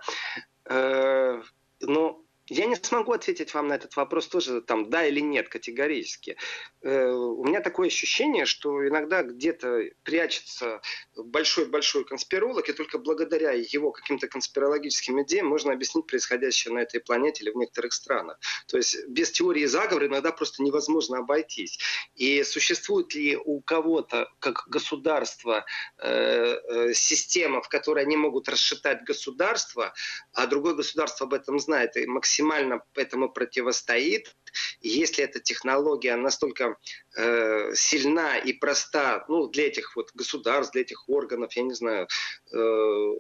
Но 1.86 2.22
Я 2.49 2.65
не 2.65 2.75
смогу 2.75 3.13
ответить 3.13 3.53
вам 3.53 3.69
на 3.69 3.75
этот 3.75 3.95
вопрос 3.95 4.27
тоже 4.27 4.62
там 4.62 4.89
да 4.89 5.06
или 5.06 5.21
нет 5.21 5.47
категорически. 5.47 6.36
Э, 6.82 7.10
у 7.10 7.41
меня 7.45 7.62
такое 7.62 7.88
ощущение, 7.88 8.45
что 8.45 8.86
иногда 8.86 9.23
где-то 9.23 9.84
прячется 10.03 10.82
большой-большой 11.15 12.03
конспиролог, 12.03 12.67
и 12.67 12.73
только 12.73 12.97
благодаря 12.97 13.51
его 13.53 13.91
каким-то 13.91 14.27
конспирологическим 14.27 15.23
идеям 15.23 15.47
можно 15.47 15.71
объяснить 15.71 16.06
происходящее 16.06 16.73
на 16.73 16.79
этой 16.79 16.99
планете 16.99 17.43
или 17.43 17.51
в 17.51 17.56
некоторых 17.56 17.93
странах. 17.93 18.38
То 18.67 18.75
есть 18.75 19.08
без 19.08 19.32
теории 19.32 19.65
заговора 19.65 20.08
иногда 20.08 20.34
просто 20.34 20.63
невозможно 20.63 21.19
обойтись. 21.19 21.79
И 22.15 22.43
существует 22.43 23.15
ли 23.15 23.38
у 23.38 23.62
кого-то, 23.62 24.29
как 24.39 24.65
государство, 24.67 25.63
э, 25.97 26.10
э, 26.10 26.93
система, 26.93 27.62
в 27.62 27.69
которой 27.69 28.03
они 28.03 28.17
могут 28.17 28.49
расшатать 28.49 29.06
государство, 29.06 29.93
а 30.34 30.45
другое 30.45 30.73
государство 30.73 31.25
об 31.25 31.34
этом 31.34 31.58
знает 31.58 31.95
и 31.95 32.06
максимально 32.06 32.32
максимально 32.33 32.81
этому 32.95 33.29
противостоит. 33.29 34.35
если 34.81 35.23
эта 35.23 35.39
технология 35.39 36.15
настолько 36.15 36.77
э, 37.15 37.73
сильна 37.75 38.37
и 38.37 38.53
проста 38.53 39.25
ну, 39.27 39.47
для 39.47 39.67
этих 39.67 39.95
вот 39.95 40.11
государств, 40.13 40.73
для 40.73 40.81
этих 40.81 41.09
органов, 41.09 41.53
я 41.55 41.63
не 41.63 41.73
знаю, 41.73 42.07
э, 42.51 43.13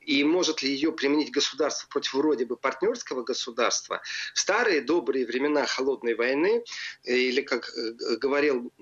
и 0.00 0.24
может 0.24 0.62
ли 0.62 0.70
ее 0.70 0.92
применить 0.92 1.30
государство 1.30 1.88
против 1.88 2.14
вроде 2.14 2.44
бы 2.44 2.56
партнерского 2.56 3.22
государства. 3.22 4.00
В 4.34 4.38
старые 4.38 4.80
добрые 4.80 5.26
времена 5.26 5.66
холодной 5.66 6.14
войны, 6.14 6.62
э, 7.04 7.14
или 7.14 7.42
как 7.42 7.68
э, 7.68 8.16
говорил 8.16 8.72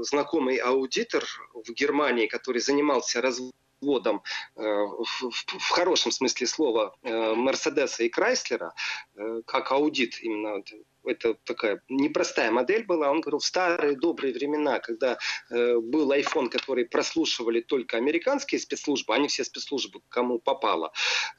знакомый 0.00 0.56
аудитор 0.56 1.24
в 1.54 1.70
Германии, 1.72 2.26
который 2.26 2.60
занимался 2.60 3.20
разводом 3.20 3.65
заводом 3.80 4.22
э, 4.56 4.62
в, 4.62 5.70
хорошем 5.70 6.12
смысле 6.12 6.46
слова 6.46 6.94
э, 7.02 7.34
Мерседеса 7.34 8.04
и 8.04 8.08
Крайслера, 8.08 8.74
э, 9.14 9.42
как 9.46 9.72
аудит 9.72 10.22
именно 10.22 10.62
это 11.04 11.34
такая 11.44 11.80
непростая 11.88 12.50
модель 12.50 12.84
была. 12.84 13.10
Он 13.10 13.20
говорил, 13.20 13.38
в 13.38 13.44
старые 13.44 13.96
добрые 13.96 14.34
времена, 14.34 14.80
когда 14.80 15.18
э, 15.50 15.78
был 15.78 16.10
iPhone, 16.12 16.48
который 16.48 16.84
прослушивали 16.84 17.60
только 17.60 17.96
американские 17.96 18.60
спецслужбы, 18.60 19.14
они 19.14 19.28
все 19.28 19.44
спецслужбы, 19.44 20.00
кому 20.08 20.38
попало. 20.40 20.92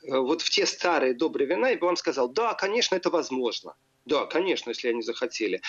Э, 0.04 0.20
вот 0.20 0.42
в 0.42 0.50
те 0.50 0.66
старые 0.66 1.14
добрые 1.14 1.48
времена, 1.48 1.72
и 1.72 1.82
он 1.82 1.98
сказал, 1.98 2.30
да, 2.30 2.54
конечно, 2.54 2.96
это 2.96 3.10
возможно. 3.10 3.76
Да, 4.06 4.26
конечно, 4.26 4.70
если 4.70 4.88
они 4.88 5.02
захотели. 5.02 5.62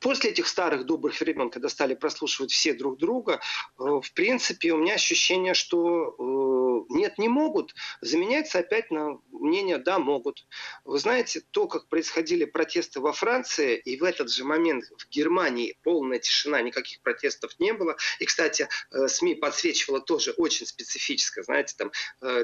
После 0.00 0.30
этих 0.30 0.46
старых 0.46 0.86
добрых 0.86 1.20
времен, 1.20 1.50
когда 1.50 1.68
стали 1.68 1.94
прослушивать 1.94 2.50
все 2.52 2.72
друг 2.72 2.98
друга, 2.98 3.34
э, 3.34 3.38
в 3.78 4.12
принципе, 4.14 4.72
у 4.72 4.78
меня 4.78 4.94
ощущение, 4.94 5.52
что 5.52 6.86
э, 6.88 6.94
нет, 6.94 7.18
не 7.18 7.28
могут. 7.28 7.74
Заменяется 8.00 8.60
опять 8.60 8.90
на 8.90 9.18
мнение 9.30 9.76
«да, 9.76 9.98
могут». 9.98 10.46
Вы 10.84 10.98
знаете, 10.98 11.42
то, 11.50 11.66
как 11.66 11.88
происходили 11.88 12.46
протесты 12.46 13.00
во 13.00 13.12
Франции, 13.12 13.76
и 13.76 13.98
в 13.98 14.04
этот 14.04 14.30
же 14.30 14.44
момент 14.44 14.84
в 14.96 15.08
Германии 15.10 15.76
полная 15.82 16.18
тишина, 16.18 16.62
никаких 16.62 17.02
протестов 17.02 17.52
не 17.58 17.74
было. 17.74 17.96
И, 18.20 18.24
кстати, 18.24 18.68
э, 18.92 19.06
СМИ 19.06 19.34
подсвечивало 19.34 20.00
тоже 20.00 20.30
очень 20.30 20.64
специфическое. 20.66 21.44
Знаете, 21.44 21.74
там 21.76 21.92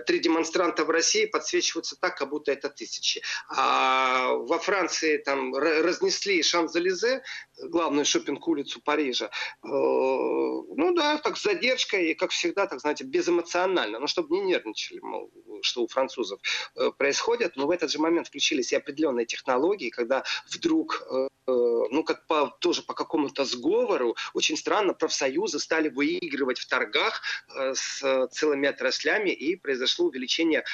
три 0.06 0.18
демонстранта 0.18 0.84
в 0.84 0.90
России 0.90 1.24
подсвечиваются 1.24 1.96
так, 1.96 2.18
как 2.18 2.28
будто 2.28 2.52
это 2.52 2.68
тысячи. 2.68 3.22
А 3.48 4.32
во 4.32 4.58
Франции 4.58 5.16
там 5.16 5.54
разнесли 5.54 6.42
Шан-Зализе, 6.42 7.22
главную 7.58 8.04
шопинг-улицу 8.04 8.80
Парижа. 8.82 9.26
Э, 9.26 9.68
ну 9.68 10.94
да, 10.94 11.18
так 11.18 11.36
с 11.36 11.42
задержкой 11.42 12.10
и, 12.10 12.14
как 12.14 12.30
всегда, 12.30 12.66
так 12.66 12.80
знаете, 12.80 13.04
безэмоционально, 13.04 13.98
но 13.98 14.06
чтобы 14.06 14.34
не 14.34 14.40
нервничали, 14.42 15.00
мол, 15.00 15.30
что 15.62 15.82
у 15.82 15.88
французов 15.88 16.40
э, 16.74 16.90
происходит. 16.96 17.56
Но 17.56 17.66
в 17.66 17.70
этот 17.70 17.90
же 17.90 17.98
момент 17.98 18.28
включились 18.28 18.72
и 18.72 18.76
определенные 18.76 19.26
технологии, 19.26 19.90
когда 19.90 20.24
вдруг 20.50 21.02
э, 21.10 21.28
ну, 21.48 22.02
как 22.02 22.26
по, 22.26 22.48
тоже 22.58 22.82
по 22.82 22.92
какому-то 22.92 23.44
сговору, 23.44 24.16
очень 24.34 24.56
странно, 24.56 24.94
профсоюзы 24.94 25.60
стали 25.60 25.88
выигрывать 25.88 26.58
в 26.58 26.66
торгах 26.66 27.22
с 27.48 28.28
целыми 28.32 28.68
отраслями, 28.68 29.30
и 29.30 29.54
произошло 29.54 30.06
увеличение 30.06 30.64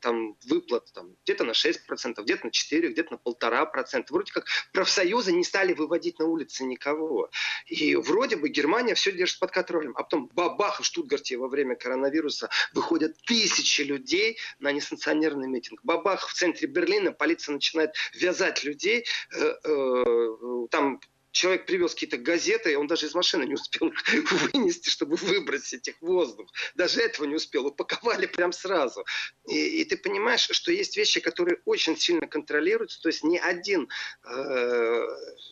там, 0.00 0.36
выплат 0.46 0.92
там, 0.92 1.16
где-то 1.24 1.42
на 1.42 1.50
6%, 1.50 2.22
где-то 2.22 2.46
на 2.46 2.50
4%, 2.50 2.88
где-то 2.90 3.14
на 3.14 3.18
1,5%. 3.28 4.06
Вроде 4.10 4.32
как 4.32 4.46
профсоюзы 4.72 5.32
не 5.32 5.42
стали 5.42 5.74
выводить 5.74 6.20
на 6.20 6.26
улице 6.30 6.64
никого. 6.64 7.30
И 7.66 7.96
вроде 7.96 8.36
бы 8.36 8.48
Германия 8.48 8.94
все 8.94 9.12
держит 9.12 9.38
под 9.38 9.50
контролем. 9.50 9.92
А 9.96 10.02
потом 10.02 10.30
бабах 10.32 10.80
в 10.80 10.84
Штутгарте 10.84 11.36
во 11.36 11.48
время 11.48 11.76
коронавируса 11.76 12.50
выходят 12.72 13.16
тысячи 13.26 13.82
людей 13.82 14.38
на 14.58 14.72
несанкционированный 14.72 15.48
митинг. 15.48 15.80
Бабах 15.82 16.28
в 16.28 16.34
центре 16.34 16.68
Берлина 16.68 17.12
полиция 17.12 17.54
начинает 17.54 17.94
вязать 18.14 18.64
людей. 18.64 19.06
Э, 19.34 19.54
э, 19.64 20.66
там 20.70 21.00
человек 21.32 21.66
привез 21.66 21.94
какие-то 21.94 22.18
газеты, 22.18 22.76
он 22.76 22.86
даже 22.86 23.06
из 23.06 23.14
машины 23.14 23.44
не 23.44 23.54
успел 23.54 23.92
вынести, 24.52 24.88
чтобы 24.88 25.16
выбросить 25.16 25.88
их 25.88 25.96
в 26.00 26.06
воздух. 26.06 26.50
Даже 26.74 27.00
этого 27.00 27.26
не 27.26 27.36
успел. 27.36 27.66
Упаковали 27.66 28.26
прям 28.26 28.52
сразу. 28.52 29.04
И, 29.48 29.80
и 29.80 29.84
ты 29.84 29.96
понимаешь, 29.96 30.48
что 30.50 30.72
есть 30.72 30.96
вещи, 30.96 31.20
которые 31.20 31.60
очень 31.64 31.96
сильно 31.96 32.26
контролируются. 32.26 33.00
То 33.00 33.08
есть 33.08 33.22
ни 33.24 33.38
один 33.38 33.88
э, 34.24 35.06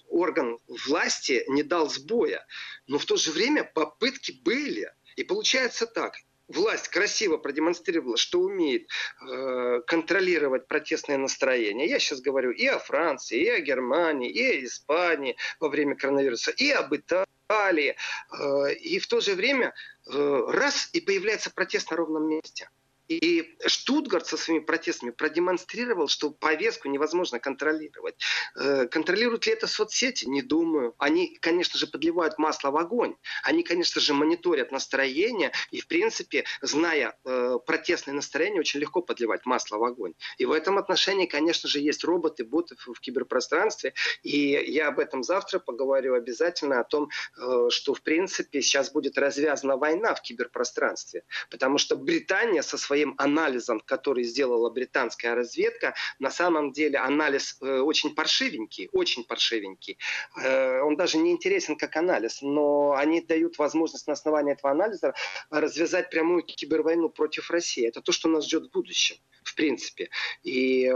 орган 0.08 0.58
власти 0.86 1.44
не 1.48 1.62
дал 1.62 1.88
сбоя. 1.88 2.46
Но 2.86 2.98
в 2.98 3.04
то 3.04 3.16
же 3.16 3.30
время 3.30 3.64
попытки 3.64 4.32
были. 4.42 4.92
И 5.16 5.24
получается 5.24 5.86
так 5.86 6.14
власть 6.48 6.88
красиво 6.88 7.36
продемонстрировала, 7.36 8.16
что 8.16 8.40
умеет 8.40 8.88
э, 9.20 9.80
контролировать 9.86 10.66
протестное 10.66 11.18
настроение. 11.18 11.88
Я 11.88 11.98
сейчас 11.98 12.20
говорю 12.20 12.50
и 12.50 12.66
о 12.66 12.78
Франции, 12.78 13.40
и 13.40 13.48
о 13.48 13.60
Германии, 13.60 14.30
и 14.30 14.42
о 14.42 14.64
Испании 14.64 15.36
во 15.60 15.68
время 15.68 15.94
коронавируса, 15.94 16.50
и 16.50 16.70
об 16.70 16.94
Италии. 16.94 17.96
Э, 18.32 18.72
и 18.72 18.98
в 18.98 19.06
то 19.06 19.20
же 19.20 19.34
время 19.34 19.74
э, 20.06 20.44
раз 20.48 20.90
и 20.92 21.00
появляется 21.00 21.50
протест 21.50 21.90
на 21.90 21.96
ровном 21.96 22.28
месте. 22.28 22.68
И 23.08 23.56
Штутгарт 23.66 24.26
со 24.26 24.36
своими 24.36 24.62
протестами 24.62 25.10
продемонстрировал, 25.10 26.08
что 26.08 26.30
повестку 26.30 26.88
невозможно 26.88 27.38
контролировать. 27.38 28.16
Э, 28.54 28.86
контролируют 28.86 29.46
ли 29.46 29.52
это 29.54 29.66
соцсети? 29.66 30.26
Не 30.26 30.42
думаю. 30.42 30.94
Они, 30.98 31.36
конечно 31.40 31.78
же, 31.78 31.86
подливают 31.86 32.38
масло 32.38 32.70
в 32.70 32.76
огонь. 32.76 33.16
Они, 33.42 33.62
конечно 33.62 34.00
же, 34.00 34.12
мониторят 34.12 34.72
настроение. 34.72 35.52
И, 35.70 35.80
в 35.80 35.86
принципе, 35.86 36.44
зная 36.60 37.16
э, 37.24 37.58
протестное 37.66 38.14
настроение, 38.14 38.60
очень 38.60 38.80
легко 38.80 39.00
подливать 39.00 39.46
масло 39.46 39.78
в 39.78 39.84
огонь. 39.84 40.12
И 40.36 40.44
в 40.44 40.52
этом 40.52 40.76
отношении, 40.76 41.26
конечно 41.26 41.68
же, 41.68 41.80
есть 41.80 42.04
роботы, 42.04 42.44
боты 42.44 42.76
в 42.78 43.00
киберпространстве. 43.00 43.94
И 44.22 44.50
я 44.66 44.88
об 44.88 44.98
этом 44.98 45.22
завтра 45.22 45.58
поговорю 45.58 46.14
обязательно, 46.14 46.80
о 46.80 46.84
том, 46.84 47.08
э, 47.38 47.68
что, 47.70 47.94
в 47.94 48.02
принципе, 48.02 48.60
сейчас 48.60 48.92
будет 48.92 49.16
развязана 49.16 49.78
война 49.78 50.14
в 50.14 50.20
киберпространстве. 50.20 51.24
Потому 51.50 51.78
что 51.78 51.96
Британия 51.96 52.60
со 52.60 52.76
своей 52.76 52.97
своим 52.98 53.14
анализом, 53.18 53.80
который 53.80 54.24
сделала 54.24 54.70
британская 54.70 55.34
разведка, 55.34 55.94
на 56.18 56.30
самом 56.30 56.72
деле 56.72 56.98
анализ 56.98 57.56
э, 57.60 57.80
очень 57.80 58.14
паршивенький, 58.14 58.88
очень 58.92 59.24
паршивенький. 59.24 59.98
Э, 60.42 60.80
он 60.80 60.96
даже 60.96 61.18
не 61.18 61.30
интересен 61.30 61.76
как 61.76 61.96
анализ, 61.96 62.42
но 62.42 62.94
они 62.96 63.20
дают 63.20 63.58
возможность 63.58 64.08
на 64.08 64.14
основании 64.14 64.54
этого 64.54 64.72
анализа 64.72 65.14
развязать 65.50 66.10
прямую 66.10 66.42
кибервойну 66.42 67.08
против 67.08 67.50
России. 67.50 67.86
Это 67.86 68.00
то, 68.00 68.10
что 68.10 68.28
нас 68.28 68.44
ждет 68.46 68.64
в 68.64 68.70
будущем 68.70 69.16
принципе. 69.58 70.08
И 70.44 70.86
э, 70.86 70.92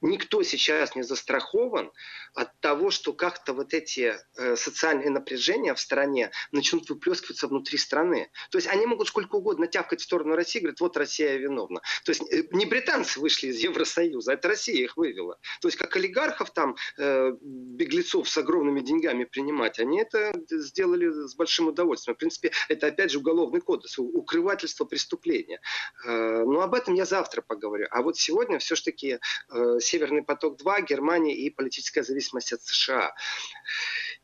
никто 0.00 0.42
сейчас 0.42 0.96
не 0.96 1.02
застрахован 1.02 1.92
от 2.32 2.58
того, 2.60 2.90
что 2.90 3.12
как-то 3.12 3.52
вот 3.52 3.74
эти 3.74 4.16
э, 4.38 4.56
социальные 4.56 5.10
напряжения 5.10 5.74
в 5.74 5.80
стране 5.80 6.30
начнут 6.50 6.88
выплескиваться 6.88 7.46
внутри 7.46 7.76
страны. 7.76 8.30
То 8.50 8.56
есть 8.56 8.68
они 8.68 8.86
могут 8.86 9.08
сколько 9.08 9.36
угодно 9.36 9.66
тявкать 9.66 10.00
в 10.00 10.04
сторону 10.04 10.34
России, 10.34 10.60
говорят, 10.60 10.80
вот 10.80 10.96
Россия 10.96 11.36
виновна. 11.36 11.82
То 12.04 12.12
есть 12.12 12.22
э, 12.32 12.44
не 12.52 12.64
британцы 12.64 13.20
вышли 13.20 13.48
из 13.48 13.58
Евросоюза, 13.58 14.32
это 14.32 14.48
Россия 14.48 14.82
их 14.82 14.96
вывела. 14.96 15.38
То 15.60 15.68
есть 15.68 15.76
как 15.76 15.94
олигархов 15.96 16.52
там, 16.52 16.76
э, 16.96 17.32
беглецов 17.42 18.30
с 18.30 18.38
огромными 18.38 18.80
деньгами 18.80 19.24
принимать, 19.24 19.78
они 19.78 20.00
это 20.00 20.32
сделали 20.50 21.10
с 21.10 21.34
большим 21.34 21.68
удовольствием. 21.68 22.14
В 22.16 22.18
принципе, 22.18 22.50
это 22.70 22.86
опять 22.86 23.10
же 23.10 23.18
уголовный 23.18 23.60
кодекс, 23.60 23.98
укрывательство 23.98 24.86
преступления. 24.86 25.60
Э, 26.06 26.44
но 26.44 26.62
об 26.62 26.74
этом 26.74 26.93
этом 26.94 26.98
я 26.98 27.04
завтра 27.04 27.42
поговорю. 27.42 27.86
А 27.90 28.02
вот 28.02 28.16
сегодня 28.16 28.58
все-таки 28.58 29.18
э, 29.50 29.78
Северный 29.80 30.22
поток-2, 30.22 30.86
Германия 30.86 31.34
и 31.34 31.50
политическая 31.50 32.02
зависимость 32.02 32.52
от 32.52 32.62
США. 32.62 33.14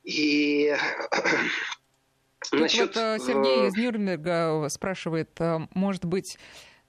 И 0.02 0.74
Насчет... 2.52 2.96
Вот 2.96 2.96
э, 2.96 3.18
Сергей 3.18 3.64
э, 3.64 3.68
из 3.68 3.76
Нюрнберга 3.76 4.68
спрашивает, 4.68 5.30
э, 5.40 5.58
может 5.74 6.04
быть, 6.04 6.38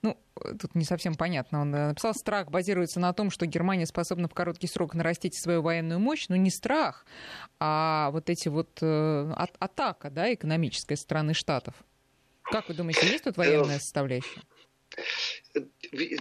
ну, 0.02 0.18
тут 0.60 0.76
не 0.76 0.86
совсем 0.86 1.16
понятно. 1.16 1.62
Он 1.62 1.72
написал, 1.72 2.14
страх 2.14 2.50
базируется 2.50 3.00
на 3.00 3.14
том, 3.14 3.30
что 3.30 3.46
Германия 3.46 3.86
способна 3.86 4.28
в 4.28 4.34
короткий 4.34 4.68
срок 4.68 4.94
нарастить 4.96 5.36
свою 5.36 5.62
военную 5.62 6.00
мощь, 6.00 6.28
но 6.30 6.36
не 6.36 6.50
страх, 6.50 7.06
а 7.60 8.10
вот 8.12 8.30
эти 8.30 8.48
вот 8.48 8.80
э, 8.82 9.34
атака, 9.60 10.10
да, 10.10 10.34
экономическая 10.34 10.96
страны 10.96 11.34
Штатов. 11.34 11.76
Как 12.44 12.68
вы 12.68 12.74
думаете, 12.74 13.08
есть 13.08 13.24
тут 13.24 13.38
военная 13.38 13.80
составляющая? 13.80 14.42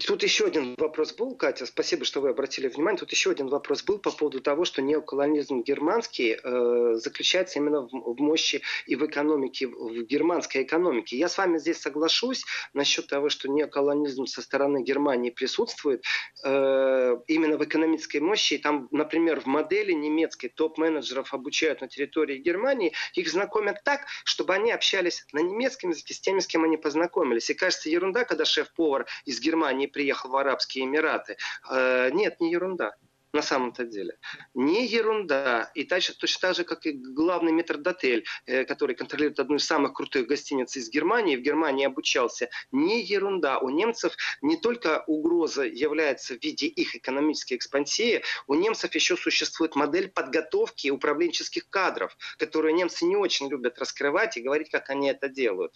Тут 0.05 0.25
еще 0.25 0.47
один 0.47 0.75
вопрос 0.79 1.13
был, 1.13 1.37
Катя, 1.37 1.65
спасибо, 1.65 2.05
что 2.05 2.21
вы 2.21 2.31
обратили 2.31 2.67
внимание. 2.67 2.99
Тут 2.99 3.13
еще 3.13 3.31
один 3.31 3.47
вопрос 3.47 3.85
был 3.85 3.99
по 3.99 4.11
поводу 4.11 4.41
того, 4.41 4.65
что 4.65 4.83
неоколонизм 4.83 5.63
германский 5.63 6.37
э, 6.43 6.95
заключается 6.95 7.61
именно 7.61 7.83
в, 7.83 7.91
в 7.93 8.21
мощи 8.21 8.63
и 8.87 8.97
в 8.97 9.07
экономике, 9.07 9.69
в 9.69 10.03
германской 10.03 10.65
экономике. 10.65 11.17
Я 11.17 11.29
с 11.29 11.39
вами 11.39 11.59
здесь 11.59 11.79
соглашусь 11.79 12.45
насчет 12.73 13.07
того, 13.07 13.29
что 13.29 13.49
неоколонизм 13.49 14.27
со 14.27 14.43
стороны 14.43 14.83
Германии 14.83 15.31
присутствует 15.31 16.05
э, 16.45 17.17
именно 17.29 17.57
в 17.57 17.65
экономической 17.65 18.19
мощи. 18.19 18.55
И 18.55 18.59
там, 18.59 18.89
например, 18.91 19.41
в 19.41 19.47
модели 19.47 19.93
немецкой 19.93 20.49
топ-менеджеров 20.49 21.33
обучают 21.33 21.81
на 21.81 21.87
территории 21.87 22.39
Германии, 22.39 22.93
их 23.15 23.31
знакомят 23.31 23.85
так, 23.85 24.01
чтобы 24.25 24.53
они 24.53 24.73
общались 24.73 25.25
на 25.33 25.39
немецком 25.39 25.91
языке 25.91 26.15
с 26.15 26.21
теми, 26.21 26.41
с 26.41 26.49
кем 26.49 26.65
они 26.65 26.77
познакомились. 26.77 27.51
И 27.51 27.55
кажется 27.55 27.89
ерунда, 27.89 28.25
когда 28.25 28.45
шеф-повар 28.45 29.07
из 29.25 29.41
Германии 29.41 29.60
приехал 29.87 30.31
в 30.31 30.37
Арабские 30.37 30.85
Эмираты. 30.85 31.37
Э, 31.70 32.11
нет, 32.12 32.40
не 32.40 32.51
ерунда 32.53 32.94
на 33.33 33.42
самом-то 33.42 33.85
деле. 33.85 34.18
Не 34.55 34.87
ерунда. 34.87 35.70
И 35.75 35.85
точно, 35.85 36.14
точно 36.14 36.49
так 36.49 36.57
же, 36.57 36.64
как 36.64 36.87
и 36.87 36.92
главный 36.92 37.53
метрдотель, 37.53 38.25
э, 38.46 38.64
который 38.64 38.96
контролирует 38.96 39.38
одну 39.38 39.57
из 39.57 39.64
самых 39.64 39.94
крутых 39.94 40.27
гостиниц 40.27 40.77
из 40.77 40.90
Германии, 40.90 41.37
в 41.37 41.40
Германии 41.40 41.87
обучался. 41.87 42.49
Не 42.73 43.03
ерунда. 43.03 43.59
У 43.59 43.70
немцев 43.70 44.16
не 44.42 44.57
только 44.57 45.05
угроза 45.07 45.62
является 45.64 46.35
в 46.35 46.42
виде 46.42 46.66
их 46.66 46.96
экономической 46.96 47.55
экспансии, 47.55 48.23
у 48.46 48.55
немцев 48.55 48.94
еще 48.94 49.16
существует 49.16 49.77
модель 49.77 50.09
подготовки 50.09 50.90
управленческих 50.90 51.68
кадров, 51.70 52.16
которую 52.38 52.75
немцы 52.75 53.05
не 53.05 53.16
очень 53.16 53.49
любят 53.49 53.79
раскрывать 53.79 54.37
и 54.37 54.42
говорить, 54.42 54.70
как 54.70 54.90
они 54.90 55.09
это 55.09 55.29
делают. 55.29 55.73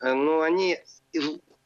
Э, 0.00 0.12
но 0.12 0.42
они 0.42 0.78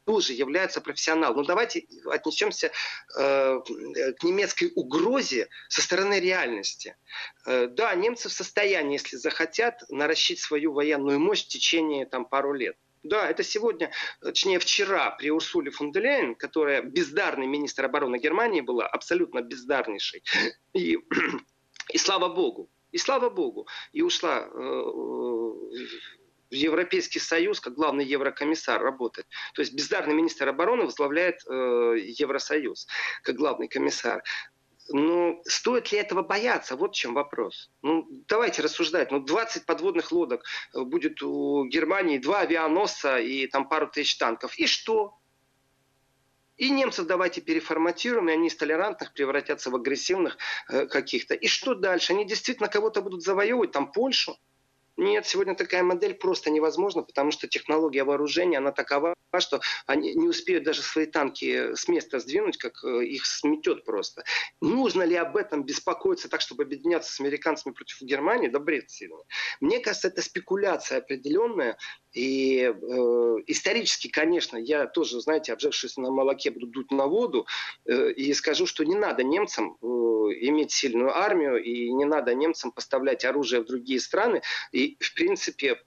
тоже 0.04 0.32
являются 0.32 0.80
профессионалом. 0.80 1.36
Но 1.36 1.42
ну, 1.42 1.48
давайте 1.48 1.86
отнесемся 2.10 2.70
э, 3.16 3.60
к 4.18 4.22
немецкой 4.22 4.72
угрозе 4.74 5.48
со 5.68 5.82
стороны 5.82 6.20
реальности. 6.20 6.96
Э, 7.46 7.66
да, 7.66 7.94
немцы 7.94 8.28
в 8.28 8.32
состоянии, 8.32 8.94
если 8.94 9.16
захотят, 9.16 9.82
наращить 9.88 10.40
свою 10.40 10.72
военную 10.72 11.18
мощь 11.18 11.44
в 11.44 11.48
течение 11.48 12.06
там, 12.06 12.24
пару 12.24 12.52
лет. 12.52 12.76
Да, 13.02 13.28
это 13.28 13.42
сегодня, 13.42 13.90
точнее 14.20 14.58
вчера 14.58 15.10
при 15.10 15.30
Урсуле 15.30 15.70
фон 15.70 15.92
де 15.92 16.00
Лейн, 16.00 16.34
которая 16.34 16.80
бездарный 16.80 17.46
министр 17.46 17.84
обороны 17.84 18.18
Германии 18.18 18.62
была, 18.62 18.86
абсолютно 18.86 19.42
бездарнейшей. 19.42 20.22
И, 20.72 20.98
и 21.92 21.98
слава 21.98 22.30
богу, 22.30 22.70
и 22.92 22.98
слава 22.98 23.28
богу, 23.28 23.68
и 23.92 24.00
ушла 24.00 24.48
э, 24.50 24.84
Европейский 26.56 27.18
Союз, 27.18 27.60
как 27.60 27.74
главный 27.74 28.04
еврокомиссар 28.04 28.82
работает. 28.82 29.26
То 29.54 29.62
есть 29.62 29.74
бездарный 29.74 30.14
министр 30.14 30.48
обороны 30.48 30.84
возглавляет 30.84 31.40
э, 31.46 31.52
Евросоюз, 32.18 32.86
как 33.22 33.36
главный 33.36 33.68
комиссар. 33.68 34.22
Ну, 34.90 35.40
стоит 35.46 35.92
ли 35.92 35.98
этого 35.98 36.22
бояться? 36.22 36.76
Вот 36.76 36.94
в 36.94 36.98
чем 36.98 37.14
вопрос. 37.14 37.70
Ну, 37.82 38.06
давайте 38.28 38.60
рассуждать. 38.60 39.10
Ну, 39.10 39.20
20 39.20 39.64
подводных 39.64 40.12
лодок 40.12 40.44
э, 40.74 40.82
будет 40.82 41.22
у 41.22 41.64
Германии, 41.66 42.18
два 42.18 42.40
авианосца 42.40 43.18
и 43.18 43.46
там 43.46 43.68
пару 43.68 43.88
тысяч 43.88 44.18
танков. 44.18 44.58
И 44.58 44.66
что? 44.66 45.18
И 46.56 46.70
немцев 46.70 47.06
давайте 47.06 47.40
переформатируем, 47.40 48.28
и 48.28 48.32
они 48.32 48.48
из 48.48 48.56
толерантных 48.56 49.12
превратятся 49.12 49.70
в 49.70 49.76
агрессивных 49.76 50.38
э, 50.68 50.86
каких-то. 50.86 51.34
И 51.34 51.48
что 51.48 51.74
дальше? 51.74 52.12
Они 52.12 52.24
действительно 52.24 52.68
кого-то 52.68 53.02
будут 53.02 53.22
завоевывать, 53.22 53.72
там 53.72 53.90
Польшу? 53.90 54.36
Нет, 54.96 55.26
сегодня 55.26 55.56
такая 55.56 55.82
модель 55.82 56.14
просто 56.14 56.50
невозможна, 56.50 57.02
потому 57.02 57.32
что 57.32 57.48
технология 57.48 58.04
вооружения, 58.04 58.58
она 58.58 58.70
такова, 58.70 59.14
что 59.40 59.60
они 59.86 60.14
не 60.14 60.28
успеют 60.28 60.62
даже 60.62 60.82
свои 60.82 61.06
танки 61.06 61.74
с 61.74 61.88
места 61.88 62.20
сдвинуть, 62.20 62.56
как 62.58 62.84
э, 62.84 63.04
их 63.04 63.26
сметет 63.26 63.84
просто. 63.84 64.22
Нужно 64.60 65.02
ли 65.02 65.16
об 65.16 65.36
этом 65.36 65.64
беспокоиться 65.64 66.28
так, 66.28 66.40
чтобы 66.40 66.62
объединяться 66.62 67.12
с 67.12 67.20
американцами 67.20 67.72
против 67.72 68.00
Германии? 68.02 68.48
Да 68.48 68.60
бред 68.60 68.90
сильный. 68.90 69.24
Мне 69.60 69.80
кажется, 69.80 70.08
это 70.08 70.22
спекуляция 70.22 70.98
определенная, 70.98 71.76
и 72.14 72.60
э, 72.60 73.36
исторически, 73.48 74.08
конечно, 74.08 74.56
я 74.56 74.86
тоже, 74.86 75.20
знаете, 75.20 75.52
обжегшись 75.52 75.96
на 75.96 76.10
молоке, 76.10 76.50
буду 76.52 76.68
дуть 76.68 76.92
на 76.92 77.06
воду 77.06 77.46
э, 77.86 78.12
и 78.12 78.32
скажу, 78.34 78.66
что 78.66 78.84
не 78.84 78.94
надо 78.94 79.24
немцам 79.24 79.76
э, 79.82 79.86
иметь 79.86 80.70
сильную 80.70 81.16
армию 81.16 81.62
и 81.62 81.92
не 81.92 82.04
надо 82.04 82.34
немцам 82.34 82.70
поставлять 82.70 83.24
оружие 83.24 83.62
в 83.62 83.66
другие 83.66 83.98
страны. 83.98 84.42
И, 84.70 84.83
в 85.00 85.14
принципе, 85.14 85.80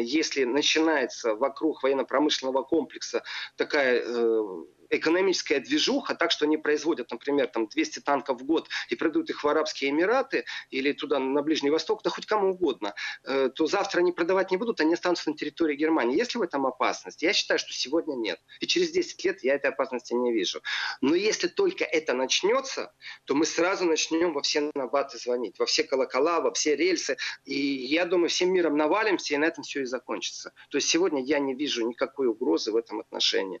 если 0.00 0.44
начинается 0.44 1.34
вокруг 1.34 1.82
военно-промышленного 1.82 2.62
комплекса 2.62 3.22
такая 3.56 4.02
э, 4.04 4.64
экономическая 4.90 5.60
движуха, 5.60 6.14
так 6.14 6.30
что 6.30 6.44
они 6.44 6.56
производят, 6.56 7.10
например, 7.10 7.48
там 7.48 7.68
200 7.68 8.00
танков 8.00 8.40
в 8.40 8.44
год 8.44 8.68
и 8.88 8.96
продают 8.96 9.30
их 9.30 9.44
в 9.44 9.48
Арабские 9.48 9.90
Эмираты 9.90 10.44
или 10.70 10.92
туда 10.92 11.18
на 11.18 11.42
Ближний 11.42 11.70
Восток, 11.70 12.02
да 12.02 12.10
хоть 12.10 12.26
кому 12.26 12.50
угодно, 12.50 12.94
э, 13.24 13.50
то 13.54 13.66
завтра 13.66 14.00
они 14.00 14.12
продавать 14.12 14.50
не 14.50 14.56
будут, 14.56 14.80
они 14.80 14.94
останутся 14.94 15.30
на 15.30 15.36
территории 15.36 15.76
Германии. 15.76 16.16
Есть 16.16 16.34
ли 16.34 16.40
в 16.40 16.42
этом 16.42 16.66
опасность? 16.66 17.22
Я 17.22 17.32
считаю, 17.32 17.58
что 17.58 17.72
сегодня 17.72 18.14
нет. 18.14 18.38
И 18.60 18.66
через 18.66 18.90
10 18.90 19.24
лет 19.24 19.44
я 19.44 19.54
этой 19.54 19.70
опасности 19.70 20.14
не 20.14 20.32
вижу. 20.32 20.62
Но 21.00 21.14
если 21.14 21.48
только 21.48 21.84
это 21.84 22.14
начнется, 22.14 22.92
то 23.24 23.34
мы 23.34 23.44
сразу 23.46 23.84
начнем 23.84 24.32
во 24.32 24.42
все 24.42 24.70
набаты 24.74 25.18
звонить, 25.18 25.58
во 25.58 25.66
все 25.66 25.84
колокола, 25.84 26.40
во 26.40 26.52
все 26.52 26.76
рельсы. 26.76 27.16
И 27.44 27.54
я 27.54 28.04
думаю, 28.04 28.28
всем 28.28 28.52
миром 28.52 28.76
навалимся, 28.76 29.34
и 29.34 29.36
на 29.36 29.44
этом 29.44 29.64
все 29.64 29.82
и 29.82 29.84
закончится. 29.84 30.52
То 30.70 30.78
есть 30.78 30.88
сегодня 30.88 31.22
я 31.22 31.38
не 31.38 31.54
вижу 31.54 31.86
никакой 31.86 32.26
угрозы 32.26 32.72
в 32.72 32.76
этом 32.76 33.00
отношении. 33.00 33.60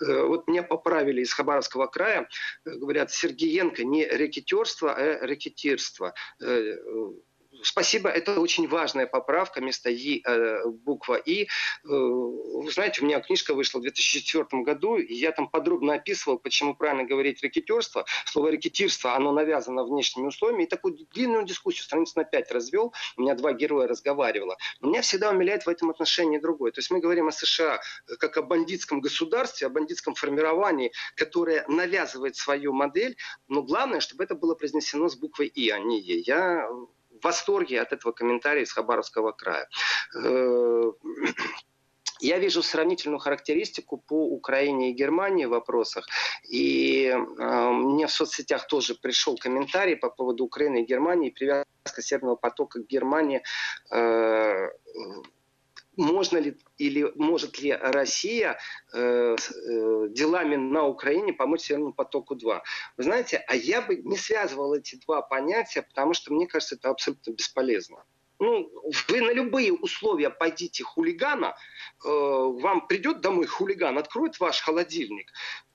Э, 0.00 0.22
вот 0.22 0.48
меня 0.48 0.62
поправили 0.62 1.22
из 1.22 1.32
Хабаровского 1.32 1.86
края, 1.86 2.28
э, 2.64 2.70
говорят, 2.70 3.10
Сергеенко 3.10 3.84
не 3.84 4.06
рекетерство, 4.06 4.94
а 4.94 5.26
рекетирство. 5.26 6.14
Э, 7.64 7.66
спасибо, 7.66 8.08
это 8.08 8.40
очень 8.40 8.68
важная 8.68 9.06
поправка, 9.06 9.60
вместо 9.60 9.90
И 9.90 10.22
э, 10.24 10.66
буква 10.66 11.16
И. 11.16 11.44
Э, 11.44 11.46
вы 11.84 12.70
знаете, 12.70 13.02
у 13.02 13.04
меня 13.04 13.20
книжка 13.20 13.54
вышла 13.54 13.78
в 13.78 13.82
2004 13.82 14.62
году, 14.62 14.96
и 14.96 15.14
я 15.14 15.32
там 15.32 15.48
подробно 15.48 15.94
описывал, 15.94 16.38
почему 16.38 16.74
правильно 16.74 17.04
говорить 17.04 17.42
рекетирство. 17.42 18.04
Слово 18.26 18.48
рекетирство, 18.48 19.14
оно 19.14 19.32
навязано 19.32 19.84
внешними 19.84 20.26
условиями, 20.26 20.64
и 20.64 20.66
такую 20.66 20.96
длинную 21.12 21.44
дискуссию 21.44 21.84
страниц 21.84 22.14
на 22.14 22.24
5 22.24 22.52
развел, 22.52 22.92
у 23.16 23.22
меня 23.22 23.34
два 23.34 23.52
героя 23.52 23.88
разговаривало. 23.88 24.56
Но 24.80 24.90
меня 24.90 25.02
всегда 25.02 25.30
умиляет 25.30 25.66
в 25.66 25.68
этом 25.68 25.90
отношении 25.90 26.38
другое. 26.38 26.72
То 26.72 26.80
есть 26.80 26.90
мы 26.90 27.00
говорим 27.00 27.28
о 27.28 27.32
США 27.32 27.80
как 28.18 28.36
о 28.36 28.42
бандитском 28.42 29.00
государстве, 29.00 29.66
о 29.66 29.70
бандитском 29.70 30.14
формировании, 30.14 30.92
которое 31.16 31.64
навязывает 31.68 32.36
свою 32.36 32.72
модель, 32.72 33.16
но 33.48 33.62
главное, 33.62 34.00
чтобы 34.00 34.24
это 34.24 34.34
было 34.34 34.54
произнесено 34.54 35.08
с 35.08 35.16
буквой 35.16 35.46
И, 35.46 35.70
а 35.70 35.78
не 35.78 36.00
Е. 36.00 36.20
Я 36.20 36.68
в 37.24 37.26
восторге 37.26 37.80
от 37.80 37.92
этого 37.92 38.12
комментария 38.12 38.64
из 38.64 38.72
Хабаровского 38.72 39.32
края. 39.32 39.66
Э, 40.14 40.92
я 42.20 42.38
вижу 42.38 42.62
сравнительную 42.62 43.18
характеристику 43.18 43.96
по 43.96 44.28
Украине 44.28 44.90
и 44.90 44.92
Германии 44.92 45.46
в 45.46 45.50
вопросах. 45.50 46.06
И 46.50 47.06
э, 47.06 47.70
мне 47.70 48.06
в 48.06 48.10
соцсетях 48.10 48.66
тоже 48.66 48.94
пришел 48.94 49.38
комментарий 49.38 49.96
по 49.96 50.10
поводу 50.10 50.44
Украины 50.44 50.82
и 50.82 50.86
Германии, 50.86 51.30
привязка 51.30 52.02
Северного 52.02 52.36
потока 52.36 52.80
к 52.80 52.86
Германии. 52.86 53.42
Э, 53.90 54.68
можно 55.96 56.38
ли 56.38 56.58
или 56.78 57.10
может 57.14 57.58
ли 57.58 57.72
Россия 57.72 58.58
э, 58.92 59.36
э, 59.36 60.08
делами 60.10 60.56
на 60.56 60.86
Украине 60.86 61.32
помочь 61.32 61.62
Северному 61.62 61.92
потоку-2. 61.92 62.60
Вы 62.96 63.02
знаете, 63.02 63.44
а 63.48 63.54
я 63.54 63.82
бы 63.82 63.96
не 63.96 64.16
связывал 64.16 64.74
эти 64.74 64.96
два 65.06 65.22
понятия, 65.22 65.82
потому 65.82 66.14
что 66.14 66.32
мне 66.32 66.46
кажется, 66.46 66.76
это 66.76 66.90
абсолютно 66.90 67.32
бесполезно. 67.32 68.04
Ну, 68.38 68.70
вы 69.08 69.20
на 69.20 69.32
любые 69.32 69.72
условия 69.72 70.30
пойдите 70.30 70.84
хулигана, 70.84 71.54
э, 72.04 72.08
вам 72.08 72.86
придет 72.86 73.20
домой 73.20 73.46
хулиган, 73.46 73.96
откроет 73.98 74.40
ваш 74.40 74.60
холодильник, 74.60 75.30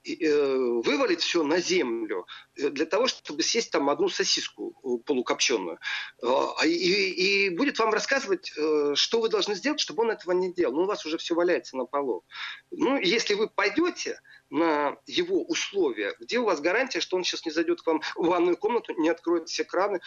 Э, 0.05 0.55
вывалить 0.85 1.21
все 1.21 1.43
на 1.43 1.59
землю 1.59 2.25
э, 2.55 2.69
для 2.69 2.85
того, 2.85 3.07
чтобы 3.07 3.43
съесть 3.43 3.71
там 3.71 3.89
одну 3.89 4.07
сосиску 4.07 4.73
э, 4.81 5.03
полукопченую. 5.05 5.77
А, 6.23 6.65
и, 6.65 6.69
и 6.69 7.49
будет 7.49 7.77
вам 7.79 7.91
рассказывать, 7.91 8.47
что 8.47 9.21
вы 9.21 9.29
должны 9.29 9.55
сделать, 9.55 9.81
чтобы 9.81 10.03
он 10.03 10.11
этого 10.11 10.31
не 10.31 10.53
делал. 10.53 10.73
Ну, 10.73 10.81
у 10.83 10.85
вас 10.85 11.05
уже 11.05 11.17
все 11.17 11.35
валяется 11.35 11.75
на 11.75 11.85
полу. 11.85 12.23
Ну, 12.71 12.97
если 12.97 13.33
вы 13.33 13.49
пойдете 13.49 14.21
на 14.49 14.97
его 15.05 15.43
условия, 15.43 16.15
где 16.19 16.39
у 16.39 16.45
вас 16.45 16.61
гарантия, 16.61 17.01
что 17.01 17.17
он 17.17 17.23
сейчас 17.23 17.45
не 17.45 17.51
зайдет 17.51 17.81
к 17.81 17.87
вам 17.87 18.01
в 18.15 18.27
ванную 18.27 18.55
комнату, 18.55 18.93
не 18.97 19.09
откроет 19.09 19.49
все 19.49 19.65
краны, 19.65 19.99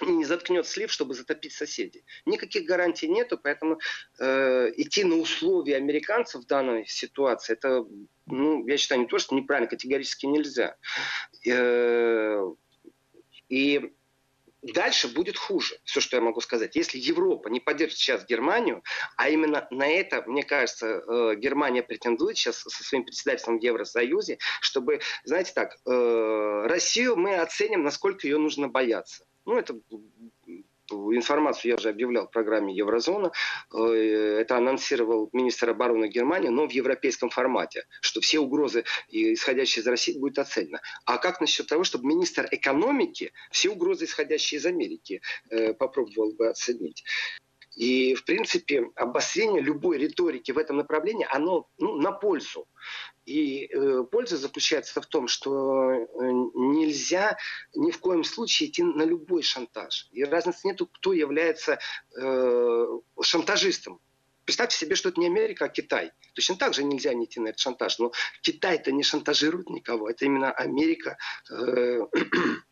не 0.00 0.24
заткнет 0.24 0.66
слив, 0.66 0.92
чтобы 0.92 1.14
затопить 1.14 1.52
соседей. 1.52 2.04
Никаких 2.26 2.64
гарантий 2.64 3.08
нету, 3.08 3.38
поэтому 3.42 3.78
э, 4.18 4.72
идти 4.76 5.04
на 5.04 5.16
условия 5.16 5.76
американцев 5.76 6.42
в 6.42 6.46
данной 6.46 6.86
ситуации, 6.86 7.54
это, 7.54 7.84
ну, 8.26 8.66
я 8.66 8.76
считаю, 8.76 9.02
не 9.02 9.06
то, 9.06 9.18
что 9.18 9.34
неправильно, 9.34 9.68
категорически 9.68 10.26
нельзя. 10.26 10.76
Э, 11.46 12.42
и 13.48 13.92
дальше 14.62 15.08
будет 15.08 15.36
хуже. 15.36 15.78
Все, 15.84 16.00
что 16.00 16.16
я 16.16 16.22
могу 16.22 16.40
сказать. 16.40 16.76
Если 16.76 16.98
Европа 16.98 17.48
не 17.48 17.60
поддержит 17.60 17.98
сейчас 17.98 18.26
Германию, 18.26 18.82
а 19.16 19.28
именно 19.28 19.66
на 19.70 19.86
это, 19.86 20.22
мне 20.26 20.42
кажется, 20.42 20.86
э, 20.86 21.34
Германия 21.36 21.82
претендует 21.82 22.36
сейчас 22.36 22.58
со 22.58 22.84
своим 22.84 23.04
председательством 23.04 23.58
в 23.58 23.62
Евросоюзе, 23.62 24.38
чтобы, 24.60 25.00
знаете 25.24 25.52
так, 25.54 25.76
э, 25.86 26.62
Россию 26.66 27.16
мы 27.16 27.36
оценим, 27.36 27.82
насколько 27.82 28.26
ее 28.26 28.38
нужно 28.38 28.68
бояться. 28.68 29.24
Ну, 29.48 29.56
это 29.56 29.80
информацию 30.90 31.70
я 31.70 31.76
уже 31.76 31.88
объявлял 31.88 32.26
в 32.26 32.30
программе 32.30 32.74
Еврозона. 32.74 33.32
Э, 33.72 34.38
это 34.42 34.58
анонсировал 34.58 35.30
министр 35.32 35.70
обороны 35.70 36.08
Германии, 36.08 36.48
но 36.48 36.68
в 36.68 36.70
европейском 36.70 37.30
формате, 37.30 37.86
что 38.02 38.20
все 38.20 38.40
угрозы, 38.40 38.84
исходящие 39.08 39.82
из 39.82 39.86
России, 39.86 40.18
будут 40.18 40.38
оценены. 40.38 40.80
А 41.06 41.16
как 41.16 41.40
насчет 41.40 41.66
того, 41.66 41.84
чтобы 41.84 42.06
министр 42.06 42.46
экономики 42.50 43.32
все 43.50 43.70
угрозы, 43.70 44.04
исходящие 44.04 44.58
из 44.58 44.66
Америки, 44.66 45.22
э, 45.48 45.72
попробовал 45.72 46.32
бы 46.34 46.50
оценить? 46.50 47.04
И, 47.78 48.14
в 48.14 48.24
принципе, 48.24 48.90
обострение 48.96 49.62
любой 49.62 49.98
риторики 49.98 50.50
в 50.50 50.58
этом 50.58 50.78
направлении, 50.78 51.26
оно 51.30 51.68
ну, 51.78 51.94
на 51.96 52.10
пользу. 52.10 52.66
И 53.28 53.66
э, 53.66 54.04
польза 54.10 54.38
заключается 54.38 55.02
в 55.02 55.06
том, 55.06 55.28
что 55.28 55.92
э, 55.92 56.06
нельзя 56.54 57.36
ни 57.74 57.90
в 57.90 57.98
коем 57.98 58.24
случае 58.24 58.70
идти 58.70 58.82
на 58.82 59.02
любой 59.02 59.42
шантаж. 59.42 60.08
И 60.12 60.24
разницы 60.24 60.66
нету, 60.66 60.86
кто 60.86 61.12
является 61.12 61.78
э, 62.16 62.86
шантажистом. 63.20 64.00
Представьте 64.46 64.78
себе, 64.78 64.96
что 64.96 65.10
это 65.10 65.20
не 65.20 65.26
Америка, 65.26 65.66
а 65.66 65.68
Китай. 65.68 66.12
Точно 66.32 66.56
так 66.56 66.72
же 66.72 66.84
нельзя 66.84 67.12
не 67.12 67.26
идти 67.26 67.38
на 67.38 67.48
этот 67.48 67.60
шантаж. 67.60 67.98
Но 67.98 68.12
Китай-то 68.40 68.92
не 68.92 69.02
шантажирует 69.02 69.68
никого. 69.68 70.08
Это 70.08 70.24
именно 70.24 70.50
Америка 70.50 71.18
э, 71.50 72.00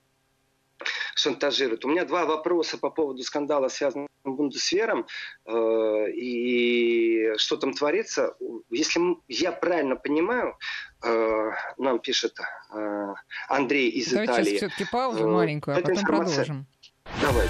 шантажирует. 1.16 1.84
У 1.84 1.88
меня 1.88 2.04
два 2.04 2.26
вопроса 2.26 2.78
по 2.78 2.90
поводу 2.90 3.22
скандала, 3.22 3.68
связанного 3.68 4.08
с 4.24 4.28
Бундесвером 4.28 5.06
э, 5.46 6.10
и 6.12 7.32
что 7.38 7.56
там 7.56 7.72
творится. 7.72 8.34
Если 8.70 9.00
я 9.28 9.52
правильно 9.52 9.96
понимаю, 9.96 10.56
э, 11.02 11.50
нам 11.78 11.98
пишет 12.00 12.38
э, 12.72 13.14
Андрей 13.48 13.88
из 13.88 14.10
Давайте 14.10 14.32
Италии. 14.32 14.44
Давайте 14.44 14.68
все-таки 14.68 14.90
паузу 14.90 15.24
э, 15.24 15.26
маленькую, 15.26 15.76
а 15.76 15.80
потом 15.80 15.96
информация... 15.96 16.44
продолжим. 16.44 16.66
Давай. 17.22 17.48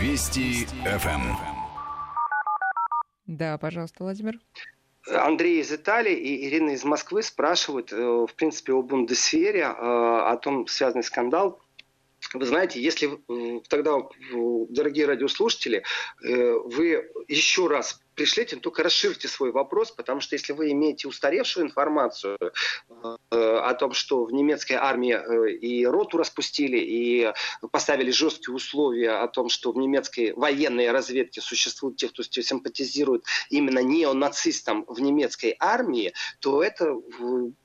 Вести 0.00 0.66
ФМ. 0.84 1.34
Да, 3.26 3.58
пожалуйста, 3.58 4.04
Владимир. 4.04 4.38
Андрей 5.08 5.60
из 5.60 5.72
Италии 5.72 6.14
и 6.14 6.46
Ирина 6.48 6.70
из 6.70 6.84
Москвы 6.84 7.22
спрашивают, 7.22 7.92
э, 7.92 7.96
в 7.96 8.34
принципе, 8.34 8.72
о 8.72 8.82
Бундесвере, 8.82 9.60
э, 9.60 9.64
о 9.70 10.36
том 10.36 10.66
связанный 10.66 11.04
скандал. 11.04 11.60
Вы 12.34 12.44
знаете, 12.44 12.80
если 12.80 13.10
тогда, 13.68 13.98
дорогие 14.68 15.06
радиослушатели, 15.06 15.84
э, 16.24 16.52
вы 16.64 17.08
еще 17.28 17.68
раз 17.68 18.00
пришлите, 18.16 18.56
только 18.56 18.82
расширьте 18.82 19.28
свой 19.28 19.52
вопрос, 19.52 19.92
потому 19.92 20.20
что 20.20 20.34
если 20.34 20.52
вы 20.52 20.72
имеете 20.72 21.06
устаревшую 21.06 21.66
информацию 21.66 22.38
э, 22.40 23.36
о 23.36 23.74
том, 23.74 23.92
что 23.92 24.24
в 24.24 24.32
немецкой 24.32 24.74
армии 24.74 25.12
э, 25.12 25.52
и 25.52 25.86
роту 25.86 26.16
распустили, 26.16 26.78
и 26.78 27.32
поставили 27.70 28.10
жесткие 28.10 28.54
условия 28.54 29.10
о 29.10 29.28
том, 29.28 29.48
что 29.48 29.70
в 29.70 29.76
немецкой 29.76 30.32
военной 30.32 30.90
разведке 30.90 31.40
существуют 31.40 31.98
те, 31.98 32.08
кто 32.08 32.22
симпатизирует 32.22 33.24
именно 33.50 33.80
неонацистам 33.80 34.84
в 34.88 35.00
немецкой 35.00 35.54
армии, 35.60 36.14
то 36.40 36.62
это 36.62 36.96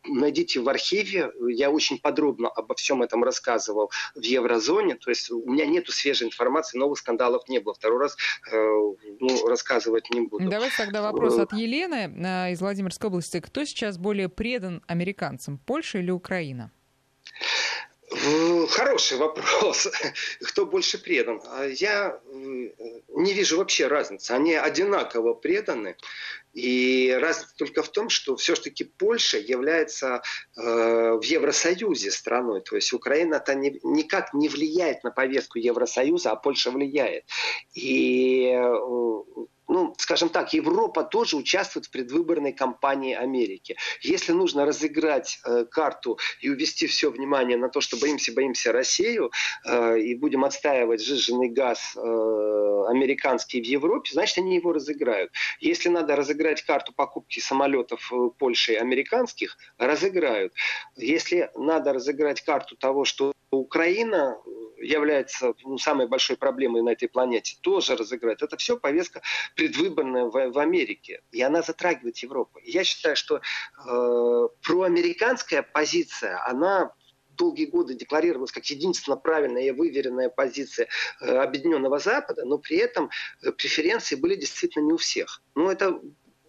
найдите 0.03 0.59
в 0.59 0.67
архиве. 0.67 1.31
Я 1.47 1.71
очень 1.71 1.97
подробно 1.99 2.49
обо 2.49 2.75
всем 2.75 3.01
этом 3.01 3.23
рассказывал 3.23 3.89
в 4.15 4.21
Еврозоне. 4.21 4.95
То 4.95 5.09
есть 5.09 5.31
у 5.31 5.49
меня 5.49 5.65
нет 5.65 5.89
свежей 5.89 6.27
информации, 6.27 6.77
новых 6.77 6.99
скандалов 6.99 7.47
не 7.47 7.59
было. 7.59 7.73
Второй 7.73 7.99
раз 7.99 8.17
э, 8.51 8.55
ну, 8.55 9.47
рассказывать 9.47 10.09
не 10.09 10.21
буду. 10.21 10.40
Давайте 10.49 10.75
тогда 10.77 11.01
вопрос 11.01 11.37
от 11.37 11.53
Елены 11.53 12.11
а, 12.25 12.49
из 12.49 12.61
Владимирской 12.61 13.07
области. 13.07 13.39
Кто 13.39 13.65
сейчас 13.65 13.97
более 13.97 14.29
предан 14.29 14.81
американцам, 14.87 15.57
Польша 15.57 15.99
или 15.99 16.11
Украина? 16.11 16.71
Хороший 18.69 19.17
вопрос. 19.17 19.87
Кто 20.41 20.65
больше 20.65 21.01
предан? 21.01 21.41
А 21.45 21.65
я 21.65 22.19
не 22.33 23.33
вижу 23.33 23.57
вообще 23.57 23.87
разницы. 23.87 24.31
Они 24.31 24.53
одинаково 24.53 25.33
преданы. 25.33 25.95
И 26.53 27.17
разница 27.21 27.55
только 27.57 27.81
в 27.83 27.89
том, 27.89 28.09
что 28.09 28.35
все-таки 28.35 28.83
Польша 28.83 29.37
является 29.37 30.21
э, 30.57 30.61
в 30.61 31.23
Евросоюзе 31.23 32.11
страной. 32.11 32.61
То 32.61 32.75
есть 32.75 32.91
Украина-то 32.91 33.55
не, 33.55 33.79
никак 33.83 34.33
не 34.33 34.49
влияет 34.49 35.05
на 35.05 35.11
повестку 35.11 35.59
Евросоюза, 35.59 36.31
а 36.31 36.35
Польша 36.35 36.71
влияет. 36.71 37.23
И 37.73 38.51
э, 38.53 38.75
ну, 39.71 39.95
скажем 39.97 40.27
так, 40.27 40.53
Европа 40.53 41.03
тоже 41.03 41.37
участвует 41.37 41.85
в 41.85 41.91
предвыборной 41.91 42.51
кампании 42.51 43.15
Америки. 43.15 43.77
Если 44.01 44.33
нужно 44.33 44.65
разыграть 44.65 45.39
э, 45.45 45.63
карту 45.63 46.19
и 46.41 46.49
увести 46.49 46.87
все 46.87 47.09
внимание 47.09 47.57
на 47.57 47.69
то, 47.69 47.79
что 47.79 47.95
боимся, 47.97 48.33
боимся 48.33 48.73
Россию, 48.73 49.31
э, 49.65 49.97
и 49.99 50.15
будем 50.15 50.43
отстаивать 50.43 51.01
сжиженный 51.01 51.47
газ 51.47 51.95
э, 51.95 51.99
американский 52.89 53.61
в 53.61 53.65
Европе, 53.65 54.09
значит, 54.11 54.39
они 54.39 54.55
его 54.55 54.73
разыграют. 54.73 55.31
Если 55.61 55.87
надо 55.87 56.17
разыграть 56.17 56.61
карту 56.63 56.91
покупки 56.91 57.39
самолетов 57.39 58.11
э, 58.11 58.29
Польши 58.37 58.75
американских, 58.75 59.57
разыграют. 59.77 60.53
Если 60.97 61.49
надо 61.55 61.93
разыграть 61.93 62.41
карту 62.41 62.75
того, 62.75 63.05
что 63.05 63.31
Украина 63.51 64.37
является 64.81 65.53
ну, 65.63 65.77
самой 65.77 66.07
большой 66.07 66.37
проблемой 66.37 66.81
на 66.81 66.89
этой 66.89 67.07
планете, 67.07 67.57
тоже 67.61 67.95
разыграть. 67.95 68.41
Это 68.41 68.57
все 68.57 68.77
повестка 68.77 69.21
предвыборная 69.55 70.25
в, 70.25 70.51
в 70.51 70.59
Америке, 70.59 71.21
и 71.31 71.41
она 71.41 71.61
затрагивает 71.61 72.17
Европу. 72.17 72.59
я 72.63 72.83
считаю, 72.83 73.15
что 73.15 73.37
э, 73.37 74.47
проамериканская 74.61 75.61
позиция, 75.61 76.43
она 76.47 76.93
долгие 77.37 77.65
годы 77.65 77.95
декларировалась 77.95 78.51
как 78.51 78.65
единственно 78.65 79.17
правильная 79.17 79.63
и 79.63 79.71
выверенная 79.71 80.29
позиция 80.29 80.87
э, 81.21 81.37
Объединенного 81.37 81.99
Запада, 81.99 82.45
но 82.45 82.57
при 82.57 82.77
этом 82.77 83.09
э, 83.41 83.51
преференции 83.51 84.15
были 84.15 84.35
действительно 84.35 84.85
не 84.85 84.93
у 84.93 84.97
всех. 84.97 85.41
Ну, 85.55 85.69
это 85.69 85.99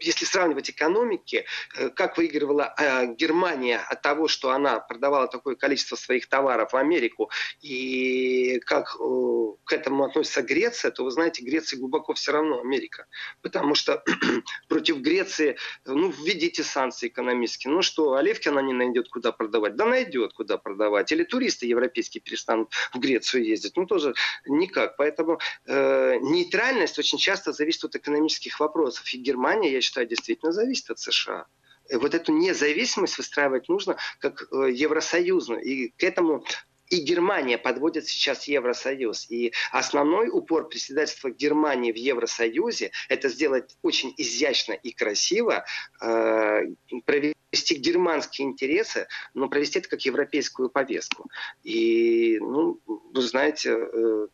если 0.03 0.24
сравнивать 0.24 0.70
экономики, 0.70 1.44
э, 1.76 1.88
как 1.90 2.16
выигрывала 2.16 2.74
э, 2.78 3.14
Германия 3.14 3.78
от 3.78 4.03
того, 4.03 4.28
что 4.28 4.50
она 4.50 4.80
продавала 4.80 5.28
такое 5.28 5.55
количество 5.55 5.96
своих 5.96 6.28
товаров 6.28 6.72
в 6.72 6.76
Америку, 6.76 7.30
и 7.61 8.61
как 8.66 8.96
э, 8.98 9.42
к 9.64 9.72
этому 9.72 10.05
относится 10.05 10.42
Греция, 10.42 10.90
то 10.90 11.05
вы 11.05 11.11
знаете, 11.11 11.44
Греция 11.44 11.78
глубоко 11.78 12.14
все 12.14 12.32
равно 12.32 12.61
Америка. 12.61 13.07
Потому 13.40 13.74
что 13.74 14.03
против 14.68 14.98
Греции, 14.98 15.57
ну, 15.84 16.11
введите 16.11 16.62
санкции 16.62 17.09
экономические. 17.09 17.72
Ну 17.72 17.82
что, 17.82 18.14
оливки 18.14 18.48
она 18.48 18.62
не 18.62 18.72
найдет, 18.72 19.09
куда 19.09 19.32
продавать? 19.32 19.76
Да 19.76 19.86
найдет, 19.86 20.32
куда 20.32 20.59
продавать. 20.59 21.12
Или 21.12 21.24
туристы 21.24 21.66
европейские 21.66 22.20
перестанут 22.20 22.72
в 22.92 22.98
Грецию 22.98 23.44
ездить. 23.44 23.76
Ну, 23.76 23.86
тоже 23.86 24.14
никак. 24.46 24.96
Поэтому 24.96 25.38
э, 25.66 26.16
нейтральность 26.20 26.98
очень 26.98 27.18
часто 27.18 27.53
зависит 27.53 27.84
от 27.84 27.96
экономических 27.96 28.61
вопросов. 28.61 29.12
И 29.14 29.18
Германия, 29.18 29.72
я 29.72 29.80
считаю, 29.80 29.91
считаю, 29.93 30.07
действительно 30.07 30.53
зависит 30.53 30.90
от 30.90 30.99
США. 30.99 31.47
Вот 31.93 32.14
эту 32.14 32.32
независимость 32.32 33.18
выстраивать 33.18 33.68
нужно 33.68 33.97
как 34.18 34.49
э, 34.51 34.70
евросоюзную. 34.72 35.61
И 35.62 35.88
к 35.88 36.03
этому 36.03 36.45
и 36.88 37.01
Германия 37.01 37.59
подводит 37.59 38.07
сейчас 38.07 38.49
Евросоюз. 38.49 39.30
И 39.30 39.53
основной 39.70 40.28
упор 40.28 40.68
председательства 40.68 41.30
Германии 41.30 41.93
в 41.93 41.97
Евросоюзе– 41.97 42.93
это 43.09 43.28
сделать 43.28 43.76
очень 43.82 44.14
изящно 44.16 44.72
и 44.72 44.93
красиво, 44.93 45.64
э, 46.03 46.61
провести 47.05 47.76
германские 47.76 48.49
интересы, 48.49 49.07
но 49.34 49.49
провести 49.49 49.78
это 49.78 49.88
как 49.88 50.03
европейскую 50.03 50.70
повестку. 50.70 51.30
И, 51.62 52.38
ну, 52.40 52.80
вы 52.86 53.22
знаете, 53.22 53.70
э, 53.70 54.26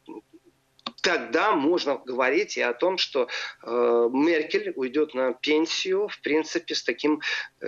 тогда 1.02 1.52
можно 1.52 1.96
говорить 1.96 2.56
и 2.56 2.60
о 2.60 2.72
том, 2.72 2.98
что 2.98 3.28
э, 3.62 4.08
Меркель 4.12 4.72
уйдет 4.76 5.14
на 5.14 5.32
пенсию, 5.32 6.08
в 6.08 6.20
принципе, 6.20 6.74
с 6.74 6.82
таким 6.82 7.20
э, 7.60 7.66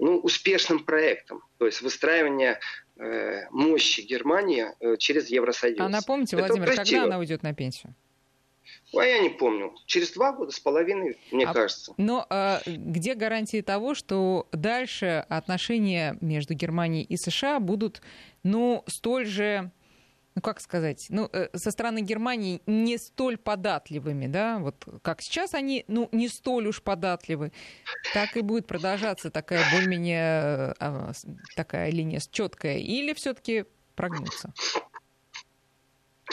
ну, 0.00 0.18
успешным 0.18 0.84
проектом. 0.84 1.42
То 1.58 1.66
есть 1.66 1.80
выстраивание 1.82 2.60
э, 2.96 3.48
мощи 3.50 4.00
Германии 4.02 4.66
э, 4.80 4.96
через 4.98 5.28
Евросоюз. 5.30 5.80
А 5.80 5.88
напомните, 5.88 6.36
Владимир, 6.36 6.68
Это 6.68 6.76
когда 6.76 7.04
она 7.04 7.18
уйдет 7.18 7.42
на 7.42 7.54
пенсию? 7.54 7.94
А 8.94 9.04
я 9.04 9.18
не 9.18 9.30
помню. 9.30 9.74
Через 9.86 10.12
два 10.12 10.32
года 10.32 10.52
с 10.52 10.60
половиной, 10.60 11.16
мне 11.32 11.44
а, 11.44 11.52
кажется. 11.52 11.92
Но 11.96 12.26
а, 12.30 12.60
где 12.66 13.14
гарантии 13.14 13.60
того, 13.60 13.94
что 13.94 14.48
дальше 14.52 15.24
отношения 15.28 16.16
между 16.20 16.54
Германией 16.54 17.04
и 17.04 17.16
США 17.16 17.58
будут 17.58 18.00
ну, 18.42 18.84
столь 18.86 19.26
же 19.26 19.70
ну 20.36 20.42
как 20.42 20.60
сказать, 20.60 21.06
ну, 21.08 21.30
э, 21.32 21.48
со 21.54 21.70
стороны 21.70 22.02
Германии 22.02 22.60
не 22.66 22.98
столь 22.98 23.38
податливыми, 23.38 24.26
да, 24.26 24.58
вот 24.58 24.86
как 25.02 25.22
сейчас 25.22 25.54
они, 25.54 25.84
ну, 25.88 26.10
не 26.12 26.28
столь 26.28 26.68
уж 26.68 26.82
податливы, 26.82 27.52
так 28.12 28.36
и 28.36 28.42
будет 28.42 28.66
продолжаться 28.66 29.30
такая 29.30 29.64
более-менее 29.72 30.74
а, 30.78 31.12
такая 31.56 31.90
линия 31.90 32.20
четкая, 32.30 32.76
или 32.76 33.14
все-таки 33.14 33.64
прогнуться? 33.94 34.52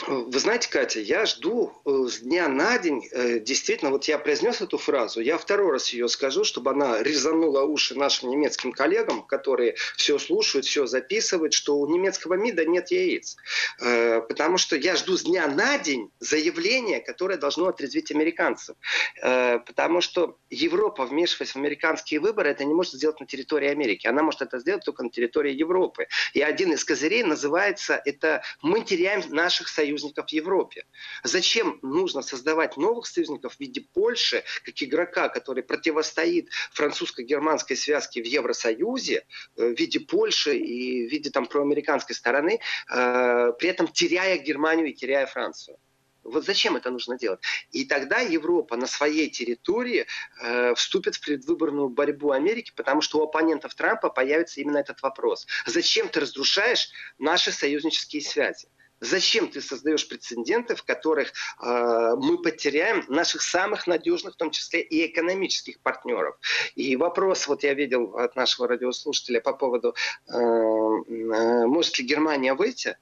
Вы 0.08 0.40
знаете, 0.40 0.68
Катя, 0.68 0.98
я 0.98 1.24
жду 1.24 1.72
э, 1.84 2.06
с 2.08 2.18
дня 2.18 2.48
на 2.48 2.78
день, 2.78 3.06
э, 3.12 3.38
действительно, 3.38 3.92
вот 3.92 4.04
я 4.06 4.18
произнес 4.18 4.60
эту 4.60 4.76
фразу, 4.76 5.20
я 5.20 5.38
второй 5.38 5.70
раз 5.70 5.90
ее 5.90 6.08
скажу, 6.08 6.42
чтобы 6.42 6.72
она 6.72 7.00
резанула 7.00 7.62
уши 7.62 7.96
нашим 7.96 8.30
немецким 8.30 8.72
коллегам, 8.72 9.22
которые 9.22 9.76
все 9.96 10.18
слушают, 10.18 10.66
все 10.66 10.86
записывают, 10.86 11.52
что 11.52 11.76
у 11.76 11.86
немецкого 11.86 12.34
МИДа 12.34 12.66
нет 12.66 12.90
яиц. 12.90 13.36
Э, 13.80 14.20
потому 14.20 14.58
что 14.58 14.74
я 14.76 14.96
жду 14.96 15.16
с 15.16 15.22
дня 15.22 15.46
на 15.46 15.78
день 15.78 16.10
заявление, 16.18 17.00
которое 17.00 17.38
должно 17.38 17.68
отрезвить 17.68 18.10
американцев. 18.10 18.76
Потому 19.20 20.00
что 20.00 20.38
Европа, 20.50 21.06
вмешиваясь 21.06 21.52
в 21.52 21.56
американские 21.56 22.20
выборы, 22.20 22.50
это 22.50 22.64
не 22.64 22.74
может 22.74 22.94
сделать 22.94 23.20
на 23.20 23.26
территории 23.26 23.68
Америки. 23.68 24.06
Она 24.06 24.22
может 24.22 24.42
это 24.42 24.58
сделать 24.58 24.84
только 24.84 25.02
на 25.02 25.10
территории 25.10 25.52
Европы. 25.52 26.08
И 26.32 26.42
один 26.42 26.72
из 26.72 26.84
козырей 26.84 27.22
называется 27.22 28.00
это 28.04 28.42
«Мы 28.62 28.82
теряем 28.82 29.22
наших 29.30 29.68
союзников 29.68 29.83
союзников 29.84 30.28
в 30.28 30.32
Европе. 30.32 30.84
Зачем 31.24 31.78
нужно 31.82 32.22
создавать 32.22 32.76
новых 32.76 33.06
союзников 33.06 33.56
в 33.56 33.60
виде 33.60 33.82
Польши, 33.92 34.42
как 34.64 34.74
игрока, 34.82 35.28
который 35.28 35.62
противостоит 35.62 36.48
французско-германской 36.72 37.76
связке 37.76 38.22
в 38.22 38.26
Евросоюзе, 38.26 39.26
э, 39.56 39.74
в 39.74 39.78
виде 39.78 40.00
Польши 40.00 40.56
и 40.56 41.06
в 41.06 41.10
виде 41.10 41.30
там 41.30 41.46
проамериканской 41.46 42.14
стороны, 42.14 42.60
э, 42.60 43.52
при 43.58 43.68
этом 43.68 43.88
теряя 43.88 44.38
Германию 44.38 44.86
и 44.88 44.94
теряя 44.94 45.26
Францию? 45.26 45.76
Вот 46.22 46.46
зачем 46.46 46.76
это 46.76 46.90
нужно 46.90 47.18
делать? 47.18 47.40
И 47.70 47.84
тогда 47.84 48.20
Европа 48.20 48.76
на 48.76 48.86
своей 48.86 49.28
территории 49.28 50.06
э, 50.42 50.74
вступит 50.74 51.16
в 51.16 51.20
предвыборную 51.20 51.90
борьбу 51.90 52.30
Америки, 52.30 52.72
потому 52.74 53.02
что 53.02 53.18
у 53.18 53.24
оппонентов 53.24 53.74
Трампа 53.74 54.08
появится 54.08 54.60
именно 54.62 54.78
этот 54.78 55.02
вопрос. 55.02 55.46
Зачем 55.66 56.08
ты 56.08 56.20
разрушаешь 56.20 56.88
наши 57.18 57.52
союзнические 57.52 58.22
связи? 58.22 58.68
Зачем 59.00 59.48
ты 59.48 59.60
создаешь 59.60 60.08
прецеденты, 60.08 60.74
в 60.76 60.82
которых 60.82 61.28
э, 61.28 62.14
мы 62.16 62.40
потеряем 62.40 63.04
наших 63.08 63.42
самых 63.42 63.86
надежных, 63.86 64.34
в 64.34 64.36
том 64.36 64.50
числе 64.50 64.80
и 64.80 65.06
экономических 65.06 65.80
партнеров? 65.80 66.36
И 66.74 66.96
вопрос, 66.96 67.46
вот 67.46 67.64
я 67.64 67.74
видел 67.74 68.16
от 68.16 68.36
нашего 68.36 68.68
радиослушателя 68.68 69.40
по 69.40 69.52
поводу, 69.52 69.94
э, 70.28 70.32
э, 70.32 71.66
может 71.66 71.98
ли 71.98 72.04
Германия 72.04 72.54
выйти? 72.54 72.96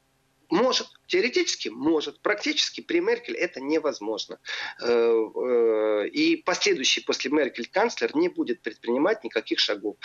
Может, 0.53 0.89
теоретически 1.07 1.71
может, 1.71 2.21
практически 2.21 2.83
при 2.83 3.01
Меркель 3.01 3.37
это 3.37 3.59
невозможно. 3.63 4.39
Э, 4.83 4.87
э, 4.87 6.09
и 6.09 6.37
последующий 6.37 7.03
после 7.03 7.31
Меркель 7.31 7.71
канцлер 7.71 8.15
не 8.15 8.29
будет 8.29 8.61
предпринимать 8.61 9.25
никаких 9.25 9.61
шагов. 9.61 9.97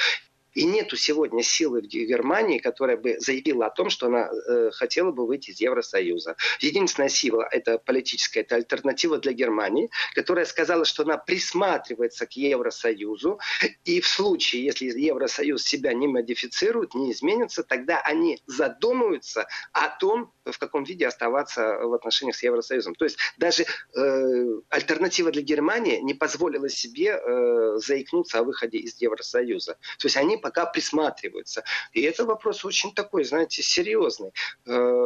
И 0.58 0.66
нету 0.66 0.98
сегодня 0.98 1.44
силы 1.44 1.82
в 1.82 1.86
Германии, 1.86 2.58
которая 2.58 2.98
бы 2.98 3.18
заявила 3.20 3.68
о 3.68 3.70
том, 3.70 3.92
что 3.92 4.08
она 4.08 4.28
э, 4.28 4.72
хотела 4.74 5.12
бы 5.12 5.28
выйти 5.28 5.52
из 5.52 5.60
Евросоюза. 5.62 6.36
Единственная 6.60 7.10
сила– 7.10 7.48
это 7.52 7.78
политическая, 7.78 8.40
это 8.40 8.56
альтернатива 8.56 9.20
для 9.20 9.34
Германии, 9.34 9.92
которая 10.16 10.46
сказала, 10.46 10.84
что 10.84 11.04
она 11.04 11.18
присматривается 11.18 12.26
к 12.26 12.32
Евросоюзу, 12.32 13.40
и 13.86 14.02
в 14.02 14.08
случае, 14.08 14.66
если 14.66 14.86
Евросоюз 14.86 15.62
себя 15.62 15.94
не 15.94 16.08
модифицирует, 16.08 16.96
не 16.96 17.12
изменится, 17.12 17.62
тогда 17.62 18.02
они 18.02 18.42
задумаются 18.48 19.48
о 19.74 19.90
том, 19.90 20.34
в 20.52 20.58
каком 20.58 20.84
виде 20.86 21.06
оставаться 21.06 21.78
в 21.84 21.94
отношениях 21.94 22.36
с 22.36 22.42
Евросоюзом. 22.42 22.96
То 22.96 23.06
есть 23.06 23.18
даже 23.38 23.66
э, 23.96 24.62
альтернатива 24.70 25.32
для 25.32 25.42
Германии 25.42 26.00
не 26.00 26.14
позволила 26.16 26.70
себе 26.70 27.12
э, 27.12 27.78
заикнуться 27.78 28.40
о 28.40 28.44
выходе 28.44 28.80
из 28.80 29.00
Евросоюза. 29.00 29.74
То 30.00 30.06
есть 30.06 30.18
они 30.18 30.38
пока 30.48 30.66
присматриваются. 30.66 31.64
И 31.92 32.02
это 32.02 32.24
вопрос 32.24 32.64
очень 32.64 32.94
такой, 32.94 33.26
знаете, 33.26 33.62
серьезный. 33.62 34.32
Э, 34.66 35.06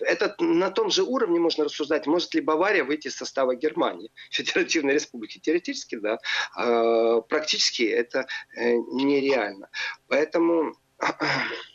это 0.00 0.34
на 0.38 0.70
том 0.70 0.90
же 0.90 1.02
уровне 1.02 1.38
можно 1.38 1.64
рассуждать, 1.64 2.06
может 2.06 2.34
ли 2.34 2.40
Бавария 2.40 2.84
выйти 2.84 3.08
из 3.08 3.16
состава 3.16 3.54
Германии, 3.54 4.10
Федеративной 4.30 4.94
Республики. 4.94 5.38
Теоретически, 5.38 5.96
да. 5.96 6.18
А 6.56 7.20
практически 7.20 7.82
это 7.82 8.26
э, 8.56 8.76
нереально. 8.92 9.68
Поэтому 10.08 10.74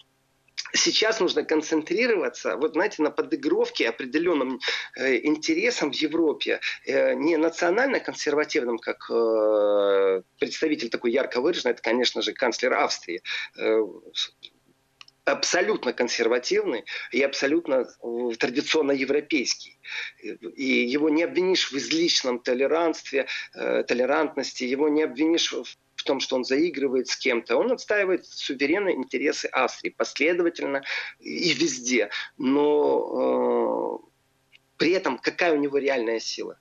сейчас 0.78 1.20
нужно 1.20 1.44
концентрироваться, 1.44 2.56
вот 2.58 2.74
знаете, 2.74 3.02
на 3.04 3.12
подыгровке 3.12 3.90
определенным 3.90 4.60
э, 4.96 5.18
интересам 5.26 5.92
в 5.92 5.96
Европе, 5.96 6.60
э, 6.86 7.14
не 7.14 7.38
национально-консервативным, 7.38 8.78
как 8.78 9.10
э, 9.10 10.22
представитель 10.40 10.90
такой 10.90 11.12
ярко 11.12 11.42
выраженный, 11.42 11.72
это, 11.72 11.82
конечно 11.82 12.22
же, 12.22 12.34
канцлер 12.34 12.74
Австрии, 12.74 13.22
э, 13.58 13.82
абсолютно 15.28 15.92
консервативный 15.94 16.86
и 17.12 17.22
абсолютно 17.22 17.86
э, 17.86 18.30
традиционно 18.40 18.94
европейский. 18.94 19.78
И 20.22 20.64
его 20.64 21.10
не 21.10 21.24
обвинишь 21.24 21.72
в 21.72 21.78
излишнем 21.78 22.40
толерантстве, 22.40 23.28
э, 23.54 23.84
толерантности, 23.84 24.64
его 24.64 24.88
не 24.88 25.04
обвинишь 25.04 25.52
в 25.52 25.66
том, 26.08 26.20
что 26.20 26.36
он 26.36 26.44
заигрывает 26.44 27.08
с 27.08 27.16
кем-то. 27.16 27.58
Он 27.58 27.72
отстаивает 27.72 28.26
суверенные 28.26 28.96
интересы 28.96 29.46
Австрии 29.48 29.90
последовательно 29.92 30.84
и 31.20 31.54
везде. 31.54 32.10
Но 32.38 34.02
э, 34.02 34.08
при 34.78 34.92
этом 34.92 35.20
какая 35.20 35.54
у 35.54 35.58
него 35.58 35.78
реальная 35.78 36.20
сила? 36.20 36.58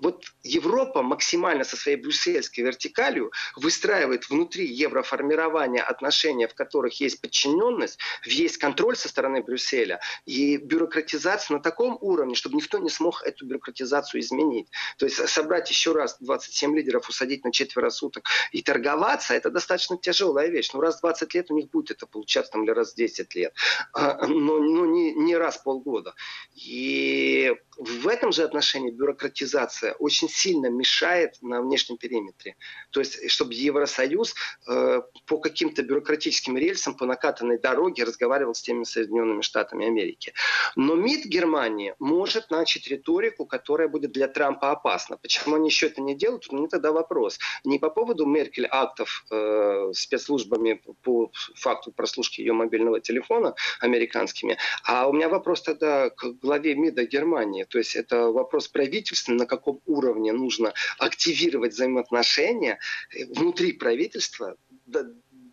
Вот 0.00 0.24
Европа 0.42 1.02
максимально 1.02 1.64
со 1.64 1.76
своей 1.76 1.96
брюссельской 1.96 2.64
вертикалью 2.64 3.32
выстраивает 3.56 4.28
внутри 4.28 4.66
евроформирования 4.66 5.82
отношения, 5.82 6.48
в 6.48 6.54
которых 6.54 7.00
есть 7.00 7.20
подчиненность, 7.20 7.98
есть 8.24 8.56
контроль 8.56 8.96
со 8.96 9.08
стороны 9.08 9.42
Брюсселя 9.42 10.00
и 10.26 10.56
бюрократизация 10.56 11.56
на 11.56 11.62
таком 11.62 11.98
уровне, 12.00 12.34
чтобы 12.34 12.56
никто 12.56 12.78
не 12.78 12.90
смог 12.90 13.22
эту 13.22 13.46
бюрократизацию 13.46 14.20
изменить. 14.20 14.68
То 14.98 15.06
есть 15.06 15.28
собрать 15.28 15.70
еще 15.70 15.92
раз 15.92 16.16
27 16.20 16.74
лидеров, 16.76 17.08
усадить 17.08 17.44
на 17.44 17.52
четверо 17.52 17.90
суток 17.90 18.28
и 18.52 18.62
торговаться, 18.62 19.34
это 19.34 19.50
достаточно 19.50 19.98
тяжелая 19.98 20.48
вещь. 20.48 20.70
Ну, 20.72 20.80
раз 20.80 20.98
в 20.98 21.00
20 21.00 21.34
лет 21.34 21.50
у 21.50 21.56
них 21.56 21.70
будет 21.70 21.90
это 21.90 22.06
получаться, 22.06 22.52
там, 22.52 22.64
или 22.64 22.70
раз 22.70 22.92
в 22.92 22.96
10 22.96 23.34
лет. 23.34 23.54
А, 23.92 24.26
но, 24.26 24.58
но 24.58 24.86
не, 24.86 25.12
не 25.14 25.36
раз 25.36 25.58
полгода. 25.58 26.14
И 26.54 27.54
в 27.76 28.08
этом 28.08 28.32
же 28.32 28.42
отношении 28.42 28.90
бюрократизация 28.90 29.89
очень 29.98 30.28
сильно 30.28 30.66
мешает 30.66 31.36
на 31.42 31.60
внешнем 31.62 31.96
периметре. 31.96 32.56
То 32.90 33.00
есть, 33.00 33.30
чтобы 33.30 33.54
Евросоюз 33.54 34.34
э, 34.68 35.02
по 35.26 35.38
каким-то 35.38 35.82
бюрократическим 35.82 36.56
рельсам, 36.56 36.94
по 36.94 37.06
накатанной 37.06 37.58
дороге 37.58 38.04
разговаривал 38.04 38.54
с 38.54 38.62
теми 38.62 38.84
Соединенными 38.84 39.42
Штатами 39.42 39.86
Америки. 39.86 40.32
Но 40.76 40.94
МИД 40.94 41.26
Германии 41.26 41.94
может 41.98 42.50
начать 42.50 42.86
риторику, 42.88 43.46
которая 43.46 43.88
будет 43.88 44.12
для 44.12 44.28
Трампа 44.28 44.70
опасна. 44.70 45.16
Почему 45.16 45.56
они 45.56 45.68
еще 45.68 45.86
это 45.86 46.00
не 46.00 46.14
делают? 46.14 46.46
У 46.50 46.56
меня 46.56 46.68
тогда 46.68 46.92
вопрос. 46.92 47.38
Не 47.64 47.78
по 47.78 47.90
поводу 47.90 48.26
Меркель 48.26 48.68
актов 48.70 49.24
э, 49.30 49.90
спецслужбами 49.94 50.82
по 51.02 51.30
факту 51.54 51.92
прослушки 51.92 52.40
ее 52.40 52.52
мобильного 52.52 53.00
телефона 53.00 53.54
американскими, 53.80 54.58
а 54.84 55.08
у 55.08 55.12
меня 55.12 55.28
вопрос 55.28 55.62
тогда 55.62 56.10
к 56.10 56.24
главе 56.40 56.74
МИДа 56.74 57.04
Германии. 57.04 57.64
То 57.64 57.78
есть 57.78 57.96
это 57.96 58.30
вопрос 58.30 58.68
правительства, 58.68 59.32
на 59.32 59.46
каком 59.46 59.79
уровне 59.86 60.32
нужно 60.32 60.72
активировать 60.98 61.72
взаимоотношения 61.72 62.78
э, 63.14 63.26
внутри 63.26 63.72
правительства, 63.72 64.56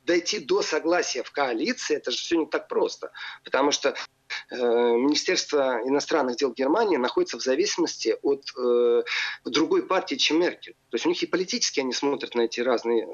дойти 0.07 0.39
до 0.39 0.61
согласия 0.61 1.21
в 1.21 1.31
коалиции, 1.31 1.97
это 1.97 2.11
же 2.11 2.17
все 2.17 2.37
не 2.37 2.45
так 2.47 2.67
просто. 2.67 3.11
Потому 3.43 3.71
что 3.71 3.89
э, 3.89 4.55
Министерство 4.55 5.81
иностранных 5.85 6.37
дел 6.37 6.53
Германии 6.53 6.97
находится 6.97 7.37
в 7.37 7.43
зависимости 7.43 8.15
от 8.21 8.43
э, 8.57 9.03
другой 9.45 9.85
партии, 9.85 10.15
чем 10.15 10.39
Меркель. 10.39 10.75
То 10.89 10.95
есть 10.95 11.05
у 11.05 11.09
них 11.09 11.21
и 11.21 11.27
политически 11.27 11.81
они 11.81 11.93
смотрят 11.93 12.33
на 12.35 12.41
эти 12.41 12.61
разные 12.61 13.05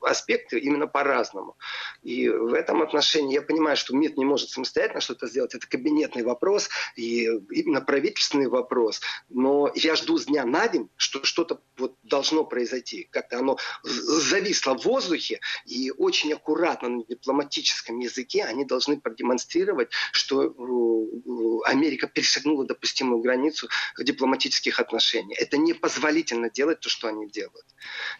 аспекты 0.00 0.58
именно 0.58 0.86
по-разному. 0.86 1.56
И 2.02 2.28
в 2.28 2.54
этом 2.54 2.82
отношении 2.82 3.34
я 3.34 3.42
понимаю, 3.42 3.76
что 3.76 3.94
МИД 3.94 4.16
не 4.16 4.24
может 4.24 4.50
самостоятельно 4.50 5.00
что-то 5.00 5.26
сделать. 5.26 5.54
Это 5.54 5.66
кабинетный 5.66 6.22
вопрос 6.22 6.68
и 6.96 7.24
именно 7.50 7.80
правительственный 7.80 8.48
вопрос. 8.48 9.00
Но 9.28 9.70
я 9.74 9.96
жду 9.96 10.18
с 10.18 10.26
дня 10.26 10.44
на 10.44 10.68
день, 10.68 10.88
что 10.96 11.24
что-то 11.24 11.60
вот 11.76 11.96
должно 12.02 12.44
произойти. 12.44 13.08
Как-то 13.10 13.38
оно 13.38 13.58
зависло 13.82 14.76
в 14.76 14.84
воздухе, 14.84 15.40
и 15.66 15.90
очень 15.96 16.32
аккуратно 16.32 16.88
на 16.88 17.04
дипломатическом 17.04 17.98
языке 17.98 18.44
они 18.44 18.64
должны 18.64 19.00
продемонстрировать, 19.00 19.90
что 20.12 20.44
э, 20.44 21.70
Америка 21.70 22.06
перешагнула 22.06 22.66
допустимую 22.66 23.20
границу 23.20 23.68
дипломатических 23.98 24.80
отношений. 24.80 25.34
Это 25.34 25.56
непозволительно 25.56 26.50
делать 26.50 26.80
то, 26.80 26.88
что 26.88 27.08
они 27.08 27.28
делают. 27.28 27.66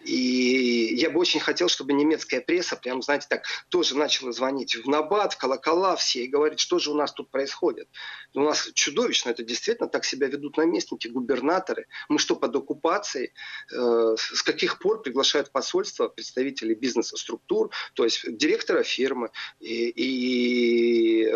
И 0.05 0.95
я 0.95 1.11
бы 1.11 1.21
очень 1.21 1.41
хотел, 1.41 1.68
чтобы 1.69 1.93
немецкая 1.93 2.41
пресса, 2.41 2.77
прям, 2.77 3.03
знаете, 3.03 3.27
так, 3.29 3.45
тоже 3.69 3.97
начала 3.97 4.33
звонить 4.33 4.75
в 4.75 4.89
Набат, 4.89 5.35
в 5.35 5.39
колокола 5.39 5.97
все 5.97 6.25
и 6.25 6.29
говорить, 6.29 6.61
что 6.61 6.79
же 6.79 6.91
у 6.91 6.95
нас 6.95 7.13
тут 7.13 7.31
происходит. 7.31 7.89
У 8.35 8.41
нас 8.41 8.71
чудовищно, 8.75 9.31
это 9.31 9.43
действительно 9.43 9.89
так 9.89 10.05
себя 10.05 10.29
ведут 10.29 10.57
наместники, 10.57 11.09
губернаторы. 11.09 11.87
Мы 12.09 12.19
что, 12.19 12.37
под 12.37 12.55
оккупацией? 12.57 13.33
Э, 13.73 14.17
с 14.17 14.43
каких 14.43 14.79
пор 14.79 15.03
приглашают 15.03 15.51
посольство 15.51 16.09
представителей 16.09 16.75
бизнес-структур, 16.75 17.71
то 17.95 18.05
есть 18.05 18.25
директора 18.37 18.83
фирмы 18.83 19.31
и, 19.61 19.89
и 19.89 21.33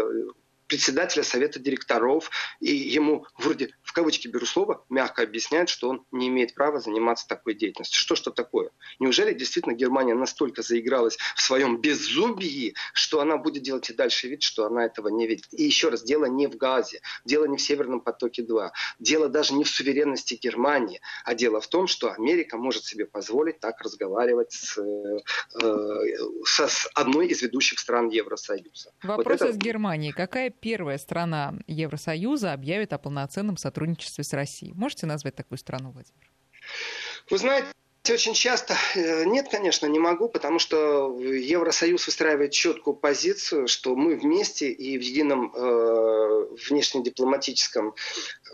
председателя 0.72 1.22
совета 1.22 1.58
директоров, 1.58 2.30
и 2.58 2.74
ему 2.74 3.26
вроде, 3.36 3.74
в 3.82 3.92
кавычки 3.92 4.26
беру 4.26 4.46
слово, 4.46 4.82
мягко 4.88 5.22
объясняют, 5.22 5.68
что 5.68 5.90
он 5.90 6.06
не 6.12 6.28
имеет 6.28 6.54
права 6.54 6.80
заниматься 6.80 7.28
такой 7.28 7.52
деятельностью. 7.52 8.00
Что 8.00 8.16
что 8.16 8.30
такое? 8.30 8.70
Неужели 8.98 9.34
действительно 9.34 9.74
Германия 9.74 10.14
настолько 10.14 10.62
заигралась 10.62 11.18
в 11.36 11.42
своем 11.42 11.78
беззубии, 11.78 12.74
что 12.94 13.20
она 13.20 13.36
будет 13.36 13.62
делать 13.62 13.90
и 13.90 13.92
дальше 13.92 14.28
вид, 14.28 14.42
что 14.42 14.64
она 14.64 14.86
этого 14.86 15.08
не 15.08 15.26
видит? 15.26 15.48
И 15.50 15.62
еще 15.62 15.90
раз, 15.90 16.02
дело 16.04 16.24
не 16.24 16.46
в 16.46 16.56
газе, 16.56 17.02
дело 17.26 17.44
не 17.44 17.58
в 17.58 17.60
Северном 17.60 18.00
потоке-2, 18.00 18.70
дело 18.98 19.28
даже 19.28 19.52
не 19.52 19.64
в 19.64 19.68
суверенности 19.68 20.38
Германии, 20.40 21.02
а 21.26 21.34
дело 21.34 21.60
в 21.60 21.66
том, 21.66 21.86
что 21.86 22.10
Америка 22.12 22.56
может 22.56 22.84
себе 22.84 23.04
позволить 23.04 23.60
так 23.60 23.78
разговаривать 23.82 24.52
с, 24.52 24.78
э, 24.78 25.18
со, 26.46 26.66
с 26.66 26.88
одной 26.94 27.26
из 27.26 27.42
ведущих 27.42 27.78
стран 27.78 28.08
Евросоюза. 28.08 28.92
Вопрос 29.02 29.40
вот 29.40 29.48
это... 29.48 29.50
из 29.50 29.58
Германии. 29.58 30.12
Какая 30.12 30.48
первая 30.62 30.96
страна 30.96 31.54
Евросоюза 31.66 32.52
объявит 32.52 32.92
о 32.92 32.98
полноценном 32.98 33.58
сотрудничестве 33.58 34.24
с 34.24 34.32
Россией? 34.32 34.72
Можете 34.72 35.06
назвать 35.06 35.34
такую 35.34 35.58
страну, 35.58 35.90
Владимир? 35.90 36.30
Вы 37.28 37.38
знаете, 37.38 37.68
очень 38.10 38.34
часто 38.34 38.74
э, 38.96 39.24
нет, 39.24 39.48
конечно, 39.48 39.86
не 39.86 40.00
могу, 40.00 40.28
потому 40.28 40.58
что 40.58 41.16
Евросоюз 41.20 42.06
выстраивает 42.06 42.50
четкую 42.50 42.96
позицию, 42.96 43.68
что 43.68 43.94
мы 43.94 44.16
вместе 44.16 44.70
и 44.70 44.98
в 44.98 45.02
едином 45.02 45.52
э, 45.54 46.46
внешнедипломатическом 46.68 47.94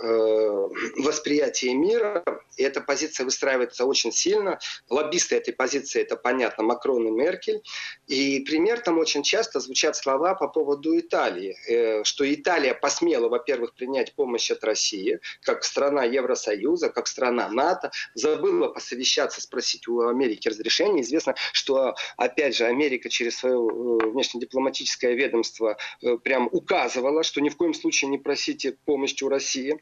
э, 0.03 0.68
восприятии 0.99 1.68
мира. 1.68 2.22
И 2.57 2.62
эта 2.62 2.82
позиция 2.82 3.24
выстраивается 3.24 3.86
очень 3.86 4.12
сильно. 4.12 4.59
Лоббисты 4.90 5.36
этой 5.36 5.55
позиции, 5.55 6.03
это 6.03 6.16
понятно, 6.16 6.64
Макрон 6.64 7.07
и 7.07 7.11
Меркель. 7.11 7.62
И 8.07 8.40
пример 8.40 8.80
там 8.80 8.99
очень 8.99 9.22
часто 9.22 9.61
звучат 9.61 9.96
слова 9.96 10.34
по 10.34 10.49
поводу 10.49 10.99
Италии, 10.99 11.57
э, 11.68 12.05
что 12.05 12.30
Италия 12.30 12.74
посмела, 12.74 13.28
во-первых, 13.28 13.74
принять 13.74 14.14
помощь 14.14 14.51
от 14.51 14.62
России, 14.62 15.20
как 15.42 15.64
страна 15.64 16.05
Евросоюза, 16.05 16.90
как 16.90 17.07
страна 17.07 17.49
НАТО, 17.49 17.90
забыла 18.14 18.68
посовещаться 18.68 19.38
пытаться 19.39 19.43
спросить 19.43 19.89
у 19.89 20.09
Америки 20.09 20.49
разрешения. 20.49 21.03
Известно, 21.03 21.34
что, 21.53 21.95
опять 22.16 22.57
же, 22.57 22.64
Америка 22.64 23.09
через 23.09 23.39
свое 23.39 23.57
э, 23.57 24.11
внешнедипломатическое 24.11 25.14
ведомство 25.14 25.76
э, 26.03 26.16
прям 26.18 26.49
указывала, 26.53 27.22
что 27.22 27.41
ни 27.41 27.49
в 27.49 27.57
коем 27.57 27.74
случае 27.74 28.11
не 28.11 28.18
просите 28.18 28.76
помощи 28.84 29.24
у 29.24 29.28
России. 29.28 29.80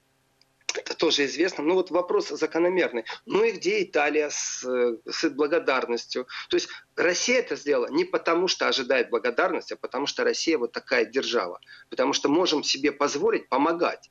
Это 0.74 0.94
тоже 0.94 1.24
известно. 1.24 1.64
Но 1.64 1.74
вот 1.74 1.90
вопрос 1.90 2.28
закономерный. 2.28 3.04
Ну 3.24 3.42
и 3.44 3.52
где 3.52 3.82
Италия 3.82 4.28
с, 4.30 4.62
э, 4.64 4.98
с 5.10 5.30
благодарностью? 5.30 6.26
То 6.50 6.56
есть 6.56 6.68
Россия 6.96 7.38
это 7.38 7.56
сделала 7.56 7.88
не 7.90 8.04
потому, 8.04 8.48
что 8.48 8.68
ожидает 8.68 9.10
благодарности, 9.10 9.74
а 9.74 9.76
потому 9.76 10.06
что 10.06 10.24
Россия 10.24 10.58
вот 10.58 10.72
такая 10.72 11.06
держава. 11.06 11.60
Потому 11.88 12.12
что 12.12 12.28
можем 12.28 12.62
себе 12.62 12.92
позволить 12.92 13.48
помогать 13.48 14.10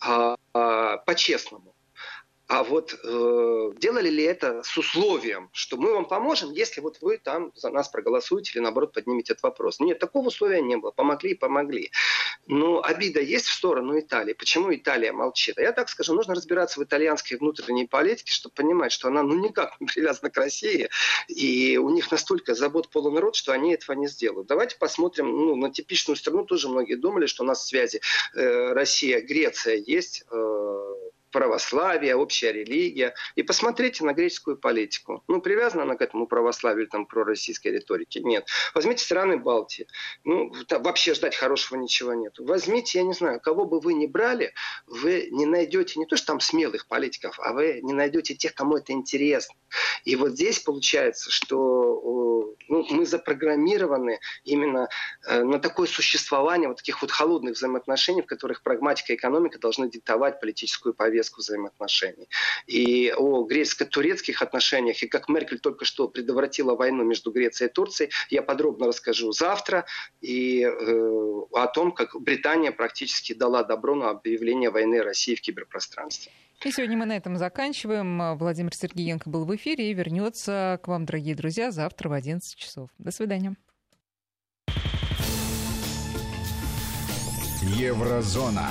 а, 0.00 0.36
а, 0.54 0.96
по-честному. 0.98 1.75
А 2.48 2.62
вот 2.62 2.94
э, 3.02 3.72
делали 3.76 4.08
ли 4.08 4.22
это 4.22 4.62
с 4.62 4.78
условием, 4.78 5.50
что 5.52 5.76
мы 5.76 5.92
вам 5.92 6.04
поможем, 6.04 6.52
если 6.52 6.80
вот 6.80 6.98
вы 7.00 7.18
там 7.18 7.50
за 7.56 7.70
нас 7.70 7.88
проголосуете 7.88 8.52
или 8.52 8.60
наоборот 8.60 8.92
поднимете 8.92 9.32
этот 9.32 9.42
вопрос? 9.42 9.80
Нет, 9.80 9.98
такого 9.98 10.28
условия 10.28 10.62
не 10.62 10.76
было. 10.76 10.92
Помогли 10.92 11.32
и 11.32 11.34
помогли. 11.34 11.90
Но 12.46 12.80
обида 12.84 13.20
есть 13.20 13.46
в 13.46 13.52
сторону 13.52 13.98
Италии. 13.98 14.32
Почему 14.32 14.72
Италия 14.72 15.12
молчит? 15.12 15.58
А 15.58 15.62
я 15.62 15.72
так 15.72 15.88
скажу, 15.88 16.14
нужно 16.14 16.36
разбираться 16.36 16.78
в 16.78 16.84
итальянской 16.84 17.36
внутренней 17.36 17.88
политике, 17.88 18.30
чтобы 18.30 18.54
понимать, 18.54 18.92
что 18.92 19.08
она 19.08 19.24
ну 19.24 19.34
никак 19.34 19.80
не 19.80 19.88
привязана 19.88 20.30
к 20.30 20.36
России. 20.36 20.88
И 21.26 21.78
у 21.78 21.90
них 21.90 22.12
настолько 22.12 22.54
забот 22.54 22.90
полународ, 22.90 23.34
что 23.34 23.50
они 23.50 23.74
этого 23.74 23.96
не 23.96 24.06
сделают. 24.06 24.46
Давайте 24.46 24.76
посмотрим 24.78 25.26
ну, 25.26 25.56
на 25.56 25.72
типичную 25.72 26.16
страну. 26.16 26.44
Тоже 26.44 26.68
многие 26.68 26.94
думали, 26.94 27.26
что 27.26 27.42
у 27.42 27.46
нас 27.46 27.66
связи 27.66 28.00
э, 28.34 28.72
Россия-Греция 28.72 29.82
есть. 29.84 30.24
Э, 30.30 30.85
православие, 31.36 32.16
общая 32.16 32.50
религия. 32.50 33.14
И 33.34 33.42
посмотрите 33.42 34.04
на 34.04 34.14
греческую 34.14 34.56
политику. 34.56 35.22
Ну, 35.28 35.42
привязана 35.42 35.82
она 35.82 35.94
к 35.94 36.00
этому 36.00 36.26
православию 36.26 36.88
там 36.88 37.04
пророссийской 37.04 37.72
риторике? 37.72 38.20
Нет. 38.20 38.48
Возьмите 38.74 39.04
страны 39.04 39.36
Балтии. 39.36 39.86
Ну, 40.24 40.50
там 40.66 40.82
вообще 40.82 41.12
ждать 41.12 41.36
хорошего 41.36 41.78
ничего 41.78 42.14
нет. 42.14 42.36
Возьмите, 42.38 43.00
я 43.00 43.04
не 43.04 43.12
знаю, 43.12 43.38
кого 43.38 43.66
бы 43.66 43.80
вы 43.80 43.92
ни 43.92 44.06
брали, 44.06 44.54
вы 44.86 45.28
не 45.30 45.44
найдете 45.44 46.00
не 46.00 46.06
то, 46.06 46.16
что 46.16 46.28
там 46.28 46.40
смелых 46.40 46.88
политиков, 46.88 47.38
а 47.38 47.52
вы 47.52 47.80
не 47.82 47.92
найдете 47.92 48.34
тех, 48.34 48.54
кому 48.54 48.78
это 48.78 48.94
интересно. 48.94 49.54
И 50.04 50.16
вот 50.16 50.30
здесь 50.30 50.60
получается, 50.60 51.30
что 51.30 52.54
ну, 52.68 52.86
мы 52.90 53.06
запрограммированы 53.06 54.20
именно 54.44 54.88
э, 55.26 55.42
на 55.42 55.58
такое 55.58 55.86
существование 55.86 56.68
вот 56.68 56.78
таких 56.78 57.02
вот 57.02 57.10
холодных 57.10 57.56
взаимоотношений, 57.56 58.22
в 58.22 58.26
которых 58.26 58.62
прагматика 58.62 59.12
и 59.12 59.16
экономика 59.16 59.58
должны 59.58 59.90
диктовать 59.90 60.40
политическую 60.40 60.94
повестку 60.94 61.25
взаимоотношений. 61.36 62.28
И 62.66 63.12
о 63.16 63.44
греческо-турецких 63.44 64.42
отношениях, 64.42 65.02
и 65.02 65.08
как 65.08 65.28
Меркель 65.28 65.58
только 65.58 65.84
что 65.84 66.08
предотвратила 66.08 66.74
войну 66.74 67.04
между 67.04 67.30
Грецией 67.30 67.70
и 67.70 67.72
Турцией, 67.72 68.10
я 68.30 68.42
подробно 68.42 68.86
расскажу 68.86 69.32
завтра, 69.32 69.86
и 70.20 70.62
э, 70.62 71.40
о 71.52 71.66
том, 71.66 71.92
как 71.92 72.20
Британия 72.20 72.72
практически 72.72 73.32
дала 73.32 73.62
добро 73.62 73.94
на 73.94 74.10
объявление 74.10 74.70
войны 74.70 75.02
России 75.02 75.34
в 75.34 75.40
киберпространстве. 75.40 76.32
И 76.64 76.70
сегодня 76.70 76.96
мы 76.96 77.04
на 77.04 77.16
этом 77.16 77.36
заканчиваем. 77.36 78.36
Владимир 78.38 78.74
Сергеенко 78.74 79.28
был 79.28 79.44
в 79.44 79.54
эфире 79.56 79.90
и 79.90 79.94
вернется 79.94 80.80
к 80.82 80.88
вам, 80.88 81.04
дорогие 81.04 81.34
друзья, 81.34 81.70
завтра 81.70 82.08
в 82.08 82.12
11 82.12 82.56
часов. 82.56 82.88
До 82.98 83.10
свидания. 83.10 83.56
Еврозона. 87.74 88.70